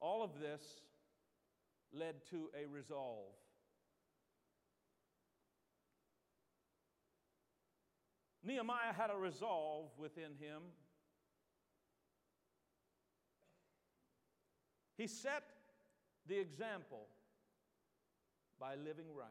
All 0.00 0.22
of 0.22 0.40
this 0.40 0.62
led 1.96 2.14
to 2.30 2.48
a 2.60 2.66
resolve. 2.66 3.32
Nehemiah 8.44 8.92
had 8.96 9.10
a 9.10 9.16
resolve 9.16 9.88
within 9.98 10.32
him. 10.38 10.62
He 14.96 15.06
set 15.06 15.44
the 16.28 16.38
example 16.38 17.06
by 18.60 18.74
living 18.74 19.06
right. 19.16 19.28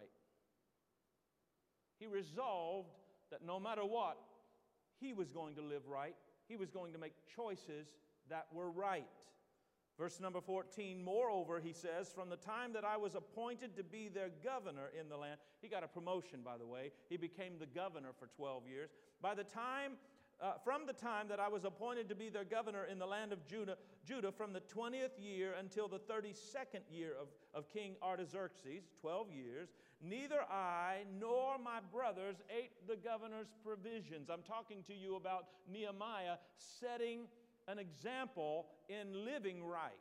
He 1.99 2.07
resolved 2.07 2.89
that 3.31 3.45
no 3.45 3.59
matter 3.59 3.85
what, 3.85 4.17
he 4.99 5.13
was 5.13 5.31
going 5.31 5.55
to 5.55 5.61
live 5.61 5.87
right. 5.87 6.15
He 6.47 6.55
was 6.55 6.69
going 6.69 6.93
to 6.93 6.99
make 6.99 7.13
choices 7.35 7.87
that 8.29 8.47
were 8.53 8.69
right. 8.69 9.07
Verse 9.97 10.19
number 10.19 10.41
14, 10.41 11.03
moreover, 11.03 11.59
he 11.59 11.71
says, 11.71 12.11
from 12.13 12.29
the 12.29 12.35
time 12.35 12.73
that 12.73 12.83
I 12.83 12.97
was 12.97 13.13
appointed 13.13 13.75
to 13.77 13.83
be 13.83 14.09
their 14.09 14.29
governor 14.43 14.89
in 14.99 15.07
the 15.07 15.17
land, 15.17 15.39
he 15.61 15.67
got 15.67 15.83
a 15.83 15.87
promotion, 15.87 16.39
by 16.43 16.57
the 16.57 16.65
way. 16.65 16.91
He 17.09 17.17
became 17.17 17.53
the 17.59 17.67
governor 17.67 18.09
for 18.17 18.27
12 18.35 18.67
years. 18.67 18.89
By 19.21 19.35
the 19.35 19.43
time, 19.43 19.93
uh, 20.41 20.53
from 20.63 20.85
the 20.87 20.93
time 20.93 21.27
that 21.29 21.39
I 21.39 21.47
was 21.47 21.63
appointed 21.63 22.09
to 22.09 22.15
be 22.15 22.29
their 22.29 22.43
governor 22.43 22.85
in 22.85 22.97
the 22.97 23.05
land 23.05 23.31
of 23.31 23.45
Judah, 23.45 23.77
Judah, 24.05 24.31
from 24.31 24.51
the 24.51 24.61
20th 24.61 25.11
year 25.17 25.53
until 25.59 25.87
the 25.87 25.99
32nd 25.99 26.81
year 26.89 27.13
of, 27.21 27.27
of 27.53 27.71
King 27.71 27.95
Artaxerxes, 28.01 28.89
12 28.99 29.31
years, 29.31 29.69
neither 30.01 30.41
I 30.49 31.03
nor 31.19 31.57
my 31.63 31.79
brothers 31.93 32.37
ate 32.49 32.71
the 32.87 32.95
governor's 32.95 33.53
provisions. 33.63 34.29
I'm 34.29 34.41
talking 34.41 34.83
to 34.87 34.93
you 34.93 35.15
about 35.15 35.45
Nehemiah 35.71 36.37
setting 36.57 37.27
an 37.67 37.79
example 37.79 38.67
in 38.89 39.25
living 39.25 39.63
right. 39.63 39.91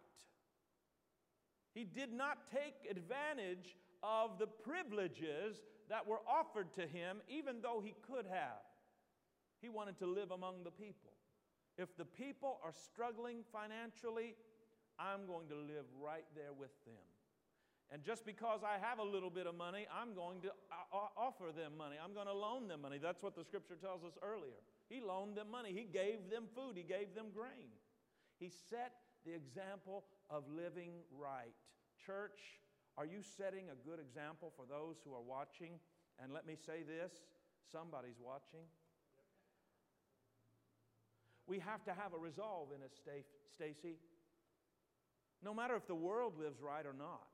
He 1.74 1.84
did 1.84 2.12
not 2.12 2.38
take 2.52 2.90
advantage 2.90 3.76
of 4.02 4.38
the 4.38 4.46
privileges 4.46 5.62
that 5.88 6.06
were 6.06 6.20
offered 6.28 6.72
to 6.74 6.82
him, 6.82 7.18
even 7.28 7.62
though 7.62 7.80
he 7.84 7.94
could 8.10 8.26
have. 8.26 8.62
He 9.60 9.68
wanted 9.68 9.98
to 9.98 10.06
live 10.06 10.30
among 10.30 10.64
the 10.64 10.70
people. 10.70 11.12
If 11.78 11.96
the 11.96 12.04
people 12.04 12.58
are 12.64 12.74
struggling 12.74 13.38
financially, 13.52 14.34
I'm 14.98 15.26
going 15.26 15.48
to 15.48 15.56
live 15.56 15.86
right 16.02 16.26
there 16.34 16.52
with 16.52 16.72
them. 16.84 17.06
And 17.90 18.02
just 18.02 18.24
because 18.24 18.60
I 18.64 18.80
have 18.80 18.98
a 18.98 19.04
little 19.04 19.30
bit 19.30 19.46
of 19.46 19.54
money, 19.54 19.86
I'm 19.92 20.14
going 20.14 20.40
to 20.42 20.48
uh, 20.48 21.12
offer 21.16 21.52
them 21.54 21.76
money. 21.76 21.96
I'm 22.02 22.14
going 22.14 22.26
to 22.26 22.32
loan 22.32 22.66
them 22.66 22.82
money. 22.82 22.98
That's 23.00 23.22
what 23.22 23.36
the 23.36 23.44
scripture 23.44 23.76
tells 23.76 24.02
us 24.02 24.16
earlier. 24.22 24.60
He 24.92 25.00
loaned 25.00 25.36
them 25.36 25.50
money, 25.50 25.72
He 25.72 25.88
gave 25.90 26.28
them 26.30 26.44
food, 26.54 26.76
He 26.76 26.82
gave 26.82 27.14
them 27.14 27.32
grain. 27.34 27.72
He 28.38 28.50
set 28.68 28.92
the 29.24 29.32
example 29.32 30.04
of 30.28 30.44
living 30.54 30.92
right. 31.10 31.54
Church, 32.04 32.38
are 32.98 33.06
you 33.06 33.22
setting 33.22 33.70
a 33.70 33.88
good 33.88 33.98
example 33.98 34.52
for 34.54 34.66
those 34.68 34.96
who 35.02 35.14
are 35.14 35.22
watching? 35.22 35.80
And 36.22 36.30
let 36.32 36.46
me 36.46 36.56
say 36.66 36.82
this 36.82 37.12
somebody's 37.70 38.20
watching. 38.22 38.66
We 41.46 41.58
have 41.60 41.82
to 41.84 41.94
have 41.94 42.12
a 42.12 42.18
resolve 42.18 42.68
in 42.76 42.82
us, 42.82 42.92
Stacy. 43.54 43.96
No 45.42 45.54
matter 45.54 45.74
if 45.74 45.86
the 45.86 45.94
world 45.94 46.34
lives 46.38 46.60
right 46.60 46.84
or 46.84 46.92
not, 46.92 47.26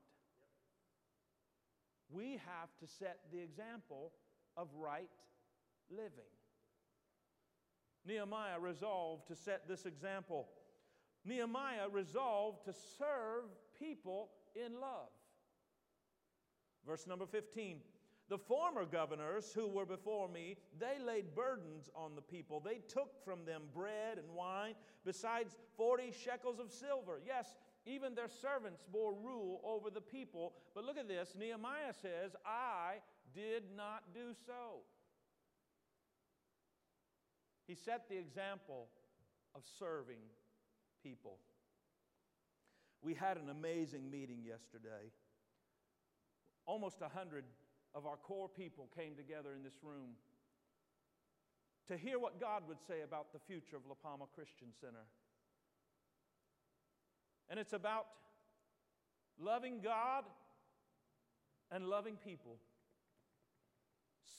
we 2.09 2.31
have 2.31 2.69
to 2.79 2.87
set 2.87 3.19
the 3.33 3.39
example 3.39 4.13
of 4.55 4.69
right 4.75 5.09
living. 5.91 6.38
Nehemiah 8.05 8.59
resolved 8.59 9.27
to 9.27 9.35
set 9.35 9.67
this 9.67 9.85
example. 9.85 10.47
Nehemiah 11.25 11.89
resolved 11.91 12.65
to 12.65 12.73
serve 12.73 13.45
people 13.77 14.29
in 14.55 14.79
love. 14.79 15.09
Verse 16.85 17.05
number 17.05 17.25
15 17.25 17.77
The 18.29 18.37
former 18.37 18.85
governors 18.85 19.51
who 19.53 19.67
were 19.67 19.85
before 19.85 20.27
me, 20.29 20.57
they 20.79 21.03
laid 21.03 21.35
burdens 21.35 21.89
on 21.95 22.15
the 22.15 22.21
people. 22.21 22.59
They 22.59 22.79
took 22.87 23.23
from 23.23 23.45
them 23.45 23.63
bread 23.73 24.17
and 24.17 24.33
wine, 24.35 24.75
besides 25.05 25.57
40 25.77 26.11
shekels 26.11 26.59
of 26.59 26.71
silver. 26.71 27.19
Yes, 27.25 27.55
even 27.85 28.15
their 28.15 28.29
servants 28.29 28.83
bore 28.91 29.13
rule 29.13 29.61
over 29.63 29.89
the 29.89 30.01
people. 30.01 30.53
But 30.73 30.85
look 30.85 30.97
at 30.97 31.07
this 31.07 31.35
Nehemiah 31.37 31.93
says, 32.01 32.35
I 32.45 32.97
did 33.33 33.63
not 33.75 34.03
do 34.13 34.33
so. 34.45 34.81
He 37.69 37.75
set 37.75 38.09
the 38.09 38.17
example 38.17 38.87
of 39.53 39.61
serving 39.77 40.25
people. 41.03 41.37
We 43.03 43.13
had 43.13 43.37
an 43.37 43.51
amazing 43.51 44.09
meeting 44.09 44.39
yesterday. 44.43 45.13
Almost 46.65 47.03
a 47.03 47.07
hundred 47.07 47.43
of 47.93 48.07
our 48.07 48.17
core 48.17 48.49
people 48.49 48.89
came 48.97 49.13
together 49.15 49.53
in 49.55 49.61
this 49.61 49.83
room 49.83 50.15
to 51.89 51.95
hear 51.95 52.17
what 52.17 52.41
God 52.41 52.63
would 52.67 52.79
say 52.87 53.01
about 53.03 53.33
the 53.33 53.39
future 53.39 53.75
of 53.75 53.83
La 53.87 53.93
Palma 53.93 54.25
Christian 54.33 54.69
Center. 54.81 55.05
And 57.51 57.59
it's 57.59 57.73
about 57.73 58.07
loving 59.39 59.79
God 59.83 60.23
and 61.71 61.85
loving 61.85 62.15
people, 62.15 62.57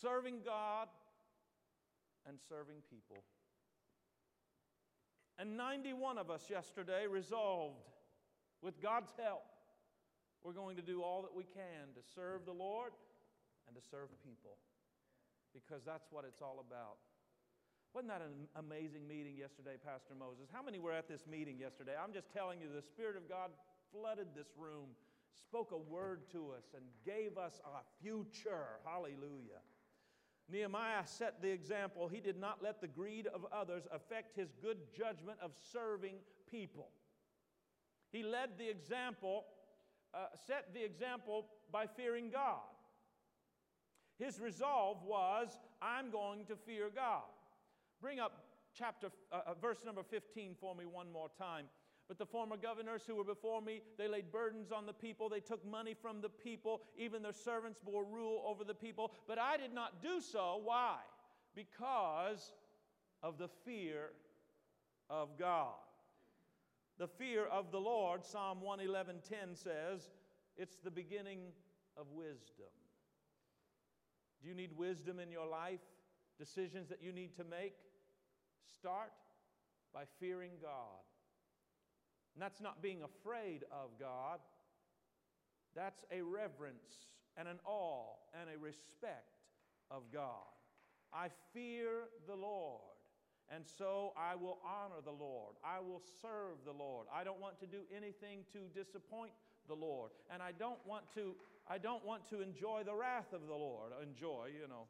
serving 0.03 0.39
God 0.45 0.89
and 2.29 2.39
serving 2.49 2.83
people. 2.91 3.25
And 5.39 5.57
91 5.57 6.19
of 6.19 6.31
us 6.31 6.51
yesterday 6.51 7.07
resolved, 7.07 7.89
with 8.63 8.81
God's 8.83 9.13
help, 9.17 9.45
we're 10.45 10.53
going 10.53 10.77
to 10.77 10.83
do 10.83 11.03
all 11.03 11.23
that 11.23 11.35
we 11.35 11.45
can 11.45 11.93
to 11.95 12.03
serve 12.15 12.45
the 12.45 12.53
Lord 12.53 12.93
and 13.67 13.77
to 13.77 13.83
serve 13.91 14.09
people 14.25 14.57
because 15.55 15.83
that's 15.85 16.07
what 16.11 16.25
it's 16.25 16.41
all 16.41 16.65
about. 16.65 16.97
Wasn't 17.93 18.13
that 18.13 18.23
an 18.23 18.47
amazing 18.55 19.09
meeting 19.09 19.37
yesterday, 19.37 19.75
Pastor 19.83 20.15
Moses? 20.15 20.47
How 20.53 20.63
many 20.63 20.79
were 20.79 20.93
at 20.93 21.09
this 21.09 21.27
meeting 21.27 21.59
yesterday? 21.59 21.93
I'm 21.99 22.13
just 22.13 22.33
telling 22.33 22.61
you, 22.61 22.69
the 22.73 22.83
Spirit 22.83 23.17
of 23.17 23.29
God 23.29 23.51
flooded 23.91 24.29
this 24.37 24.55
room, 24.57 24.95
spoke 25.35 25.73
a 25.73 25.79
word 25.91 26.31
to 26.33 26.53
us, 26.57 26.71
and 26.77 26.85
gave 27.05 27.37
us 27.37 27.61
a 27.67 27.83
future. 28.01 28.79
Hallelujah. 28.85 29.59
Nehemiah 30.51 31.07
set 31.07 31.41
the 31.43 31.51
example. 31.51 32.09
He 32.09 32.21
did 32.21 32.39
not 32.39 32.63
let 32.63 32.81
the 32.81 32.89
greed 32.89 33.27
of 33.29 33.47
others 33.53 33.87
affect 33.93 34.37
his 34.37 34.53
good 34.63 34.79
judgment 34.97 35.39
of 35.43 35.53
serving 35.73 36.17
people. 36.51 36.89
He 38.11 38.23
led 38.23 38.59
the 38.59 38.69
example, 38.69 39.45
uh, 40.13 40.27
set 40.47 40.75
the 40.75 40.85
example 40.85 41.47
by 41.73 41.87
fearing 41.87 42.31
God. 42.31 42.59
His 44.19 44.39
resolve 44.39 45.03
was, 45.05 45.57
I'm 45.81 46.11
going 46.11 46.45
to 46.47 46.57
fear 46.57 46.91
God. 46.95 47.23
Bring 48.01 48.21
up 48.21 48.45
chapter, 48.75 49.09
uh, 49.33 49.41
uh, 49.47 49.55
verse 49.55 49.79
number 49.85 50.03
15 50.03 50.57
for 50.61 50.75
me 50.75 50.85
one 50.85 51.11
more 51.11 51.29
time. 51.39 51.67
But 52.11 52.19
the 52.19 52.27
former 52.27 52.57
governors 52.57 53.05
who 53.07 53.15
were 53.15 53.23
before 53.23 53.63
me, 53.63 53.83
they 53.97 54.09
laid 54.09 54.33
burdens 54.33 54.73
on 54.73 54.85
the 54.85 54.93
people. 54.93 55.29
They 55.29 55.39
took 55.39 55.65
money 55.65 55.95
from 55.95 56.21
the 56.21 56.29
people. 56.29 56.83
Even 56.99 57.23
their 57.23 57.33
servants 57.33 57.79
bore 57.79 58.05
rule 58.05 58.43
over 58.45 58.65
the 58.65 58.75
people. 58.75 59.13
But 59.29 59.39
I 59.39 59.57
did 59.57 59.73
not 59.73 60.03
do 60.03 60.21
so. 60.21 60.61
Why? 60.65 60.97
Because 61.55 62.53
of 63.23 63.39
the 63.39 63.47
fear 63.65 64.11
of 65.09 65.39
God. 65.39 65.77
The 66.99 67.07
fear 67.07 67.47
of 67.47 67.71
the 67.71 67.79
Lord, 67.79 68.25
Psalm 68.25 68.59
111:10 68.61 69.55
says, 69.55 70.11
it's 70.57 70.79
the 70.83 70.91
beginning 70.91 71.39
of 71.97 72.07
wisdom. 72.11 72.73
Do 74.43 74.49
you 74.49 74.55
need 74.57 74.77
wisdom 74.77 75.21
in 75.21 75.31
your 75.31 75.47
life? 75.47 75.79
Decisions 76.41 76.89
that 76.89 77.05
you 77.05 77.13
need 77.13 77.37
to 77.37 77.45
make? 77.45 77.77
Start 78.67 79.13
by 79.95 80.03
fearing 80.19 80.59
God. 80.61 81.05
And 82.35 82.43
that's 82.43 82.61
not 82.61 82.83
being 82.83 83.03
afraid 83.03 83.65
of 83.71 83.91
God, 83.99 84.39
that's 85.75 86.05
a 86.11 86.23
reverence 86.23 87.09
and 87.37 87.49
an 87.49 87.59
awe 87.65 88.15
and 88.41 88.49
a 88.49 88.59
respect 88.59 89.39
of 89.91 90.03
God. 90.13 90.51
I 91.13 91.29
fear 91.53 92.09
the 92.27 92.35
Lord. 92.35 92.81
And 93.53 93.65
so 93.67 94.13
I 94.17 94.37
will 94.37 94.59
honor 94.65 95.03
the 95.05 95.11
Lord. 95.11 95.57
I 95.65 95.81
will 95.81 96.03
serve 96.23 96.63
the 96.65 96.73
Lord. 96.73 97.09
I 97.13 97.25
don't 97.25 97.41
want 97.41 97.59
to 97.61 97.67
do 97.67 97.83
anything 97.95 98.45
to 98.53 98.61
disappoint 98.79 99.33
the 99.67 99.75
Lord. 99.75 100.13
And 100.33 100.41
I 100.41 100.53
don't 100.53 100.79
want 100.87 101.05
to, 101.15 101.35
I 101.69 101.79
don't 101.79 102.05
want 102.05 102.29
to 102.31 102.43
enjoy 102.43 102.83
the 102.85 102.95
wrath 102.95 103.33
of 103.33 103.49
the 103.49 103.55
Lord. 103.55 103.91
Enjoy, 104.03 104.51
you 104.55 104.69
know. 104.69 104.87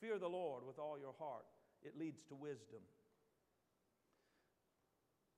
Fear 0.00 0.18
the 0.18 0.28
Lord 0.28 0.62
with 0.64 0.78
all 0.78 0.96
your 0.98 1.14
heart, 1.18 1.44
it 1.82 1.98
leads 1.98 2.22
to 2.28 2.34
wisdom. 2.34 2.80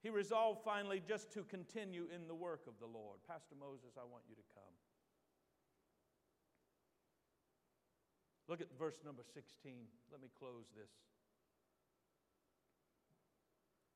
He 0.02 0.10
resolved 0.10 0.60
finally 0.64 1.00
just 1.06 1.30
to 1.32 1.44
continue 1.44 2.06
in 2.12 2.26
the 2.26 2.34
work 2.34 2.62
of 2.66 2.74
the 2.80 2.86
Lord. 2.86 3.18
Pastor 3.28 3.54
Moses, 3.58 3.94
I 3.96 4.04
want 4.04 4.24
you 4.28 4.34
to 4.34 4.42
come. 4.52 4.74
Look 8.48 8.60
at 8.60 8.66
verse 8.76 8.98
number 9.04 9.22
16. 9.22 9.72
Let 10.10 10.20
me 10.20 10.28
close 10.36 10.66
this. 10.76 10.90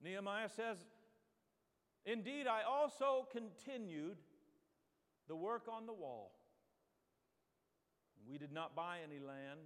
Nehemiah 0.03 0.49
says, 0.49 0.79
Indeed, 2.05 2.47
I 2.47 2.63
also 2.63 3.27
continued 3.33 4.19
the 5.27 5.35
work 5.35 5.67
on 5.69 5.87
the 5.87 5.93
wall. 5.93 6.31
We 8.31 8.39
did 8.39 8.53
not 8.53 8.77
buy 8.77 8.99
any 9.05 9.19
land, 9.19 9.61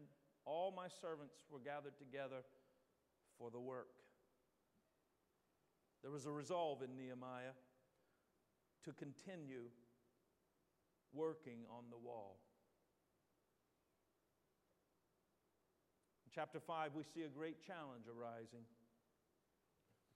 all 0.47 0.73
my 0.75 0.89
servants 0.89 1.35
were 1.51 1.61
gathered 1.61 1.99
together 1.99 2.43
for 3.39 3.51
the 3.51 3.61
work. 3.61 4.00
There 6.03 6.11
was 6.11 6.27
a 6.27 6.31
resolve 6.31 6.83
in 6.83 6.97
Nehemiah 6.97 7.53
to 8.85 8.93
continue 8.93 9.69
working 11.13 11.67
on 11.71 11.85
the 11.91 11.99
wall. 11.99 12.39
In 16.25 16.33
chapter 16.35 16.61
5, 16.61 16.95
we 16.95 17.03
see 17.03 17.23
a 17.23 17.29
great 17.29 17.57
challenge 17.67 18.05
arising. 18.09 18.65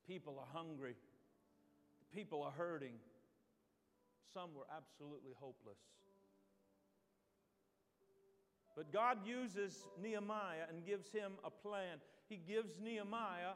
People 0.07 0.39
are 0.39 0.59
hungry, 0.59 0.95
the 2.01 2.17
people 2.17 2.43
are 2.43 2.53
hurting. 2.53 2.95
Some 4.33 4.55
were 4.55 4.67
absolutely 4.75 5.33
hopeless. 5.39 5.79
But 8.77 8.93
God 8.93 9.19
uses 9.25 9.87
Nehemiah 10.03 10.67
and 10.69 10.85
gives 10.85 11.13
him 11.13 11.33
a 11.45 11.51
plan. 11.51 11.99
He 12.29 12.37
gives 12.37 12.81
Nehemiah 12.81 13.55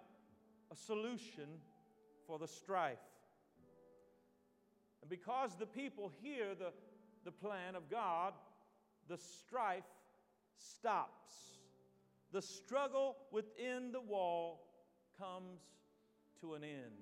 a 0.70 0.76
solution 0.76 1.58
for 2.28 2.38
the 2.38 2.46
strife. 2.46 2.98
And 5.00 5.08
because 5.08 5.56
the 5.58 5.66
people 5.66 6.12
hear 6.22 6.54
the, 6.54 6.72
the 7.24 7.32
plan 7.32 7.74
of 7.74 7.90
God, 7.90 8.34
the 9.08 9.16
strife 9.16 9.82
stops. 10.58 11.32
The 12.30 12.42
struggle 12.42 13.16
within 13.32 13.90
the 13.90 14.00
wall 14.00 14.66
comes 15.18 15.60
to 16.42 16.54
an 16.54 16.62
end. 16.62 16.92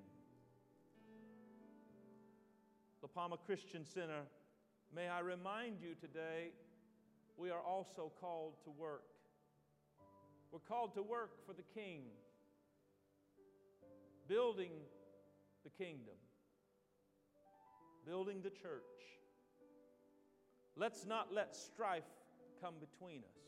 La 3.01 3.09
Palma 3.09 3.35
Christian 3.45 3.85
Center, 3.85 4.21
may 4.95 5.09
I 5.09 5.19
remind 5.19 5.81
you 5.81 5.93
today 5.99 6.51
we 7.35 7.51
are 7.51 7.61
also 7.61 8.11
called 8.21 8.53
to 8.63 8.71
work. 8.71 9.03
We're 10.51 10.59
called 10.59 10.93
to 10.95 11.03
work 11.03 11.45
for 11.45 11.53
the 11.53 11.63
King, 11.75 12.03
building 14.29 14.71
the 15.67 15.83
kingdom. 15.83 16.15
building 18.05 18.41
the 18.41 18.49
church. 18.49 18.83
Let's 20.77 21.05
not 21.05 21.33
let 21.33 21.53
strife 21.53 22.05
come 22.61 22.75
between 22.79 23.19
us. 23.19 23.41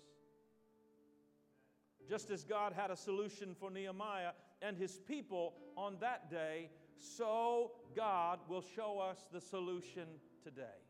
Just 2.10 2.30
as 2.30 2.44
God 2.44 2.74
had 2.74 2.92
a 2.92 2.98
solution 2.98 3.56
for 3.58 3.72
Nehemiah 3.72 4.32
and 4.62 4.76
his 4.76 5.00
people 5.08 5.54
on 5.78 5.96
that 6.02 6.30
day, 6.30 6.70
so 6.98 7.72
God 7.96 8.40
will 8.50 8.64
show 8.76 9.00
us 9.00 9.28
the 9.32 9.40
solution 9.40 10.08
today. 10.44 10.82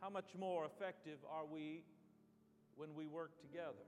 How 0.00 0.10
much 0.10 0.34
more 0.36 0.64
effective 0.64 1.18
are 1.30 1.46
we 1.46 1.84
when 2.76 2.92
we 2.96 3.06
work 3.06 3.40
together? 3.40 3.86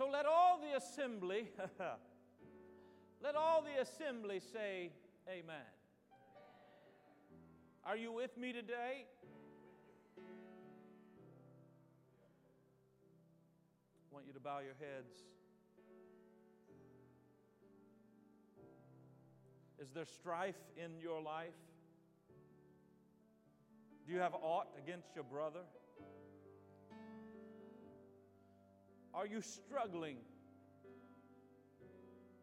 So 0.00 0.08
let 0.08 0.24
all 0.24 0.58
the 0.58 0.78
assembly, 0.78 1.50
let 3.22 3.36
all 3.36 3.60
the 3.60 3.82
assembly 3.82 4.40
say, 4.40 4.92
Amen. 5.28 5.66
Are 7.84 7.98
you 7.98 8.10
with 8.10 8.34
me 8.38 8.54
today? 8.54 9.04
I 10.16 10.22
want 14.10 14.24
you 14.26 14.32
to 14.32 14.40
bow 14.40 14.60
your 14.60 14.72
heads. 14.80 15.12
Is 19.82 19.90
there 19.90 20.06
strife 20.06 20.56
in 20.82 20.98
your 20.98 21.20
life? 21.20 21.50
Do 24.06 24.14
you 24.14 24.20
have 24.20 24.32
aught 24.32 24.68
against 24.82 25.08
your 25.14 25.24
brother? 25.24 25.60
Are 29.12 29.26
you 29.26 29.40
struggling 29.40 30.16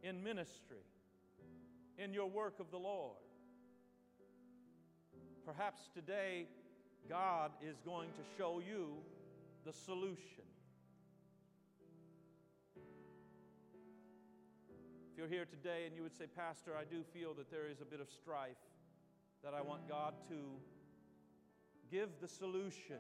in 0.04 0.24
ministry, 0.24 0.84
in 1.98 2.14
your 2.14 2.30
work 2.30 2.60
of 2.60 2.72
the 2.72 2.78
Lord? 2.78 3.16
Perhaps 5.46 5.90
today 5.94 6.48
God 7.08 7.52
is 7.62 7.78
going 7.86 8.10
to 8.10 8.22
show 8.38 8.60
you 8.60 8.98
the 9.66 9.72
solution. 9.72 10.44
If 15.12 15.18
you're 15.18 15.30
here 15.30 15.46
today 15.46 15.86
and 15.88 15.96
you 15.96 16.04
would 16.04 16.16
say, 16.16 16.26
Pastor, 16.28 16.74
I 16.78 16.84
do 16.84 17.02
feel 17.14 17.34
that 17.36 17.50
there 17.50 17.68
is 17.68 17.80
a 17.82 17.86
bit 17.86 18.02
of 18.02 18.10
strife, 18.10 18.58
that 19.44 19.54
I 19.54 19.62
want 19.62 19.88
God 19.88 20.14
to 20.30 20.36
give 21.90 22.10
the 22.22 22.28
solution 22.28 23.00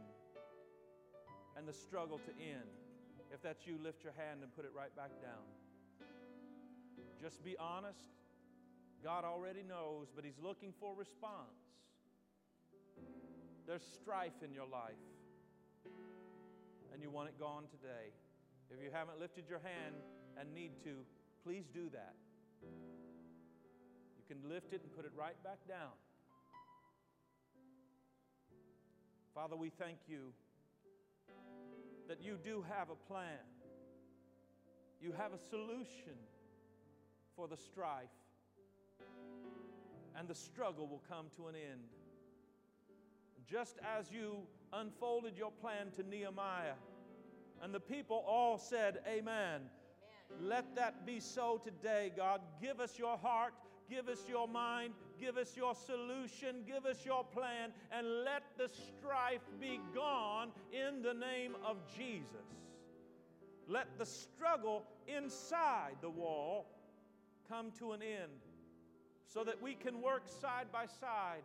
and 1.58 1.68
the 1.68 1.74
struggle 1.74 2.20
to 2.20 2.32
end. 2.42 2.87
If 3.34 3.42
that's 3.42 3.68
you, 3.68 3.78
lift 3.84 4.04
your 4.04 4.14
hand 4.14 4.40
and 4.42 4.56
put 4.56 4.66
it 4.66 4.72
right 4.76 4.96
back 4.96 5.12
down. 5.22 5.46
Just 7.22 7.44
be 7.44 7.56
honest. 7.58 8.10
God 9.04 9.24
already 9.24 9.64
knows, 9.64 10.08
but 10.16 10.24
He's 10.26 10.40
looking 10.42 10.74
for 10.80 10.96
response. 10.96 11.62
There's 13.68 13.84
strife 14.02 14.42
in 14.44 14.54
your 14.54 14.66
life, 14.66 14.96
and 16.94 17.02
you 17.02 17.10
want 17.10 17.30
it 17.30 17.38
gone 17.40 17.64
today. 17.70 18.16
If 18.72 18.82
you 18.84 18.90
haven't 18.92 19.20
lifted 19.20 19.46
your 19.50 19.60
hand 19.60 19.96
and 20.40 20.54
need 20.54 20.72
to, 20.84 21.04
please 21.44 21.66
do 21.74 21.90
that. 21.92 22.16
You 22.64 24.24
can 24.28 24.50
lift 24.50 24.74
it 24.74 24.82
and 24.84 24.96
put 24.96 25.06
it 25.06 25.12
right 25.18 25.36
back 25.44 25.60
down. 25.68 25.92
Father, 29.36 29.56
we 29.56 29.70
thank 29.70 29.98
you 30.08 30.34
that 32.08 32.22
you 32.22 32.38
do 32.44 32.64
have 32.70 32.90
a 32.90 32.96
plan. 32.96 33.46
You 35.02 35.14
have 35.18 35.34
a 35.34 35.38
solution 35.38 36.18
for 37.36 37.48
the 37.48 37.58
strife, 37.58 38.10
and 40.18 40.28
the 40.28 40.36
struggle 40.36 40.88
will 40.88 41.04
come 41.08 41.28
to 41.36 41.48
an 41.48 41.56
end. 41.56 41.82
Just 43.50 43.78
as 43.98 44.12
you 44.12 44.38
unfolded 44.74 45.38
your 45.38 45.52
plan 45.52 45.92
to 45.96 46.04
Nehemiah, 46.04 46.74
and 47.62 47.74
the 47.74 47.80
people 47.80 48.24
all 48.28 48.58
said, 48.58 49.00
Amen. 49.08 49.18
Amen. 49.18 49.62
Let 50.42 50.76
that 50.76 51.06
be 51.06 51.20
so 51.20 51.62
today, 51.64 52.12
God. 52.16 52.42
Give 52.62 52.80
us 52.80 53.00
your 53.00 53.18
heart, 53.18 53.54
give 53.90 54.08
us 54.08 54.26
your 54.28 54.48
mind, 54.48 54.94
give 55.20 55.38
us 55.38 55.56
your 55.56 55.74
solution, 55.76 56.64
give 56.66 56.86
us 56.86 57.06
your 57.06 57.24
plan, 57.24 57.72
and 57.92 58.24
let 58.24 58.44
the 58.58 58.70
strife 58.70 59.42
be 59.60 59.80
gone 59.94 60.50
in 60.72 61.02
the 61.02 61.14
name 61.14 61.56
of 61.66 61.78
Jesus. 61.96 62.32
Let 63.68 63.98
the 63.98 64.06
struggle 64.06 64.84
inside 65.08 65.96
the 66.02 66.10
wall 66.10 66.68
come 67.50 67.72
to 67.80 67.92
an 67.92 68.02
end 68.02 68.42
so 69.26 69.44
that 69.44 69.62
we 69.62 69.76
can 69.76 70.02
work 70.02 70.24
side 70.28 70.68
by 70.72 70.86
side, 70.86 71.44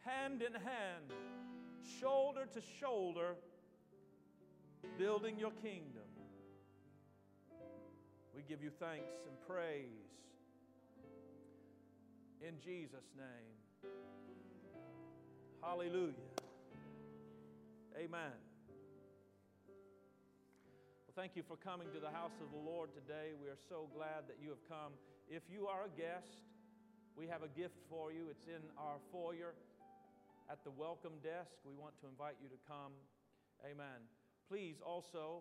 hand 0.00 0.42
in 0.42 0.52
hand, 0.52 1.12
shoulder 2.00 2.46
to 2.52 2.60
shoulder, 2.80 3.34
building 4.98 5.38
your 5.38 5.52
kingdom. 5.62 6.02
We 8.34 8.42
give 8.48 8.62
you 8.62 8.70
thanks 8.70 9.14
and 9.26 9.40
praise 9.46 10.23
in 12.40 12.54
Jesus' 12.64 13.10
name. 13.16 13.90
Hallelujah. 15.62 16.12
Amen. 17.96 18.36
Well, 21.06 21.14
thank 21.16 21.36
you 21.36 21.42
for 21.46 21.56
coming 21.56 21.88
to 21.94 22.00
the 22.00 22.10
house 22.10 22.34
of 22.42 22.50
the 22.50 22.58
Lord 22.58 22.90
today. 22.94 23.32
We 23.40 23.48
are 23.48 23.60
so 23.68 23.88
glad 23.94 24.26
that 24.28 24.36
you 24.42 24.50
have 24.50 24.64
come. 24.68 24.92
If 25.28 25.42
you 25.48 25.66
are 25.66 25.86
a 25.86 25.92
guest, 25.96 26.42
we 27.16 27.26
have 27.28 27.42
a 27.42 27.48
gift 27.48 27.78
for 27.88 28.12
you. 28.12 28.28
It's 28.30 28.46
in 28.46 28.60
our 28.76 28.98
foyer 29.12 29.54
at 30.50 30.62
the 30.64 30.70
welcome 30.70 31.22
desk. 31.22 31.54
We 31.64 31.74
want 31.74 31.94
to 32.02 32.08
invite 32.08 32.36
you 32.42 32.48
to 32.48 32.60
come. 32.66 32.92
Amen. 33.64 34.04
Please 34.48 34.82
also 34.84 35.40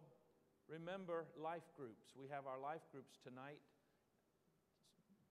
remember 0.70 1.26
life 1.36 1.68
groups. 1.76 2.14
We 2.16 2.30
have 2.30 2.48
our 2.48 2.60
life 2.60 2.86
groups 2.92 3.20
tonight. 3.24 3.60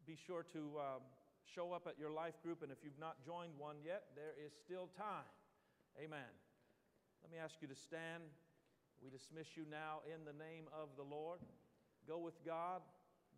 Be 0.06 0.18
sure 0.26 0.44
to. 0.52 0.60
Um, 0.76 1.02
show 1.54 1.72
up 1.72 1.86
at 1.86 1.98
your 1.98 2.10
life 2.10 2.40
group, 2.42 2.62
and 2.62 2.70
if 2.70 2.78
you've 2.82 2.98
not 2.98 3.24
joined 3.24 3.52
one 3.58 3.76
yet, 3.84 4.04
there 4.14 4.32
is 4.38 4.52
still 4.52 4.88
time. 4.96 5.28
Amen. 5.98 6.30
Let 7.22 7.30
me 7.30 7.38
ask 7.38 7.60
you 7.60 7.68
to 7.68 7.74
stand. 7.74 8.24
We 9.02 9.10
dismiss 9.10 9.56
you 9.56 9.64
now 9.70 10.00
in 10.06 10.24
the 10.24 10.32
name 10.32 10.70
of 10.72 10.88
the 10.96 11.02
Lord. 11.02 11.40
Go 12.06 12.18
with 12.18 12.38
God, 12.44 12.82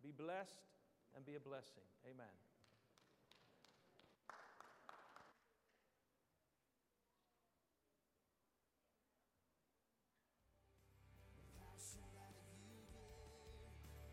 be 0.03 0.11
blessed, 0.11 0.69
and 1.15 1.25
be 1.25 1.35
a 1.35 1.39
blessing. 1.39 1.85
Amen. 2.05 2.44